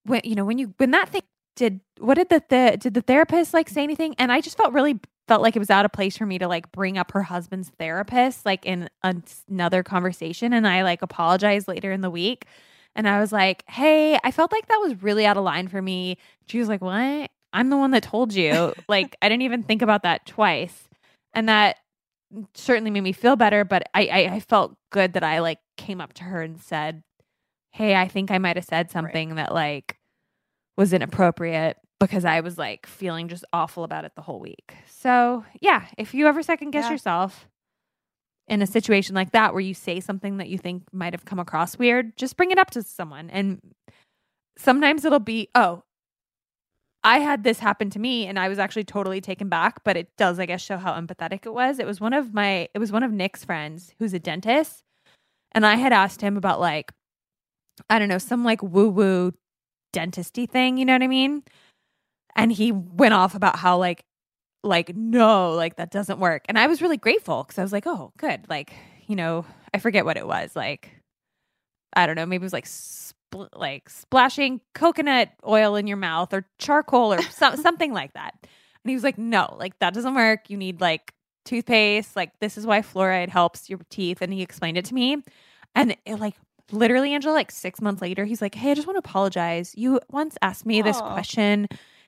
when 0.04 0.22
you 0.24 0.36
know 0.36 0.46
when 0.46 0.58
you 0.58 0.74
when 0.78 0.92
that 0.92 1.10
thing 1.10 1.22
did 1.56 1.82
what 2.00 2.16
did 2.16 2.30
the, 2.30 2.44
the 2.50 2.78
did 2.80 2.94
the 2.94 3.02
therapist 3.02 3.54
like 3.54 3.70
say 3.70 3.84
anything?" 3.84 4.16
And 4.18 4.32
I 4.32 4.42
just 4.42 4.58
felt 4.58 4.74
really 4.74 5.00
felt 5.28 5.42
like 5.42 5.56
it 5.56 5.60
was 5.60 5.70
out 5.70 5.86
of 5.86 5.92
place 5.92 6.18
for 6.18 6.26
me 6.26 6.40
to 6.40 6.48
like 6.48 6.72
bring 6.72 6.98
up 6.98 7.12
her 7.12 7.24
husband's 7.24 7.70
therapist 7.80 8.46
like 8.46 8.66
in 8.66 8.90
another 9.04 9.84
conversation 9.84 10.52
and 10.52 10.68
I 10.68 10.84
like 10.84 11.02
apologized 11.02 11.68
later 11.68 11.92
in 11.92 12.02
the 12.02 12.10
week. 12.10 12.46
And 12.96 13.08
I 13.08 13.22
was 13.22 13.32
like, 13.32 13.64
"Hey, 13.70 14.20
I 14.24 14.32
felt 14.32 14.52
like 14.52 14.68
that 14.68 14.78
was 14.78 15.02
really 15.02 15.26
out 15.26 15.38
of 15.38 15.46
line 15.46 15.70
for 15.70 15.82
me." 15.82 16.18
She 16.48 16.60
was 16.60 16.68
like, 16.68 16.82
"What? 16.82 17.30
I'm 17.54 17.70
the 17.70 17.78
one 17.78 17.92
that 17.92 18.04
told 18.04 18.34
you." 18.34 18.74
like 18.90 19.16
I 19.22 19.30
didn't 19.30 19.44
even 19.44 19.64
think 19.64 19.82
about 19.82 20.04
that 20.04 20.26
twice. 20.26 20.90
And 21.34 21.48
that 21.48 21.78
certainly 22.54 22.92
made 22.92 23.02
me 23.02 23.12
feel 23.12 23.36
better, 23.36 23.64
but 23.64 23.84
I, 23.94 24.06
I, 24.08 24.36
I 24.36 24.40
felt 24.40 24.76
good 24.92 25.14
that 25.14 25.24
I 25.24 25.40
like 25.40 25.60
came 25.78 26.02
up 26.02 26.14
to 26.14 26.24
her 26.24 26.42
and 26.42 26.62
said, 26.62 27.04
"Hey, 27.72 27.96
I 27.96 28.08
think 28.08 28.32
I 28.32 28.38
might 28.38 28.56
have 28.58 28.66
said 28.66 28.92
something 28.92 29.30
right. 29.30 29.36
that 29.38 29.54
like 29.54 29.98
was 30.78 30.94
inappropriate 30.94 31.78
because 32.00 32.26
I 32.26 32.42
was 32.42 32.58
like 32.58 32.88
feeling 32.88 33.28
just 33.28 33.46
awful 33.54 33.84
about 33.84 34.06
it 34.06 34.14
the 34.16 34.22
whole 34.22 34.40
week." 34.40 34.74
So, 34.88 35.46
yeah, 35.62 35.86
if 35.98 36.14
you 36.14 36.28
ever 36.28 36.44
second 36.44 36.72
guess 36.72 36.86
yeah. 36.86 36.92
yourself 36.92 37.48
in 38.48 38.62
a 38.62 38.68
situation 38.68 39.16
like 39.16 39.32
that 39.32 39.54
where 39.54 39.62
you 39.62 39.74
say 39.74 40.00
something 40.00 40.38
that 40.38 40.50
you 40.50 40.58
think 40.58 40.84
might 40.92 41.14
have 41.14 41.26
come 41.26 41.40
across 41.40 41.78
weird, 41.78 42.18
just 42.18 42.38
bring 42.38 42.52
it 42.52 42.60
up 42.60 42.72
to 42.72 42.84
someone 42.84 43.30
and 43.30 43.62
sometimes 44.58 45.06
it'll 45.06 45.20
be, 45.20 45.50
"Oh, 45.56 45.84
I 47.04 47.20
had 47.20 47.44
this 47.44 47.60
happen 47.60 47.90
to 47.92 48.00
me 48.00 48.28
and 48.28 48.38
I 48.38 48.48
was 48.48 48.60
actually 48.60 48.84
totally 48.84 49.22
taken 49.22 49.50
back, 49.50 49.84
but 49.84 49.98
it 49.98 50.16
does, 50.18 50.40
I 50.40 50.46
guess, 50.46 50.62
show 50.62 50.78
how 50.78 50.94
empathetic 50.94 51.46
it 51.46 51.54
was. 51.54 51.80
It 51.80 51.88
was 51.88 52.00
one 52.00 52.14
of 52.14 52.34
my, 52.34 52.70
it 52.74 52.80
was 52.80 52.92
one 52.92 53.04
of 53.04 53.12
Nick's 53.12 53.44
friends 53.44 53.94
who's 53.98 54.14
a 54.14 54.20
dentist. 54.20 54.84
And 55.52 55.66
I 55.66 55.76
had 55.76 55.94
asked 55.94 56.22
him 56.22 56.38
about 56.38 56.60
like, 56.60 56.92
I 57.90 58.00
don't 58.00 58.10
know, 58.10 58.18
some 58.18 58.44
like 58.44 58.62
woo 58.62 58.90
woo 58.90 59.34
dentisty 59.94 60.50
thing, 60.50 60.78
you 60.78 60.86
know 60.86 60.94
what 60.94 61.04
I 61.04 61.08
mean? 61.08 61.44
And 62.36 62.52
he 62.52 62.72
went 62.72 63.14
off 63.14 63.36
about 63.36 63.58
how 63.58 63.78
like, 63.78 64.06
like, 64.64 64.96
no, 64.96 65.54
like 65.54 65.78
that 65.78 65.92
doesn't 65.92 66.20
work. 66.20 66.44
And 66.48 66.58
I 66.58 66.68
was 66.68 66.82
really 66.82 66.98
grateful 66.98 67.44
because 67.44 67.58
I 67.58 67.64
was 67.64 67.74
like, 67.74 67.88
oh, 67.88 68.14
good. 68.18 68.46
Like, 68.50 68.74
you 69.08 69.16
know, 69.16 69.46
I 69.74 69.80
forget 69.80 70.06
what 70.06 70.18
it 70.18 70.28
was. 70.28 70.56
Like, 70.56 71.02
I 71.94 72.06
don't 72.06 72.16
know, 72.16 72.26
maybe 72.26 72.44
it 72.44 72.46
was 72.46 72.54
like 72.54 72.66
spl- 72.66 73.50
like 73.54 73.90
splashing 73.90 74.62
coconut 74.74 75.30
oil 75.46 75.76
in 75.76 75.88
your 75.88 75.98
mouth 75.98 76.34
or 76.34 76.48
charcoal 76.60 77.14
or 77.14 77.22
so- 77.24 77.56
something 77.62 77.92
like 77.94 78.14
that. 78.14 78.36
And 78.42 78.90
he 78.90 78.96
was 78.96 79.04
like, 79.04 79.18
no, 79.18 79.56
like 79.60 79.78
that 79.80 79.94
doesn't 79.94 80.16
work. 80.16 80.50
You 80.50 80.58
need 80.58 80.80
like 80.80 81.14
toothpaste. 81.46 82.16
Like 82.16 82.32
this 82.40 82.58
is 82.58 82.66
why 82.66 82.82
fluoride 82.82 83.30
helps 83.30 83.70
your 83.70 83.80
teeth. 83.90 84.22
And 84.22 84.34
he 84.34 84.42
explained 84.42 84.78
it 84.78 84.86
to 84.86 84.94
me. 84.94 85.18
And 85.76 85.96
it 86.06 86.20
like 86.20 86.36
literally, 86.72 87.14
Angela, 87.14 87.34
like 87.34 87.52
six 87.52 87.82
months 87.82 88.02
later, 88.02 88.26
he's 88.26 88.42
like, 88.42 88.56
hey, 88.56 88.72
I 88.72 88.74
just 88.74 88.88
want 88.88 88.96
to 88.96 89.10
apologize. 89.10 89.74
You 89.76 90.00
once 90.10 90.38
asked 90.42 90.66
me 90.66 90.82
this 90.82 91.00
question. 91.00 91.68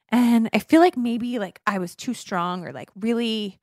And 0.10 0.49
I 0.54 0.60
feel 0.60 0.80
like 0.82 0.97
maybe 0.97 1.39
like 1.39 1.60
I 1.65 1.80
was 1.80 1.95
too 1.95 2.13
strong 2.13 2.65
or 2.65 2.71
like 2.71 2.89
really, 2.95 3.60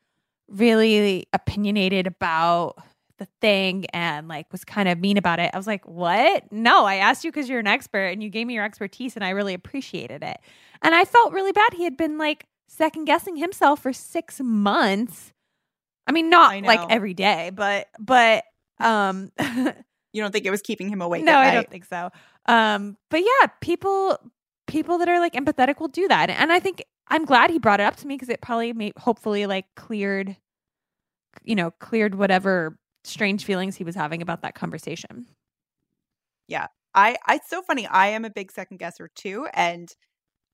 really 0.48 1.26
opinionated 1.32 2.06
about 2.06 2.76
the 3.18 3.26
thing 3.40 3.84
and 3.92 4.26
like 4.28 4.50
was 4.50 4.64
kind 4.64 4.88
of 4.88 4.98
mean 4.98 5.16
about 5.16 5.38
it. 5.38 5.50
I 5.52 5.56
was 5.56 5.66
like, 5.66 5.86
"What? 5.86 6.50
No, 6.50 6.86
I 6.86 6.96
asked 6.96 7.22
you 7.22 7.30
cuz 7.30 7.48
you're 7.48 7.60
an 7.60 7.66
expert 7.66 8.06
and 8.06 8.22
you 8.22 8.30
gave 8.30 8.46
me 8.46 8.54
your 8.54 8.64
expertise 8.64 9.14
and 9.14 9.24
I 9.24 9.30
really 9.30 9.54
appreciated 9.54 10.22
it." 10.24 10.40
And 10.82 10.94
I 10.94 11.04
felt 11.04 11.32
really 11.32 11.52
bad. 11.52 11.74
He 11.74 11.84
had 11.84 11.96
been 11.96 12.18
like 12.18 12.46
second 12.66 13.04
guessing 13.04 13.36
himself 13.36 13.80
for 13.82 13.92
6 13.92 14.40
months. 14.40 15.32
I 16.06 16.12
mean, 16.12 16.30
not 16.30 16.52
I 16.52 16.60
like 16.60 16.80
every 16.88 17.14
day, 17.14 17.50
but 17.54 17.88
but 17.98 18.44
um 18.80 19.30
you 20.12 20.22
don't 20.22 20.32
think 20.32 20.46
it 20.46 20.50
was 20.50 20.62
keeping 20.62 20.88
him 20.88 21.00
awake? 21.00 21.24
No, 21.24 21.36
I 21.36 21.52
don't 21.52 21.70
think 21.70 21.84
so. 21.84 22.10
Um 22.46 22.96
but 23.10 23.20
yeah, 23.20 23.48
people 23.60 24.18
people 24.66 24.98
that 24.98 25.08
are 25.08 25.20
like 25.20 25.34
empathetic 25.34 25.80
will 25.80 25.88
do 25.88 26.08
that. 26.08 26.30
And 26.30 26.52
I 26.52 26.60
think 26.60 26.84
I'm 27.08 27.24
glad 27.24 27.50
he 27.50 27.58
brought 27.58 27.80
it 27.80 27.84
up 27.84 27.96
to 27.96 28.06
me 28.06 28.14
because 28.14 28.28
it 28.28 28.40
probably 28.40 28.72
made 28.72 28.92
hopefully 28.96 29.46
like 29.46 29.66
cleared 29.76 30.36
you 31.44 31.54
know, 31.54 31.70
cleared 31.70 32.16
whatever 32.16 32.78
strange 33.04 33.44
feelings 33.44 33.76
he 33.76 33.84
was 33.84 33.94
having 33.94 34.22
about 34.22 34.42
that 34.42 34.54
conversation. 34.54 35.26
Yeah. 36.48 36.66
I, 36.94 37.16
I 37.26 37.36
it's 37.36 37.48
so 37.48 37.62
funny. 37.62 37.86
I 37.86 38.08
am 38.08 38.24
a 38.24 38.30
big 38.30 38.50
second 38.50 38.78
guesser 38.78 39.08
too. 39.14 39.46
And 39.54 39.88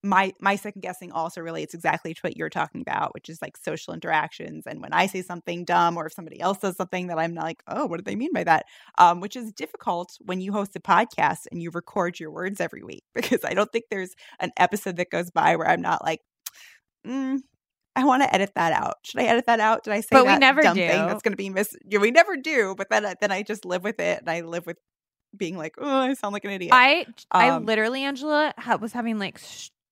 my 0.02 0.32
my 0.40 0.56
second 0.56 0.82
guessing 0.82 1.12
also 1.12 1.40
relates 1.40 1.74
exactly 1.74 2.14
to 2.14 2.20
what 2.20 2.37
you're 2.37 2.50
talking 2.50 2.80
about, 2.80 3.14
which 3.14 3.28
is 3.28 3.40
like 3.42 3.56
social 3.56 3.94
interactions. 3.94 4.66
And 4.66 4.80
when 4.80 4.92
I 4.92 5.06
say 5.06 5.22
something 5.22 5.64
dumb 5.64 5.96
or 5.96 6.06
if 6.06 6.12
somebody 6.12 6.40
else 6.40 6.61
says 6.61 6.76
something 6.76 7.09
that 7.09 7.18
I'm 7.18 7.35
like, 7.35 7.62
oh, 7.66 7.87
what 7.87 7.98
do 7.98 8.02
they 8.04 8.16
mean 8.16 8.32
by 8.32 8.44
that? 8.44 8.66
Um, 8.98 9.20
which 9.20 9.37
is 9.37 9.52
difficult 9.52 10.16
when 10.24 10.40
you 10.40 10.52
host 10.52 10.76
a 10.76 10.80
podcast 10.80 11.46
and 11.50 11.62
you 11.62 11.70
record 11.70 12.20
your 12.20 12.30
words 12.30 12.61
every 12.61 12.82
week 12.82 13.04
because 13.14 13.44
I 13.44 13.54
don't 13.54 13.70
think 13.72 13.87
there's 13.90 14.14
an 14.40 14.52
episode 14.56 14.96
that 14.96 15.11
goes 15.11 15.30
by 15.30 15.56
where 15.56 15.68
I'm 15.68 15.82
not 15.82 16.04
like, 16.04 16.20
mm, 17.06 17.40
I 17.96 18.04
want 18.04 18.22
to 18.22 18.32
edit 18.32 18.52
that 18.54 18.72
out. 18.72 18.96
Should 19.04 19.20
I 19.20 19.24
edit 19.24 19.46
that 19.46 19.59
out? 19.59 19.85
Did 19.85 19.94
I 19.94 20.00
say 20.00 20.09
but 20.12 20.24
that 20.24 20.35
we 20.35 20.38
never 20.38 20.61
dumb 20.61 20.76
do. 20.76 20.87
thing 20.87 21.06
that's 21.06 21.22
going 21.22 21.32
to 21.32 21.37
be 21.37 21.48
miss? 21.48 21.74
Yeah, 21.88 21.98
we 21.98 22.11
never 22.11 22.37
do. 22.37 22.74
But 22.76 22.90
then, 22.90 23.14
then 23.20 23.32
I 23.32 23.42
just 23.42 23.64
live 23.64 23.85
with 23.85 23.98
it, 23.98 24.20
and 24.20 24.28
I 24.28 24.42
live 24.42 24.66
with 24.66 24.76
being 25.35 25.56
like, 25.56 25.76
oh, 25.78 25.88
I 25.88 26.12
sound 26.12 26.35
like 26.35 26.44
an 26.44 26.50
idiot. 26.50 26.72
I, 26.74 27.06
um, 27.30 27.40
I 27.40 27.56
literally, 27.56 28.02
Angela, 28.02 28.52
ha- 28.59 28.76
was 28.76 28.92
having 28.92 29.18
like 29.18 29.38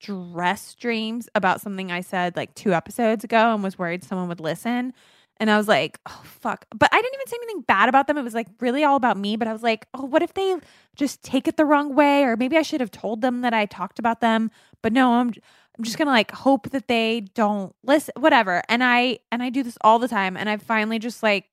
stress 0.05 0.75
dreams 0.75 1.29
about 1.35 1.61
something 1.61 1.91
I 1.91 2.01
said 2.01 2.37
like 2.37 2.55
two 2.55 2.73
episodes 2.73 3.25
ago, 3.25 3.55
and 3.55 3.63
was 3.63 3.79
worried 3.79 4.05
someone 4.05 4.29
would 4.29 4.41
listen. 4.41 4.93
And 5.39 5.51
I 5.51 5.57
was 5.57 5.67
like, 5.67 5.99
oh, 6.07 6.23
fuck. 6.25 6.65
But 6.71 6.89
I 6.93 6.97
didn't 6.97 7.15
even 7.15 7.27
say 7.27 7.37
anything 7.43 7.61
bad 7.63 7.89
about 7.89 8.07
them. 8.07 8.17
It 8.17 8.23
was 8.23 8.35
like 8.35 8.47
really 8.61 8.85
all 8.85 8.95
about 8.95 9.17
me. 9.17 9.37
But 9.37 9.49
I 9.49 9.53
was 9.53 9.65
like, 9.65 9.87
oh, 9.93 10.05
what 10.05 10.23
if 10.23 10.35
they 10.35 10.57
just 10.95 11.23
take 11.25 11.49
it 11.49 11.57
the 11.57 11.65
wrong 11.65 11.95
way? 11.95 12.23
Or 12.23 12.37
maybe 12.37 12.57
I 12.57 12.63
should 12.63 12.81
have 12.81 12.93
told 12.93 13.21
them 13.21 13.41
that 13.41 13.53
I 13.53 13.67
talked 13.67 13.99
about 13.99 14.21
them. 14.21 14.51
But 14.83 14.93
no, 14.93 15.15
I'm 15.15 15.33
I'm 15.77 15.83
just 15.83 15.99
gonna 15.99 16.13
like 16.13 16.31
hope 16.31 16.71
that 16.71 16.87
they 16.87 17.23
don't 17.35 17.75
listen, 17.83 18.13
whatever. 18.17 18.63
And 18.69 18.85
I 18.85 19.19
and 19.33 19.43
I 19.43 19.51
do 19.51 19.65
this 19.65 19.79
all 19.81 19.99
the 19.99 20.09
time. 20.09 20.37
And 20.37 20.49
I 20.49 20.57
finally 20.59 21.01
just 21.01 21.23
like 21.23 21.47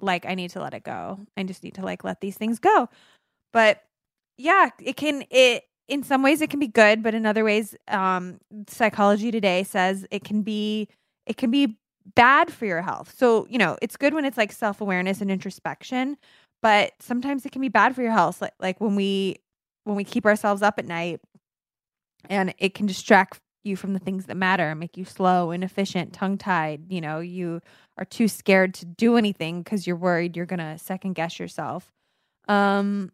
like 0.00 0.24
I 0.24 0.34
need 0.34 0.50
to 0.50 0.60
let 0.60 0.74
it 0.74 0.84
go. 0.84 1.18
I 1.36 1.42
just 1.42 1.64
need 1.64 1.74
to 1.74 1.82
like 1.82 2.04
let 2.04 2.20
these 2.20 2.36
things 2.36 2.60
go. 2.60 2.88
But 3.52 3.82
yeah, 4.38 4.70
it 4.80 4.96
can 4.96 5.24
it 5.30 5.64
in 5.92 6.02
some 6.02 6.22
ways 6.22 6.40
it 6.40 6.48
can 6.48 6.58
be 6.58 6.68
good, 6.68 7.02
but 7.02 7.14
in 7.14 7.26
other 7.26 7.44
ways, 7.44 7.76
um, 7.88 8.38
psychology 8.66 9.30
today 9.30 9.62
says 9.62 10.06
it 10.10 10.24
can 10.24 10.40
be 10.40 10.88
it 11.26 11.36
can 11.36 11.50
be 11.50 11.76
bad 12.14 12.50
for 12.50 12.64
your 12.64 12.80
health. 12.80 13.14
So, 13.16 13.46
you 13.48 13.58
know, 13.58 13.76
it's 13.82 13.98
good 13.98 14.14
when 14.14 14.24
it's 14.24 14.38
like 14.38 14.52
self-awareness 14.52 15.20
and 15.20 15.30
introspection, 15.30 16.16
but 16.62 16.92
sometimes 16.98 17.44
it 17.44 17.52
can 17.52 17.60
be 17.60 17.68
bad 17.68 17.94
for 17.94 18.00
your 18.00 18.12
health. 18.12 18.40
Like 18.40 18.54
like 18.58 18.80
when 18.80 18.96
we 18.96 19.36
when 19.84 19.94
we 19.94 20.04
keep 20.04 20.24
ourselves 20.24 20.62
up 20.62 20.78
at 20.78 20.86
night 20.86 21.20
and 22.30 22.54
it 22.56 22.72
can 22.72 22.86
distract 22.86 23.40
you 23.62 23.76
from 23.76 23.92
the 23.92 23.98
things 23.98 24.24
that 24.26 24.36
matter, 24.36 24.74
make 24.74 24.96
you 24.96 25.04
slow, 25.04 25.50
inefficient, 25.50 26.14
tongue 26.14 26.38
tied. 26.38 26.90
You 26.90 27.02
know, 27.02 27.20
you 27.20 27.60
are 27.98 28.06
too 28.06 28.28
scared 28.28 28.72
to 28.74 28.86
do 28.86 29.18
anything 29.18 29.62
because 29.62 29.86
you're 29.86 29.94
worried 29.96 30.38
you're 30.38 30.46
to 30.58 30.78
second 30.78 31.12
guess 31.12 31.38
yourself. 31.38 31.92
Um, 32.48 33.12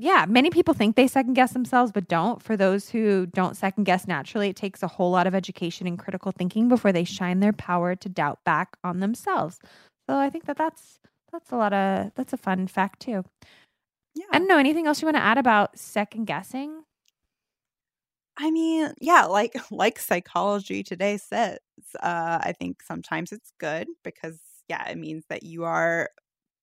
yeah, 0.00 0.26
many 0.28 0.48
people 0.50 0.74
think 0.74 0.94
they 0.94 1.08
second 1.08 1.34
guess 1.34 1.52
themselves, 1.52 1.90
but 1.90 2.06
don't. 2.06 2.40
For 2.40 2.56
those 2.56 2.88
who 2.88 3.26
don't 3.26 3.56
second 3.56 3.84
guess 3.84 4.06
naturally, 4.06 4.48
it 4.48 4.56
takes 4.56 4.82
a 4.82 4.88
whole 4.88 5.10
lot 5.10 5.26
of 5.26 5.34
education 5.34 5.88
and 5.88 5.98
critical 5.98 6.30
thinking 6.30 6.68
before 6.68 6.92
they 6.92 7.02
shine 7.02 7.40
their 7.40 7.52
power 7.52 7.96
to 7.96 8.08
doubt 8.08 8.44
back 8.44 8.76
on 8.84 9.00
themselves. 9.00 9.58
So 10.08 10.16
I 10.16 10.30
think 10.30 10.46
that 10.46 10.56
that's 10.56 11.00
that's 11.32 11.50
a 11.50 11.56
lot 11.56 11.72
of 11.72 12.12
that's 12.14 12.32
a 12.32 12.36
fun 12.36 12.68
fact 12.68 13.00
too. 13.00 13.24
Yeah. 14.14 14.26
I 14.32 14.38
don't 14.38 14.48
know 14.48 14.58
anything 14.58 14.86
else 14.86 15.02
you 15.02 15.06
want 15.06 15.16
to 15.16 15.22
add 15.22 15.36
about 15.38 15.76
second 15.78 16.26
guessing. 16.26 16.84
I 18.36 18.52
mean, 18.52 18.92
yeah, 19.00 19.24
like 19.24 19.56
like 19.72 19.98
psychology 19.98 20.84
today 20.84 21.16
says, 21.16 21.58
uh, 22.00 22.38
I 22.40 22.54
think 22.58 22.82
sometimes 22.82 23.32
it's 23.32 23.52
good 23.58 23.88
because 24.04 24.38
yeah, 24.68 24.88
it 24.88 24.96
means 24.96 25.24
that 25.28 25.42
you 25.42 25.64
are 25.64 26.10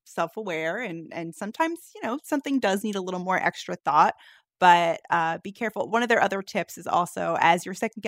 self-aware 0.06 0.80
and 0.80 1.12
and 1.14 1.36
sometimes 1.36 1.80
you 1.96 2.02
know 2.04 2.20
something 2.24 2.60
does 2.60 2.84
need 2.84 2.96
a 2.96 3.02
little 3.02 3.20
more 3.20 3.42
extra 3.42 3.76
thought 3.76 4.16
but 4.60 5.02
uh, 5.10 5.38
be 5.44 5.52
careful 5.52 5.90
one 5.90 6.02
of 6.04 6.10
their 6.10 6.22
other 6.22 6.42
tips 6.42 6.78
is 6.78 6.88
also 6.88 7.38
as 7.42 7.66
you're 7.66 7.76
second 7.76 8.04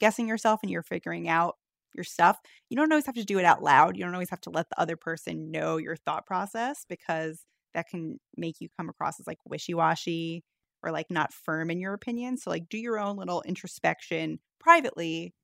guessing 0.00 0.28
yourself 0.28 0.60
and 0.62 0.70
you're 0.70 0.82
figuring 0.82 1.28
out 1.28 1.56
your 1.94 2.04
stuff 2.04 2.38
you 2.68 2.76
don't 2.76 2.92
always 2.92 3.06
have 3.06 3.14
to 3.14 3.24
do 3.24 3.38
it 3.38 3.44
out 3.44 3.62
loud 3.62 3.96
you 3.96 4.04
don't 4.04 4.14
always 4.14 4.30
have 4.30 4.40
to 4.40 4.50
let 4.50 4.68
the 4.68 4.80
other 4.80 4.96
person 4.96 5.50
know 5.50 5.78
your 5.78 5.96
thought 5.96 6.26
process 6.26 6.84
because 6.88 7.44
that 7.74 7.88
can 7.88 8.18
make 8.36 8.56
you 8.60 8.68
come 8.76 8.88
across 8.88 9.20
as 9.20 9.26
like 9.26 9.38
wishy-washy 9.46 10.42
or 10.82 10.90
like 10.90 11.06
not 11.10 11.32
firm 11.32 11.70
in 11.70 11.80
your 11.80 11.94
opinion. 11.94 12.38
So 12.38 12.50
like 12.50 12.68
do 12.68 12.78
your 12.78 12.98
own 12.98 13.16
little 13.16 13.42
introspection 13.42 14.38
privately 14.58 15.34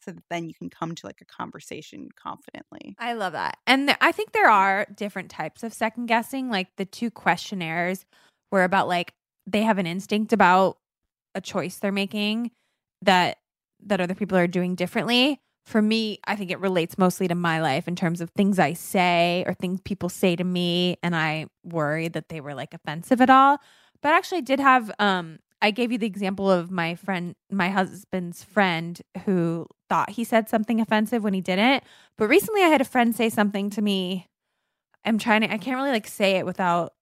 so 0.00 0.12
that 0.12 0.22
then 0.30 0.48
you 0.48 0.54
can 0.54 0.70
come 0.70 0.94
to 0.94 1.06
like 1.06 1.20
a 1.20 1.24
conversation 1.24 2.08
confidently. 2.16 2.94
I 2.98 3.14
love 3.14 3.32
that. 3.32 3.58
And 3.66 3.88
th- 3.88 3.98
I 4.00 4.12
think 4.12 4.32
there 4.32 4.50
are 4.50 4.86
different 4.94 5.30
types 5.30 5.62
of 5.62 5.72
second 5.72 6.06
guessing. 6.06 6.50
Like 6.50 6.68
the 6.76 6.84
two 6.84 7.10
questionnaires 7.10 8.04
were 8.50 8.64
about 8.64 8.88
like 8.88 9.12
they 9.46 9.62
have 9.62 9.78
an 9.78 9.86
instinct 9.86 10.32
about 10.32 10.78
a 11.34 11.40
choice 11.40 11.76
they're 11.76 11.92
making 11.92 12.50
that 13.02 13.38
that 13.86 14.00
other 14.00 14.14
people 14.14 14.36
are 14.36 14.46
doing 14.46 14.74
differently 14.74 15.40
for 15.68 15.82
me, 15.82 16.18
I 16.24 16.34
think 16.34 16.50
it 16.50 16.58
relates 16.60 16.96
mostly 16.96 17.28
to 17.28 17.34
my 17.34 17.60
life 17.60 17.86
in 17.86 17.94
terms 17.94 18.22
of 18.22 18.30
things 18.30 18.58
I 18.58 18.72
say 18.72 19.44
or 19.46 19.52
things 19.52 19.80
people 19.82 20.08
say 20.08 20.34
to 20.34 20.42
me, 20.42 20.96
and 21.02 21.14
I 21.14 21.46
worry 21.62 22.08
that 22.08 22.30
they 22.30 22.40
were 22.40 22.54
like 22.54 22.72
offensive 22.72 23.20
at 23.20 23.28
all. 23.28 23.58
But 24.00 24.12
actually, 24.12 24.38
I 24.38 24.42
did 24.42 24.60
have 24.60 24.90
um, 24.98 25.38
I 25.60 25.70
gave 25.70 25.92
you 25.92 25.98
the 25.98 26.06
example 26.06 26.50
of 26.50 26.70
my 26.70 26.94
friend, 26.94 27.34
my 27.50 27.68
husband's 27.68 28.42
friend, 28.42 28.98
who 29.26 29.66
thought 29.88 30.10
he 30.10 30.24
said 30.24 30.48
something 30.48 30.80
offensive 30.80 31.22
when 31.22 31.34
he 31.34 31.40
didn't. 31.40 31.84
But 32.16 32.28
recently, 32.28 32.62
I 32.62 32.68
had 32.68 32.80
a 32.80 32.84
friend 32.84 33.14
say 33.14 33.28
something 33.28 33.70
to 33.70 33.82
me. 33.82 34.26
I'm 35.04 35.18
trying 35.18 35.42
to, 35.42 35.52
I 35.52 35.58
can't 35.58 35.76
really 35.76 35.90
like 35.90 36.06
say 36.06 36.36
it 36.36 36.46
without 36.46 36.92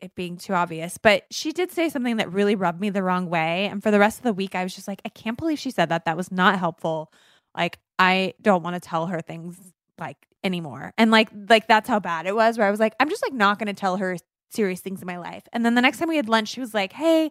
it 0.00 0.14
being 0.14 0.38
too 0.38 0.54
obvious, 0.54 0.96
but 0.96 1.24
she 1.30 1.52
did 1.52 1.70
say 1.70 1.88
something 1.90 2.16
that 2.16 2.32
really 2.32 2.54
rubbed 2.54 2.80
me 2.80 2.88
the 2.88 3.02
wrong 3.02 3.28
way. 3.28 3.66
And 3.66 3.82
for 3.82 3.90
the 3.90 3.98
rest 3.98 4.18
of 4.18 4.24
the 4.24 4.32
week, 4.32 4.54
I 4.54 4.62
was 4.62 4.74
just 4.74 4.88
like, 4.88 5.02
I 5.04 5.10
can't 5.10 5.36
believe 5.36 5.58
she 5.58 5.70
said 5.70 5.90
that. 5.90 6.06
That 6.06 6.16
was 6.16 6.32
not 6.32 6.58
helpful. 6.58 7.12
Like, 7.54 7.78
I 7.98 8.34
don't 8.40 8.62
want 8.62 8.74
to 8.74 8.80
tell 8.80 9.08
her 9.08 9.20
things 9.20 9.58
like 9.98 10.16
anymore. 10.42 10.94
And 10.96 11.10
like, 11.10 11.28
like 11.48 11.66
that's 11.66 11.88
how 11.88 12.00
bad 12.00 12.26
it 12.26 12.34
was. 12.34 12.56
Where 12.56 12.66
I 12.66 12.70
was 12.70 12.80
like, 12.80 12.94
I'm 12.98 13.10
just 13.10 13.22
like 13.22 13.34
not 13.34 13.58
going 13.58 13.66
to 13.66 13.78
tell 13.78 13.98
her 13.98 14.16
serious 14.50 14.80
things 14.80 15.00
in 15.02 15.06
my 15.06 15.18
life. 15.18 15.44
And 15.52 15.64
then 15.64 15.74
the 15.74 15.82
next 15.82 15.98
time 15.98 16.08
we 16.08 16.16
had 16.16 16.28
lunch, 16.28 16.48
she 16.48 16.60
was 16.60 16.74
like, 16.74 16.92
Hey, 16.92 17.30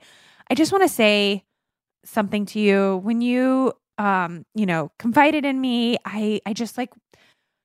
I 0.49 0.55
just 0.55 0.71
want 0.71 0.83
to 0.83 0.89
say 0.89 1.43
something 2.05 2.45
to 2.47 2.59
you. 2.59 2.97
When 2.97 3.21
you, 3.21 3.73
um, 3.99 4.45
you 4.55 4.65
know, 4.65 4.91
confided 4.97 5.45
in 5.45 5.61
me, 5.61 5.97
I, 6.05 6.41
I 6.45 6.53
just 6.53 6.77
like 6.77 6.89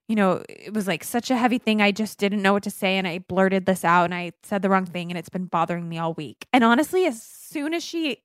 you 0.08 0.16
know, 0.16 0.42
it 0.48 0.74
was 0.74 0.86
like 0.86 1.02
such 1.02 1.30
a 1.30 1.36
heavy 1.36 1.58
thing. 1.58 1.80
I 1.80 1.90
just 1.90 2.18
didn't 2.18 2.42
know 2.42 2.52
what 2.52 2.64
to 2.64 2.70
say. 2.70 2.98
And 2.98 3.08
I 3.08 3.20
blurted 3.20 3.64
this 3.64 3.84
out 3.84 4.04
and 4.04 4.14
I 4.14 4.32
said 4.42 4.60
the 4.60 4.68
wrong 4.68 4.84
thing. 4.84 5.10
And 5.10 5.16
it's 5.18 5.30
been 5.30 5.46
bothering 5.46 5.88
me 5.88 5.98
all 5.98 6.12
week. 6.12 6.46
And 6.52 6.62
honestly, 6.62 7.06
as 7.06 7.22
soon 7.22 7.72
as 7.72 7.82
she 7.82 8.18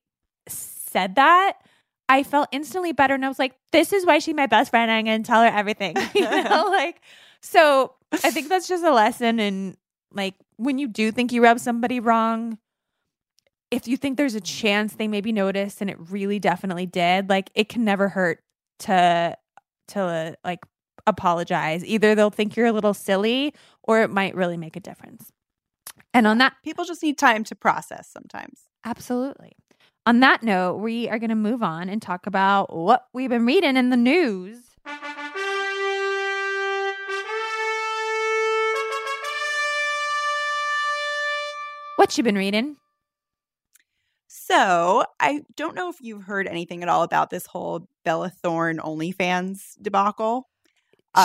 said 0.46 1.14
that, 1.14 1.54
I 2.08 2.22
felt 2.22 2.48
instantly 2.52 2.92
better. 2.92 3.14
And 3.14 3.24
I 3.24 3.28
was 3.28 3.38
like, 3.38 3.54
this 3.72 3.92
is 3.92 4.04
why 4.04 4.18
she's 4.18 4.34
my 4.34 4.46
best 4.46 4.70
friend. 4.70 4.90
I'm 4.90 5.06
going 5.06 5.22
to 5.22 5.26
tell 5.26 5.42
her 5.42 5.48
everything. 5.48 5.96
you 6.14 6.22
know, 6.44 6.66
like, 6.70 7.00
so 7.40 7.94
I 8.12 8.30
think 8.30 8.48
that's 8.48 8.68
just 8.68 8.84
a 8.84 8.92
lesson. 8.92 9.40
And 9.40 9.76
like, 10.12 10.34
when 10.56 10.78
you 10.78 10.86
do 10.86 11.10
think 11.12 11.32
you 11.32 11.42
rub 11.42 11.60
somebody 11.60 11.98
wrong, 11.98 12.58
if 13.70 13.86
you 13.86 13.96
think 13.96 14.16
there's 14.16 14.34
a 14.34 14.40
chance 14.40 14.94
they 14.94 15.08
maybe 15.08 15.32
noticed 15.32 15.80
and 15.80 15.88
it 15.88 15.96
really 16.10 16.38
definitely 16.38 16.86
did, 16.86 17.28
like, 17.28 17.50
it 17.54 17.68
can 17.68 17.84
never 17.84 18.08
hurt 18.08 18.42
to, 18.80 19.36
to 19.88 20.36
like 20.44 20.60
apologize. 21.06 21.84
Either 21.84 22.14
they'll 22.14 22.30
think 22.30 22.56
you're 22.56 22.66
a 22.66 22.72
little 22.72 22.94
silly 22.94 23.54
or 23.82 24.02
it 24.02 24.10
might 24.10 24.34
really 24.34 24.56
make 24.56 24.76
a 24.76 24.80
difference. 24.80 25.30
And 26.12 26.26
on 26.26 26.38
that, 26.38 26.54
People 26.64 26.84
just 26.84 27.02
need 27.02 27.18
time 27.18 27.44
to 27.44 27.54
process 27.54 28.08
sometimes. 28.08 28.62
absolutely. 28.84 29.52
On 30.06 30.20
that 30.20 30.42
note, 30.42 30.76
we 30.76 31.08
are 31.08 31.18
going 31.18 31.28
to 31.30 31.36
move 31.36 31.62
on 31.62 31.88
and 31.90 32.00
talk 32.00 32.26
about 32.26 32.74
what 32.74 33.06
we've 33.12 33.28
been 33.28 33.44
reading 33.44 33.76
in 33.76 33.90
the 33.90 33.96
news. 33.98 34.58
What 41.96 42.16
you 42.16 42.24
been 42.24 42.36
reading? 42.36 42.76
So 44.50 45.04
I 45.20 45.42
don't 45.56 45.74
know 45.76 45.88
if 45.90 45.96
you've 46.00 46.22
heard 46.24 46.46
anything 46.48 46.82
at 46.82 46.88
all 46.88 47.02
about 47.02 47.30
this 47.30 47.46
whole 47.46 47.88
Bella 48.04 48.30
Thorne 48.30 48.78
OnlyFans 48.78 49.76
debacle. 49.80 50.48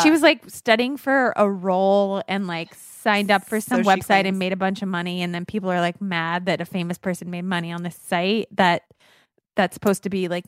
she 0.04 0.10
Uh, 0.10 0.12
was 0.12 0.22
like 0.22 0.48
studying 0.50 0.98
for 0.98 1.34
a 1.36 1.50
role 1.50 2.22
and 2.28 2.48
like 2.48 2.74
signed 2.76 3.32
up 3.32 3.46
for 3.46 3.60
some 3.62 3.84
So 3.84 3.90
website 3.90 4.06
claims. 4.06 4.28
and 4.30 4.40
made 4.40 4.54
a 4.54 4.56
bunch 4.58 4.82
of 4.82 4.88
money 4.88 5.22
and 5.22 5.34
then 5.34 5.46
people 5.46 5.70
are 5.72 5.80
like 5.82 6.02
mad 6.02 6.46
that 6.48 6.62
a 6.62 6.66
famous 6.66 6.98
person 6.98 7.30
made 7.30 7.46
money 7.46 7.72
on 7.72 7.84
this 7.84 7.96
site 7.96 8.48
that 8.52 8.84
that's 9.56 9.74
supposed 9.76 10.04
to 10.04 10.10
be 10.10 10.28
like 10.28 10.46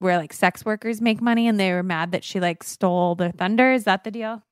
where 0.00 0.16
like 0.16 0.32
sex 0.32 0.64
workers 0.64 1.00
make 1.00 1.20
money 1.20 1.48
and 1.48 1.58
they 1.58 1.72
were 1.72 1.82
mad 1.82 2.12
that 2.12 2.22
she 2.24 2.40
like 2.40 2.62
stole 2.62 3.14
their 3.14 3.32
thunder 3.32 3.72
is 3.72 3.84
that 3.84 4.04
the 4.04 4.10
deal 4.10 4.42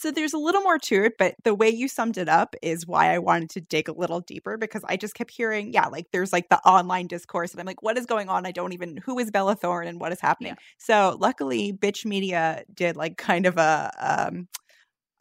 So 0.00 0.10
there's 0.10 0.32
a 0.32 0.38
little 0.38 0.62
more 0.62 0.78
to 0.78 1.04
it, 1.04 1.18
but 1.18 1.34
the 1.44 1.54
way 1.54 1.68
you 1.68 1.86
summed 1.86 2.16
it 2.16 2.26
up 2.26 2.56
is 2.62 2.86
why 2.86 3.12
I 3.12 3.18
wanted 3.18 3.50
to 3.50 3.60
dig 3.60 3.86
a 3.86 3.92
little 3.92 4.20
deeper 4.20 4.56
because 4.56 4.82
I 4.88 4.96
just 4.96 5.14
kept 5.14 5.30
hearing, 5.30 5.74
yeah, 5.74 5.88
like 5.88 6.06
there's 6.10 6.32
like 6.32 6.48
the 6.48 6.58
online 6.60 7.06
discourse, 7.06 7.52
and 7.52 7.60
I'm 7.60 7.66
like, 7.66 7.82
what 7.82 7.98
is 7.98 8.06
going 8.06 8.30
on? 8.30 8.46
I 8.46 8.50
don't 8.50 8.72
even 8.72 8.96
who 8.96 9.18
is 9.18 9.30
Bella 9.30 9.56
Thorne 9.56 9.86
and 9.86 10.00
what 10.00 10.10
is 10.10 10.18
happening. 10.18 10.56
So 10.78 11.18
luckily, 11.20 11.74
Bitch 11.74 12.06
Media 12.06 12.64
did 12.72 12.96
like 12.96 13.18
kind 13.18 13.44
of 13.44 13.58
a 13.58 13.92
um, 14.30 14.48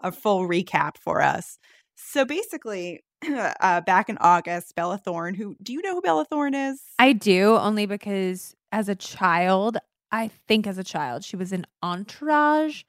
a 0.01 0.13
full 0.13 0.47
recap 0.47 0.97
for 0.97 1.21
us. 1.21 1.59
So 1.97 2.23
basically, 2.23 3.03
uh, 3.27 3.81
back 3.81 4.07
in 4.07 4.17
August, 4.21 4.75
Bella 4.77 4.97
Thorne, 4.97 5.33
who 5.33 5.57
do 5.61 5.73
you 5.73 5.81
know 5.81 5.95
who 5.95 6.01
Bella 6.01 6.23
Thorne 6.23 6.53
is? 6.53 6.81
i 6.99 7.11
do 7.11 7.57
only 7.57 7.85
because 7.85 8.55
as 8.71 8.87
a 8.87 8.95
child 8.95 9.77
i 10.13 10.29
think 10.47 10.65
as 10.65 10.77
a 10.77 10.85
child 10.85 11.25
she 11.25 11.35
was 11.35 11.51
in 11.51 11.65
entourage 11.83 12.83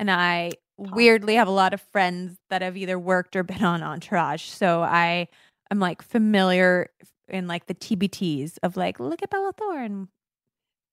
and 0.00 0.10
i 0.10 0.50
weirdly 0.78 1.34
have 1.34 1.48
a 1.48 1.52
lot 1.52 1.72
of 1.74 1.80
friends 1.92 2.36
that 2.50 2.62
have 2.62 2.76
either 2.76 2.98
worked 2.98 3.34
or 3.36 3.42
been 3.42 3.64
on 3.64 3.82
entourage 3.82 4.42
so 4.44 4.82
i 4.82 5.26
am 5.70 5.78
like 5.78 6.02
familiar 6.02 6.88
in 7.28 7.46
like 7.46 7.66
the 7.66 7.74
tbts 7.74 8.58
of 8.62 8.76
like 8.76 9.00
look 9.00 9.22
at 9.22 9.30
bella 9.30 9.52
thorne 9.56 10.08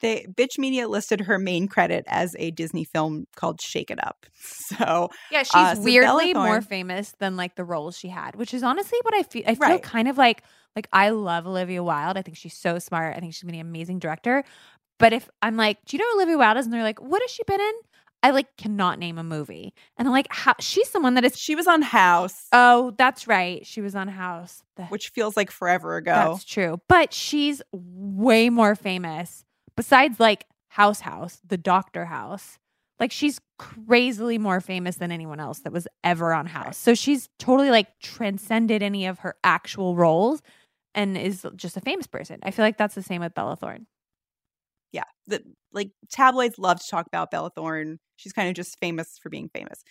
they 0.01 0.25
Bitch 0.29 0.57
Media 0.59 0.89
listed 0.89 1.21
her 1.21 1.39
main 1.39 1.69
credit 1.69 2.03
as 2.07 2.36
a 2.38 2.51
Disney 2.51 2.84
film 2.84 3.25
called 3.38 3.61
Shake 3.61 3.89
It 3.89 4.05
Up. 4.05 4.25
So 4.36 5.09
Yeah, 5.31 5.43
she's 5.43 5.55
Uh, 5.55 5.75
so 5.75 5.81
weirdly 5.81 6.34
Bella 6.34 6.45
more 6.47 6.61
famous 6.61 7.13
than 7.19 7.38
like 7.38 7.55
the 7.55 7.63
roles 7.63 7.97
she 7.97 8.09
had, 8.09 8.36
which 8.36 8.53
is 8.53 8.63
honestly 8.63 8.99
what 9.03 9.13
I 9.13 9.23
feel. 9.23 9.43
I 9.47 9.55
feel 9.55 9.69
Right. 9.69 9.81
kind 9.81 10.09
of 10.09 10.17
like 10.17 10.43
like 10.75 10.89
I 10.91 11.09
love 11.11 11.47
Olivia 11.47 11.81
Wilde. 11.84 12.17
I 12.17 12.21
think 12.21 12.36
she's 12.36 12.59
so 12.59 12.79
smart. 12.79 13.15
I 13.15 13.21
think 13.21 13.34
she's 13.34 13.43
gonna 13.43 13.53
be 13.53 13.59
an 13.61 13.67
amazing 13.67 13.99
director. 13.99 14.43
But 14.99 15.13
if 15.13 15.29
I'm 15.41 15.55
like, 15.55 15.77
do 15.86 15.95
you 15.95 16.03
know 16.03 16.15
Olivia 16.15 16.38
Wilde 16.38 16.57
is? 16.57 16.65
And 16.65 16.73
they're 16.73 16.84
like, 16.84 17.01
what 17.01 17.21
has 17.21 17.31
she 17.31 17.43
been 17.47 17.61
in? 17.61 17.73
I 18.24 18.32
like 18.32 18.55
cannot 18.57 18.97
name 18.99 19.17
a 19.17 19.24
movie. 19.24 19.74
And 19.97 20.07
I'm 20.07 20.13
like, 20.13 20.28
how 20.32 20.55
she's 20.59 20.89
someone 20.89 21.13
that 21.15 21.26
is. 21.26 21.38
she 21.38 21.55
was 21.55 21.67
on 21.67 21.82
House, 21.82 22.47
Oh, 22.53 22.93
that's 22.97 23.28
right. 23.28 23.65
She 23.67 23.82
was 23.82 23.93
on 23.95 24.07
House. 24.07 24.63
The- 24.78 24.86
which 24.86 25.09
feels 25.09 25.36
like 25.38 25.51
forever 25.51 25.97
ago. 25.97 26.13
That's 26.13 26.45
true. 26.45 26.80
But 26.88 27.13
she's 27.13 27.61
way 27.71 28.49
more 28.49 28.76
famous. 28.76 29.43
Besides 29.76 30.19
like 30.19 30.45
House 30.69 31.01
House, 31.01 31.39
the 31.45 31.57
Doctor 31.57 32.05
House. 32.05 32.57
Like 32.99 33.11
she's 33.11 33.41
crazily 33.59 34.38
more 34.38 34.61
famous 34.61 34.95
than 34.95 35.11
anyone 35.11 35.39
else 35.39 35.59
that 35.59 35.74
was 35.74 35.88
ever 36.03 36.34
on 36.34 36.45
House. 36.45 36.78
So 36.78 36.93
she's 36.93 37.28
totally 37.39 37.69
like 37.71 37.99
transcended 37.99 38.82
any 38.82 39.05
of 39.07 39.19
her 39.19 39.36
actual 39.43 39.95
roles 39.95 40.41
and 40.95 41.17
is 41.17 41.45
just 41.55 41.76
a 41.76 41.82
famous 41.82 42.07
person. 42.07 42.39
I 42.43 42.51
feel 42.51 42.63
like 42.63 42.78
that's 42.78 42.95
the 42.95 43.01
same 43.03 43.21
with 43.21 43.34
Bella 43.34 43.55
Thorne. 43.57 43.88
Yeah, 44.93 45.03
the 45.27 45.43
like 45.73 45.89
tabloids 46.09 46.57
love 46.57 46.79
to 46.79 46.87
talk 46.89 47.07
about 47.07 47.31
Bella 47.31 47.49
Thorne. 47.55 47.99
She's 48.15 48.33
kind 48.33 48.47
of 48.47 48.55
just 48.55 48.79
famous 48.79 49.17
for 49.21 49.29
being 49.29 49.49
famous 49.53 49.83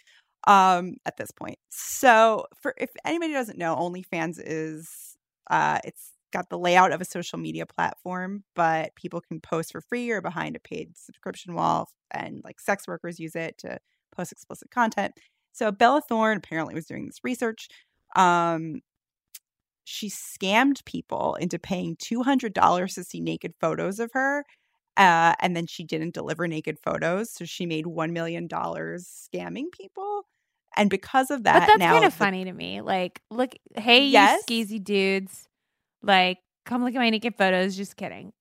um 0.47 0.97
at 1.07 1.17
this 1.17 1.31
point. 1.31 1.59
So 1.71 2.47
for 2.63 2.75
if 2.79 2.91
anybody 3.05 3.33
doesn't 3.33 3.59
know, 3.59 3.77
OnlyFans 3.77 4.41
is 4.45 4.89
uh 5.51 5.79
it's 5.85 6.13
got 6.33 6.49
the 6.49 6.59
layout 6.59 6.93
of 6.93 7.01
a 7.01 7.05
social 7.05 7.39
media 7.39 7.67
platform, 7.67 8.45
but 8.57 8.95
people 8.97 9.21
can 9.21 9.41
post 9.41 9.73
for 9.73 9.83
free 9.83 10.11
or 10.11 10.23
behind 10.23 10.57
a 10.57 10.61
paid 10.61 10.97
subscription 10.97 11.55
wall 11.55 11.89
and 12.13 12.41
like 12.45 12.59
sex 12.61 12.89
workers 12.89 13.21
use 13.21 13.37
it 13.37 13.59
to 13.59 13.79
post 14.17 14.33
explicit 14.33 14.71
content. 14.71 15.13
So 15.53 15.71
Bella 15.73 16.01
Thorne 16.09 16.39
apparently 16.39 16.75
was 16.75 16.87
doing 16.87 17.07
this 17.07 17.21
research. 17.25 17.69
Um 18.17 18.81
she 19.85 20.09
scammed 20.09 20.85
people 20.85 21.35
into 21.41 21.59
paying 21.59 21.97
$200 21.97 22.95
to 22.95 23.05
see 23.05 23.21
naked 23.21 23.53
photos 23.61 23.99
of 23.99 24.11
her 24.13 24.45
uh, 24.97 25.35
and 25.41 25.57
then 25.57 25.67
she 25.67 25.85
didn't 25.85 26.15
deliver 26.15 26.47
naked 26.47 26.79
photos, 26.79 27.31
so 27.31 27.45
she 27.45 27.67
made 27.67 27.87
one 27.87 28.13
million 28.13 28.47
dollars 28.47 29.29
scamming 29.33 29.67
people. 29.73 30.23
And 30.77 30.89
because 30.89 31.31
of 31.31 31.45
that, 31.45 31.61
but 31.61 31.67
that's 31.67 31.79
now 31.79 31.93
kind 31.93 32.05
of 32.07 32.15
funny 32.15 32.45
to 32.45 32.53
me. 32.53 32.81
Like, 32.81 33.21
look, 33.31 33.55
hey, 33.75 34.07
Yes. 34.07 34.43
you 34.49 34.65
skeezy 34.65 34.83
dudes. 34.83 35.47
Like, 36.03 36.39
come 36.65 36.83
look 36.83 36.95
at 36.95 36.99
my 36.99 37.11
naked 37.11 37.35
photos. 37.37 37.77
Just 37.77 37.97
kidding. 37.97 38.33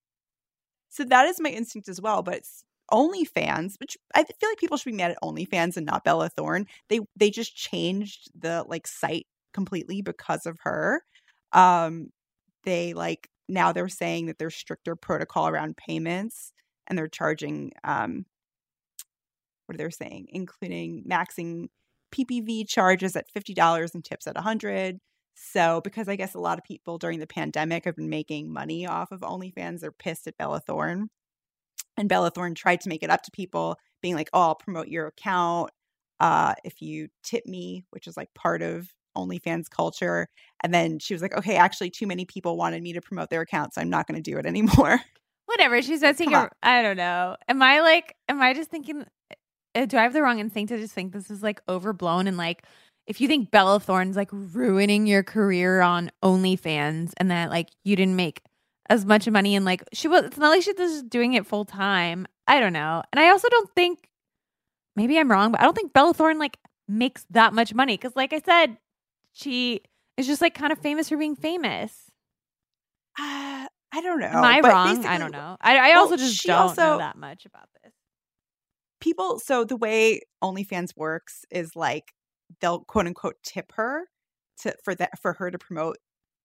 So 0.89 1.03
that 1.05 1.25
is 1.25 1.39
my 1.41 1.49
instinct 1.49 1.89
as 1.89 1.99
well. 2.01 2.21
But 2.23 2.43
OnlyFans, 2.91 3.75
which 3.79 3.97
I 4.15 4.23
feel 4.23 4.49
like 4.49 4.59
people 4.59 4.77
should 4.77 4.91
be 4.91 4.95
mad 4.97 5.11
at 5.11 5.21
OnlyFans 5.23 5.77
and 5.77 5.85
not 5.85 6.03
Bella 6.03 6.29
Thorne. 6.29 6.67
They 6.89 6.99
they 7.15 7.29
just 7.29 7.55
changed 7.55 8.29
the 8.37 8.63
like 8.67 8.87
site 8.87 9.27
completely 9.53 10.01
because 10.01 10.45
of 10.45 10.57
her. 10.63 11.03
Um, 11.53 12.09
they 12.63 12.93
like 12.93 13.27
now 13.51 13.71
they're 13.71 13.89
saying 13.89 14.27
that 14.27 14.39
there's 14.39 14.55
stricter 14.55 14.95
protocol 14.95 15.47
around 15.47 15.77
payments, 15.77 16.53
and 16.87 16.97
they're 16.97 17.07
charging 17.07 17.71
um, 17.83 18.25
what 19.65 19.75
are 19.75 19.83
they 19.83 19.89
saying, 19.89 20.27
including 20.29 21.03
maxing 21.09 21.67
PPV 22.15 22.67
charges 22.67 23.15
at 23.15 23.29
fifty 23.31 23.53
dollars 23.53 23.93
and 23.93 24.03
tips 24.03 24.27
at 24.27 24.37
a 24.37 24.41
hundred. 24.41 24.99
So, 25.35 25.81
because 25.81 26.07
I 26.07 26.15
guess 26.15 26.33
a 26.33 26.39
lot 26.39 26.57
of 26.57 26.63
people 26.63 26.97
during 26.97 27.19
the 27.19 27.27
pandemic 27.27 27.85
have 27.85 27.95
been 27.95 28.09
making 28.09 28.51
money 28.51 28.85
off 28.85 29.11
of 29.11 29.21
OnlyFans, 29.21 29.79
they're 29.79 29.91
pissed 29.91 30.27
at 30.27 30.37
Bella 30.37 30.59
Thorne. 30.59 31.09
And 31.97 32.09
Bella 32.09 32.31
Thorne 32.31 32.55
tried 32.55 32.81
to 32.81 32.89
make 32.89 33.03
it 33.03 33.09
up 33.09 33.21
to 33.23 33.31
people, 33.31 33.77
being 34.01 34.15
like, 34.15 34.29
oh, 34.33 34.41
I'll 34.41 34.55
promote 34.55 34.87
your 34.87 35.07
account 35.07 35.71
uh, 36.19 36.53
if 36.63 36.81
you 36.81 37.09
tip 37.23 37.45
me, 37.45 37.83
which 37.91 38.07
is 38.07 38.17
like 38.17 38.33
part 38.33 38.61
of 38.61 38.89
OnlyFans 39.17 39.69
culture. 39.69 40.27
And 40.63 40.73
then 40.73 40.99
she 40.99 41.13
was 41.13 41.21
like, 41.21 41.35
okay, 41.35 41.55
actually, 41.55 41.89
too 41.89 42.07
many 42.07 42.25
people 42.25 42.57
wanted 42.57 42.81
me 42.83 42.93
to 42.93 43.01
promote 43.01 43.29
their 43.29 43.41
account, 43.41 43.73
so 43.73 43.81
I'm 43.81 43.89
not 43.89 44.07
going 44.07 44.21
to 44.21 44.31
do 44.31 44.37
it 44.37 44.45
anymore. 44.47 45.01
Whatever. 45.45 45.81
She's 45.81 46.03
on. 46.03 46.15
ar- 46.33 46.51
I 46.63 46.81
don't 46.81 46.97
know. 46.97 47.35
Am 47.47 47.61
I 47.61 47.81
like, 47.81 48.15
am 48.29 48.41
I 48.41 48.53
just 48.53 48.69
thinking 48.69 49.05
uh, 49.75 49.85
do 49.85 49.97
I 49.97 50.03
have 50.03 50.13
the 50.13 50.21
wrong 50.21 50.39
instinct 50.39 50.69
to 50.69 50.77
just 50.77 50.93
think 50.93 51.13
this 51.13 51.29
is 51.29 51.41
like 51.41 51.61
overblown 51.67 52.27
and 52.27 52.37
like 52.37 52.63
if 53.07 53.19
you 53.19 53.27
think 53.27 53.51
Bella 53.51 53.79
Thorne's 53.79 54.15
like 54.15 54.29
ruining 54.31 55.07
your 55.07 55.23
career 55.23 55.81
on 55.81 56.11
OnlyFans 56.23 57.13
and 57.17 57.31
that 57.31 57.49
like 57.49 57.69
you 57.83 57.95
didn't 57.95 58.15
make 58.15 58.41
as 58.89 59.05
much 59.05 59.27
money 59.29 59.55
and 59.55 59.65
like 59.65 59.83
she 59.93 60.07
was 60.07 60.25
it's 60.25 60.37
not 60.37 60.49
like 60.49 60.61
she's 60.61 60.75
just 60.75 61.09
doing 61.09 61.33
it 61.33 61.45
full 61.45 61.65
time. 61.65 62.27
I 62.47 62.59
don't 62.59 62.73
know. 62.73 63.01
And 63.11 63.19
I 63.19 63.29
also 63.29 63.47
don't 63.49 63.69
think 63.73 64.09
maybe 64.95 65.17
I'm 65.17 65.31
wrong, 65.31 65.51
but 65.51 65.61
I 65.61 65.63
don't 65.63 65.75
think 65.75 65.93
Bella 65.93 66.13
Thorne 66.13 66.39
like 66.39 66.57
makes 66.87 67.25
that 67.29 67.53
much 67.53 67.73
money 67.73 67.95
because 67.95 68.15
like 68.15 68.33
I 68.33 68.41
said, 68.45 68.77
she 69.33 69.81
is 70.17 70.27
just 70.27 70.41
like 70.41 70.53
kind 70.53 70.71
of 70.71 70.79
famous 70.79 71.09
for 71.09 71.17
being 71.17 71.35
famous. 71.35 72.11
Uh, 73.19 73.67
I 73.93 74.01
don't 74.01 74.19
know. 74.19 74.27
Am 74.27 74.43
I 74.43 74.61
but 74.61 74.71
wrong? 74.71 75.05
I 75.05 75.17
don't 75.17 75.31
know. 75.31 75.57
I, 75.59 75.77
I 75.77 75.89
well, 75.89 76.03
also 76.03 76.17
just 76.17 76.43
don't 76.43 76.77
know 76.77 76.97
that 76.97 77.17
much 77.17 77.45
about 77.45 77.67
this. 77.83 77.93
People, 78.99 79.39
so 79.39 79.63
the 79.63 79.75
way 79.75 80.21
OnlyFans 80.43 80.95
works 80.95 81.43
is 81.49 81.75
like 81.75 82.13
they'll 82.59 82.81
quote 82.81 83.07
unquote 83.07 83.35
tip 83.43 83.71
her 83.75 84.05
to 84.61 84.75
for 84.83 84.95
that 84.95 85.19
for 85.21 85.33
her 85.33 85.51
to 85.51 85.57
promote 85.57 85.97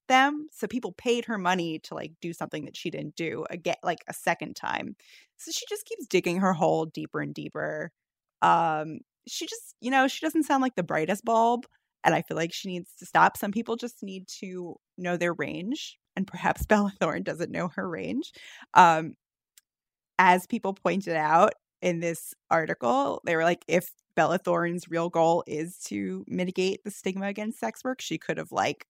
them. 0.09 0.49
So 0.53 0.67
people 0.67 0.93
paid 0.93 1.27
her 1.27 1.39
money 1.39 1.79
to 1.81 1.95
like 1.95 2.13
do 2.21 2.33
something 2.33 2.65
that 2.65 2.77
she 2.77 2.91
didn't 2.91 3.17
do 3.17 3.45
again, 3.51 3.77
like 3.83 4.05
a 4.09 4.15
second 4.15 4.57
time. 4.57 4.97
So 5.37 5.51
she 5.53 5.67
just 5.69 5.85
keeps 5.85 6.07
digging 6.07 6.39
her 6.39 6.53
hole 6.53 6.87
deeper 6.87 7.21
and 7.21 7.35
deeper. 7.35 7.93
Um, 8.43 9.01
she 9.29 9.47
just, 9.47 9.75
you 9.81 9.91
know, 9.91 10.09
she 10.09 10.25
doesn't 10.25 10.45
sound 10.45 10.63
like 10.63 10.77
the 10.77 10.83
brightest 10.83 11.25
bulb, 11.25 11.67
and 12.07 12.15
I 12.15 12.23
feel 12.23 12.37
like 12.37 12.53
she 12.53 12.69
needs 12.69 12.91
to 13.01 13.05
stop. 13.07 13.37
Some 13.37 13.51
people 13.51 13.77
just 13.77 14.03
need 14.03 14.29
to 14.41 14.77
know 14.97 15.17
their 15.17 15.35
range, 15.35 15.99
and 16.15 16.27
perhaps 16.27 16.65
Bella 16.67 16.93
Thorne 17.01 17.25
doesn't 17.25 17.51
know 17.51 17.69
her 17.75 17.87
range. 17.87 18.33
Um, 18.73 19.15
as 20.19 20.47
people 20.47 20.73
pointed 20.73 21.17
out 21.17 21.53
in 21.83 22.01
this 22.01 22.33
article, 22.51 23.21
they 23.27 23.37
were 23.37 23.43
like, 23.45 23.65
if 23.69 23.91
Bella 24.15 24.39
Thorne's 24.39 24.89
real 24.89 25.11
goal 25.11 25.45
is 25.47 25.77
to 25.87 26.25
mitigate 26.27 26.83
the 26.85 26.91
stigma 26.91 27.27
against 27.27 27.59
sex 27.61 27.85
work, 27.85 28.01
she 28.01 28.17
could 28.17 28.39
have 28.39 28.53
like, 28.53 28.87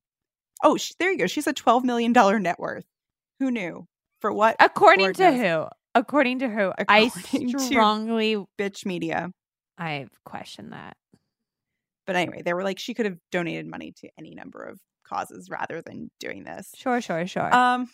oh, 0.63 0.77
she, 0.77 0.95
there 1.01 1.11
you 1.11 1.19
go. 1.19 1.27
She's 1.27 1.49
a 1.49 1.53
twelve 1.53 1.85
million 1.85 2.13
dollar 2.13 2.39
net 2.39 2.61
worth. 2.61 2.85
Who 3.41 3.51
knew? 3.51 3.87
For 4.21 4.33
what? 4.33 4.57
According 4.61 5.15
to 5.15 5.33
who? 5.33 5.67
According 5.95 6.39
to 6.41 6.49
who? 6.49 6.73
According 6.79 7.11
to- 7.51 7.59
I 7.59 7.61
strongly 7.61 8.37
Bitch 8.59 8.85
media. 8.87 9.31
I've 9.79 10.11
questioned 10.25 10.73
that. 10.73 10.97
But 12.07 12.17
anyway, 12.17 12.43
they 12.45 12.55
were 12.55 12.63
like, 12.63 12.79
she 12.79 12.95
could 12.95 13.07
have 13.07 13.19
donated 13.33 13.67
money 13.67 13.93
to 14.01 14.09
any 14.19 14.35
number 14.35 14.63
of 14.63 14.79
causes 15.07 15.51
rather 15.51 15.83
than 15.83 16.11
doing 16.21 16.45
this. 16.45 16.71
Sure, 16.77 17.01
sure, 17.01 17.27
sure. 17.27 17.55
Um, 17.55 17.89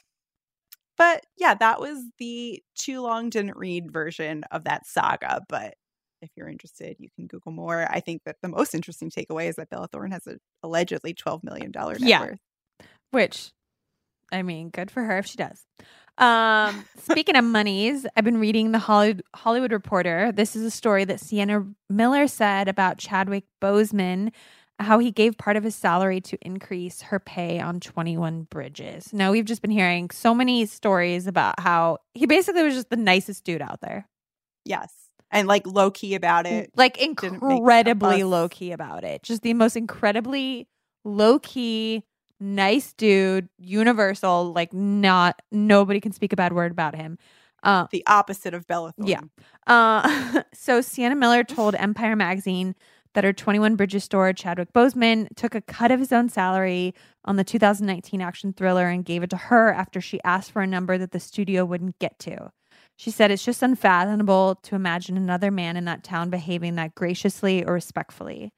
but 0.98 1.24
yeah, 1.38 1.54
that 1.54 1.80
was 1.80 1.98
the 2.18 2.62
too 2.76 3.00
long 3.00 3.30
didn't 3.30 3.56
read 3.56 3.90
version 3.90 4.44
of 4.50 4.64
that 4.64 4.86
saga. 4.86 5.40
But 5.48 5.74
if 6.20 6.30
you're 6.36 6.48
interested, 6.48 6.96
you 6.98 7.08
can 7.16 7.26
Google 7.26 7.52
more. 7.52 7.86
I 7.90 8.00
think 8.00 8.22
that 8.26 8.36
the 8.42 8.48
most 8.48 8.74
interesting 8.74 9.10
takeaway 9.10 9.48
is 9.48 9.56
that 9.56 9.70
Bella 9.70 9.88
Thorne 9.88 10.12
has 10.12 10.26
a 10.26 10.36
allegedly 10.62 11.14
twelve 11.14 11.42
million 11.42 11.72
dollar 11.72 11.94
net 11.94 12.08
Yeah. 12.08 12.20
worth. 12.20 12.38
Which, 13.10 13.50
I 14.30 14.42
mean, 14.42 14.70
good 14.70 14.90
for 14.90 15.02
her 15.02 15.18
if 15.18 15.26
she 15.26 15.36
does. 15.36 15.64
Um, 16.18 16.84
speaking 16.98 17.36
of 17.36 17.44
monies, 17.44 18.06
I've 18.16 18.24
been 18.24 18.38
reading 18.38 18.72
the 18.72 18.78
Hollywood, 18.78 19.22
Hollywood 19.34 19.72
Reporter. 19.72 20.30
This 20.32 20.54
is 20.54 20.62
a 20.64 20.70
story 20.70 21.04
that 21.04 21.20
Sienna 21.20 21.66
Miller 21.88 22.26
said 22.26 22.68
about 22.68 22.98
Chadwick 22.98 23.44
Boseman, 23.60 24.30
how 24.78 24.98
he 24.98 25.10
gave 25.10 25.38
part 25.38 25.56
of 25.56 25.64
his 25.64 25.74
salary 25.74 26.20
to 26.20 26.38
increase 26.42 27.02
her 27.02 27.18
pay 27.18 27.60
on 27.60 27.80
21 27.80 28.42
Bridges. 28.44 29.12
Now, 29.12 29.32
we've 29.32 29.44
just 29.44 29.62
been 29.62 29.70
hearing 29.70 30.10
so 30.10 30.34
many 30.34 30.66
stories 30.66 31.26
about 31.26 31.58
how 31.60 31.98
he 32.14 32.26
basically 32.26 32.62
was 32.62 32.74
just 32.74 32.90
the 32.90 32.96
nicest 32.96 33.44
dude 33.44 33.62
out 33.62 33.80
there. 33.80 34.08
Yes, 34.64 34.92
and 35.30 35.48
like 35.48 35.66
low 35.66 35.90
key 35.90 36.14
about 36.14 36.46
it. 36.46 36.70
like 36.76 36.98
incredibly 36.98 38.22
low 38.22 38.48
key 38.48 38.72
about 38.72 39.02
it. 39.02 39.22
Just 39.22 39.42
the 39.42 39.54
most 39.54 39.76
incredibly 39.76 40.68
low 41.04 41.38
key, 41.38 42.04
nice 42.43 42.93
dude, 42.93 43.49
universal. 43.59 44.53
Like 44.53 44.72
not 44.72 45.40
nobody 45.51 46.01
can 46.01 46.12
speak 46.12 46.32
a 46.32 46.36
bad 46.36 46.53
word 46.53 46.72
about 46.72 46.95
him. 46.95 47.18
Uh, 47.62 47.86
The 47.90 48.05
opposite 48.07 48.55
of 48.55 48.66
Bella 48.66 48.93
Thorne. 48.93 49.09
Yeah. 49.09 49.20
uh, 49.66 50.43
so 50.55 50.80
Sienna 50.80 51.14
Miller 51.14 51.45
told 51.45 51.74
Empire 51.76 52.16
Magazine 52.16 52.74
that 53.14 53.24
her 53.24 53.32
21 53.32 53.76
Bridges 53.76 54.05
store, 54.05 54.32
Chadwick 54.32 54.72
Boseman, 54.72 55.28
took 55.36 55.55
a 55.55 55.61
cut 55.61 55.90
of 55.90 56.01
his 56.01 56.12
own 56.12 56.28
salary 56.28 56.95
on 57.24 57.36
the 57.36 57.45
2019 57.45 58.20
action 58.20 58.53
thriller 58.53 58.88
and 58.88 59.05
gave 59.05 59.22
it 59.22 59.30
to 59.30 59.36
her 59.36 59.72
after 59.72 60.01
she 60.01 60.18
asked 60.24 60.51
for 60.51 60.62
a 60.62 60.66
number 60.66 60.99
that 60.99 61.12
the 61.12 61.20
studio 61.20 61.64
wouldn't 61.64 61.99
get 61.99 62.18
to. 62.20 62.51
She 62.97 63.11
said 63.11 63.30
it's 63.30 63.45
just 63.45 63.62
unfathomable 63.62 64.57
to 64.62 64.74
imagine 64.74 65.16
another 65.16 65.51
man 65.51 65.76
in 65.76 65.84
that 65.84 66.03
town 66.05 66.30
behaving 66.30 66.74
that 66.76 66.95
graciously 66.95 67.64
or 67.64 67.74
respectfully. 67.74 68.51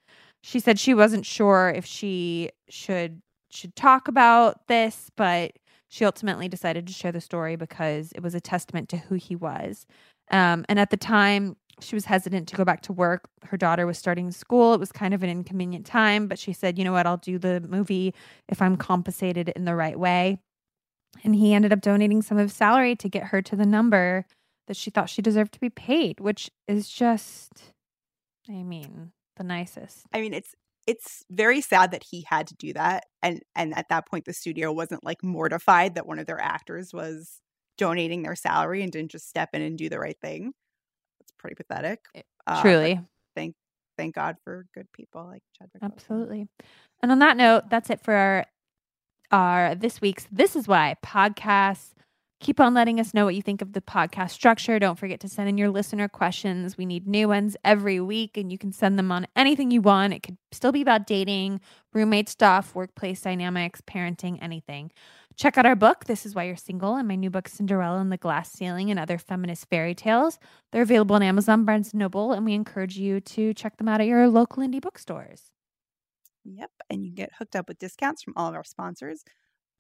She 0.43 0.61
said 0.61 0.79
she 0.79 0.95
wasn't 0.95 1.27
sure 1.27 1.73
if 1.75 1.85
she 1.85 2.51
should 2.69 3.23
should 3.55 3.77
talk 3.77 4.09
about 4.09 4.67
this, 4.69 5.11
but 5.17 5.53
she 5.89 6.05
ultimately 6.05 6.49
decided 6.49 6.87
to 6.87 6.93
share 6.93 7.13
the 7.13 7.21
story 7.21 7.57
because 7.57 8.13
it 8.13 8.23
was 8.23 8.35
a 8.35 8.41
testament 8.41 8.89
to 8.89 8.97
who 8.97 9.15
he 9.15 9.37
was. 9.37 9.87
Um, 10.31 10.65
and 10.69 10.79
at 10.79 10.91
the 10.91 10.97
time, 10.97 11.57
she 11.81 11.95
was 11.95 12.05
hesitant 12.05 12.49
to 12.49 12.57
go 12.57 12.65
back 12.65 12.83
to 12.83 12.93
work. 12.93 13.29
Her 13.45 13.57
daughter 13.57 13.87
was 13.87 13.99
starting 13.99 14.31
school. 14.31 14.75
It 14.75 14.81
was 14.81 14.93
kind 14.93 15.13
of 15.13 15.23
an 15.23 15.31
inconvenient 15.31 15.87
time, 15.87 16.29
but 16.29 16.39
she 16.39 16.53
said, 16.53 16.79
you 16.79 16.85
know 16.85 16.93
what, 16.93 17.07
I'll 17.07 17.17
do 17.17 17.39
the 17.39 17.61
movie 17.61 18.15
if 18.49 18.63
I'm 18.63 18.77
compensated 18.77 19.51
in 19.51 19.65
the 19.65 19.75
right 19.75 19.99
way. 19.99 20.39
And 21.23 21.35
he 21.35 21.55
ended 21.55 21.73
up 21.73 21.81
donating 21.81 22.23
some 22.23 22.39
of 22.39 22.47
his 22.47 22.55
salary 22.55 22.97
to 22.97 23.09
get 23.09 23.25
her 23.25 23.43
to 23.43 23.57
the 23.57 23.67
number 23.67 24.27
that 24.67 24.77
she 24.77 24.91
thought 24.91 25.11
she 25.11 25.23
deserved 25.23 25.53
to 25.53 25.61
be 25.61 25.71
paid, 25.71 26.21
which 26.21 26.51
is 26.67 26.89
just, 26.89 27.73
I 28.49 28.63
mean, 28.63 29.13
the 29.37 29.45
nicest. 29.45 30.07
I 30.13 30.21
mean, 30.21 30.35
it's 30.35 30.55
it's 30.87 31.25
very 31.31 31.61
sad 31.61 31.93
that 31.93 32.03
he 32.05 32.25
had 32.29 32.47
to 32.49 32.55
do 32.57 32.73
that, 32.75 33.05
and 33.23 33.41
and 33.55 33.77
at 33.77 33.89
that 33.89 34.07
point, 34.09 34.25
the 34.27 34.33
studio 34.33 34.73
wasn't 34.73 35.05
like 35.05 35.23
mortified 35.23 35.95
that 35.95 36.07
one 36.07 36.19
of 36.19 36.27
their 36.27 36.41
actors 36.41 36.93
was 36.93 37.41
donating 37.79 38.23
their 38.23 38.37
salary 38.37 38.83
and 38.83 38.93
didn't 38.93 39.11
just 39.11 39.29
step 39.29 39.51
in 39.55 39.63
and 39.63 39.77
do 39.79 39.89
the 39.89 39.99
right 39.99 40.19
thing. 40.21 40.53
It's 41.21 41.33
pretty 41.39 41.55
pathetic. 41.57 42.01
It- 42.15 42.27
Uh, 42.47 42.61
Truly. 42.61 43.01
thank 43.35 43.55
thank 43.97 44.15
God 44.15 44.37
for 44.45 44.67
good 44.75 44.87
people 44.93 45.25
like 45.27 45.43
Chadwick. 45.59 45.83
Boseman. 45.83 45.93
Absolutely. 45.95 46.49
And 47.03 47.11
on 47.13 47.19
that 47.21 47.37
note, 47.39 47.71
that's 47.71 47.89
it 47.91 48.01
for 48.03 48.13
our, 48.15 48.47
our 49.31 49.75
this 49.75 50.01
week's 50.01 50.27
This 50.31 50.55
Is 50.57 50.69
Why 50.69 50.95
podcast. 51.05 51.94
Keep 52.45 52.61
on 52.61 52.75
letting 52.75 53.01
us 53.01 53.15
know 53.15 53.25
what 53.25 53.35
you 53.35 53.41
think 53.41 53.63
of 53.63 53.73
the 53.73 53.81
podcast 53.81 54.33
structure. 54.33 54.79
Don't 54.79 54.99
forget 54.99 55.19
to 55.21 55.31
send 55.31 55.49
in 55.49 55.57
your 55.57 55.71
listener 55.71 56.09
questions. 56.09 56.77
We 56.77 56.85
need 56.85 57.07
new 57.07 57.27
ones 57.27 57.57
every 57.65 58.01
week, 58.01 58.37
and 58.37 58.53
you 58.53 58.59
can 58.59 58.71
send 58.71 58.99
them 58.99 59.11
on 59.11 59.27
anything 59.35 59.71
you 59.71 59.81
want. 59.81 60.13
It 60.13 60.23
could 60.23 60.37
still 60.53 60.71
be 60.71 60.83
about 60.83 61.07
dating, 61.07 61.63
roommate 61.95 62.29
stuff, 62.29 62.75
workplace 62.75 63.23
dynamics, 63.23 63.81
parenting, 63.81 64.39
anything. 64.43 64.93
Check 65.37 65.57
out 65.57 65.65
our 65.65 65.75
book, 65.75 66.05
This 66.05 66.27
Is 66.27 66.35
Why 66.35 66.45
You're 66.45 66.57
Single, 66.57 66.97
and 66.97 67.09
my 67.09 67.15
new 67.15 67.31
book, 67.31 67.49
Cinderella 67.49 67.99
and 67.99 68.13
the 68.13 68.19
Glass 68.19 68.53
Ceiling 68.53 68.91
and 68.91 69.01
Other 69.01 69.17
Feminist 69.17 69.71
Fairy 69.71 69.95
Tales. 69.95 70.39
They're 70.71 70.83
available 70.83 71.17
on 71.17 71.23
Amazon, 71.23 71.65
Barnes 71.65 71.95
Noble, 71.95 72.35
and 72.35 72.45
we 72.45 72.53
encourage 72.53 72.99
you 72.99 73.21
to 73.21 73.55
check 73.55 73.79
them 73.79 73.89
out 73.89 74.03
at 74.03 74.07
your 74.07 74.29
local 74.29 74.63
indie 74.63 74.83
bookstores. 74.83 75.45
Yep, 76.45 76.71
and 76.91 77.07
you 77.07 77.11
get 77.11 77.33
hooked 77.39 77.57
up 77.57 77.69
with 77.69 77.79
discounts 77.79 78.23
from 78.23 78.35
all 78.37 78.51
of 78.51 78.55
our 78.55 78.65
sponsors. 78.65 79.25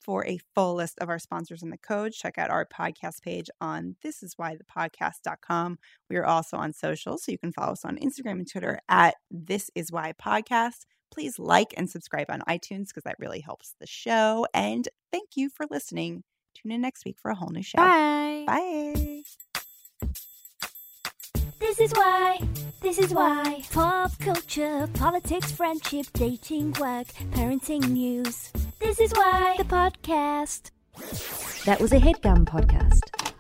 For 0.05 0.27
a 0.27 0.39
full 0.55 0.75
list 0.75 0.99
of 1.01 1.09
our 1.09 1.19
sponsors 1.19 1.63
and 1.63 1.73
the 1.73 1.79
codes, 1.79 2.19
check 2.19 2.37
out 2.37 2.51
our 2.51 2.67
podcast 2.67 3.23
page 3.23 3.49
on 3.59 3.97
thisiswhythepodcast.com. 4.05 5.79
We 6.11 6.17
are 6.17 6.27
also 6.27 6.59
on 6.59 6.75
social, 6.75 7.17
so 7.17 7.33
you 7.33 7.39
can 7.39 7.53
follow 7.53 7.73
us 7.73 7.87
on 7.87 7.97
Instagram 7.97 8.33
and 8.33 8.51
Twitter 8.51 8.81
at 8.91 9.15
This 9.31 9.71
Is 9.75 9.91
Why 9.91 10.13
Podcast. 10.13 10.85
Please 11.11 11.39
like 11.39 11.73
and 11.79 11.89
subscribe 11.89 12.27
on 12.29 12.43
iTunes 12.43 12.89
because 12.89 13.05
that 13.05 13.17
really 13.19 13.41
helps 13.41 13.77
the 13.81 13.87
show. 13.87 14.47
And 14.53 14.87
thank 15.11 15.31
you 15.37 15.49
for 15.49 15.65
listening. 15.71 16.23
Tune 16.55 16.73
in 16.73 16.83
next 16.83 17.07
week 17.07 17.17
for 17.19 17.31
a 17.31 17.35
whole 17.35 17.49
new 17.49 17.63
show. 17.63 17.79
Bye. 17.79 18.45
Bye. 18.47 19.23
This 21.65 21.81
is 21.81 21.93
why, 21.93 22.39
this 22.83 22.99
is 22.99 23.15
why. 23.15 23.65
Pop 23.73 24.13
culture, 24.19 24.87
politics, 24.93 25.51
friendship, 25.51 26.07
dating, 26.13 26.75
work, 26.79 27.07
parenting 27.33 27.89
news. 27.89 28.53
This 28.81 29.01
is 29.01 29.11
why 29.13 29.55
the 29.57 29.65
podcast. 29.65 30.71
That 31.65 31.81
was 31.81 31.93
a 31.93 31.99
headgum 31.99 32.45
podcast. 32.45 33.34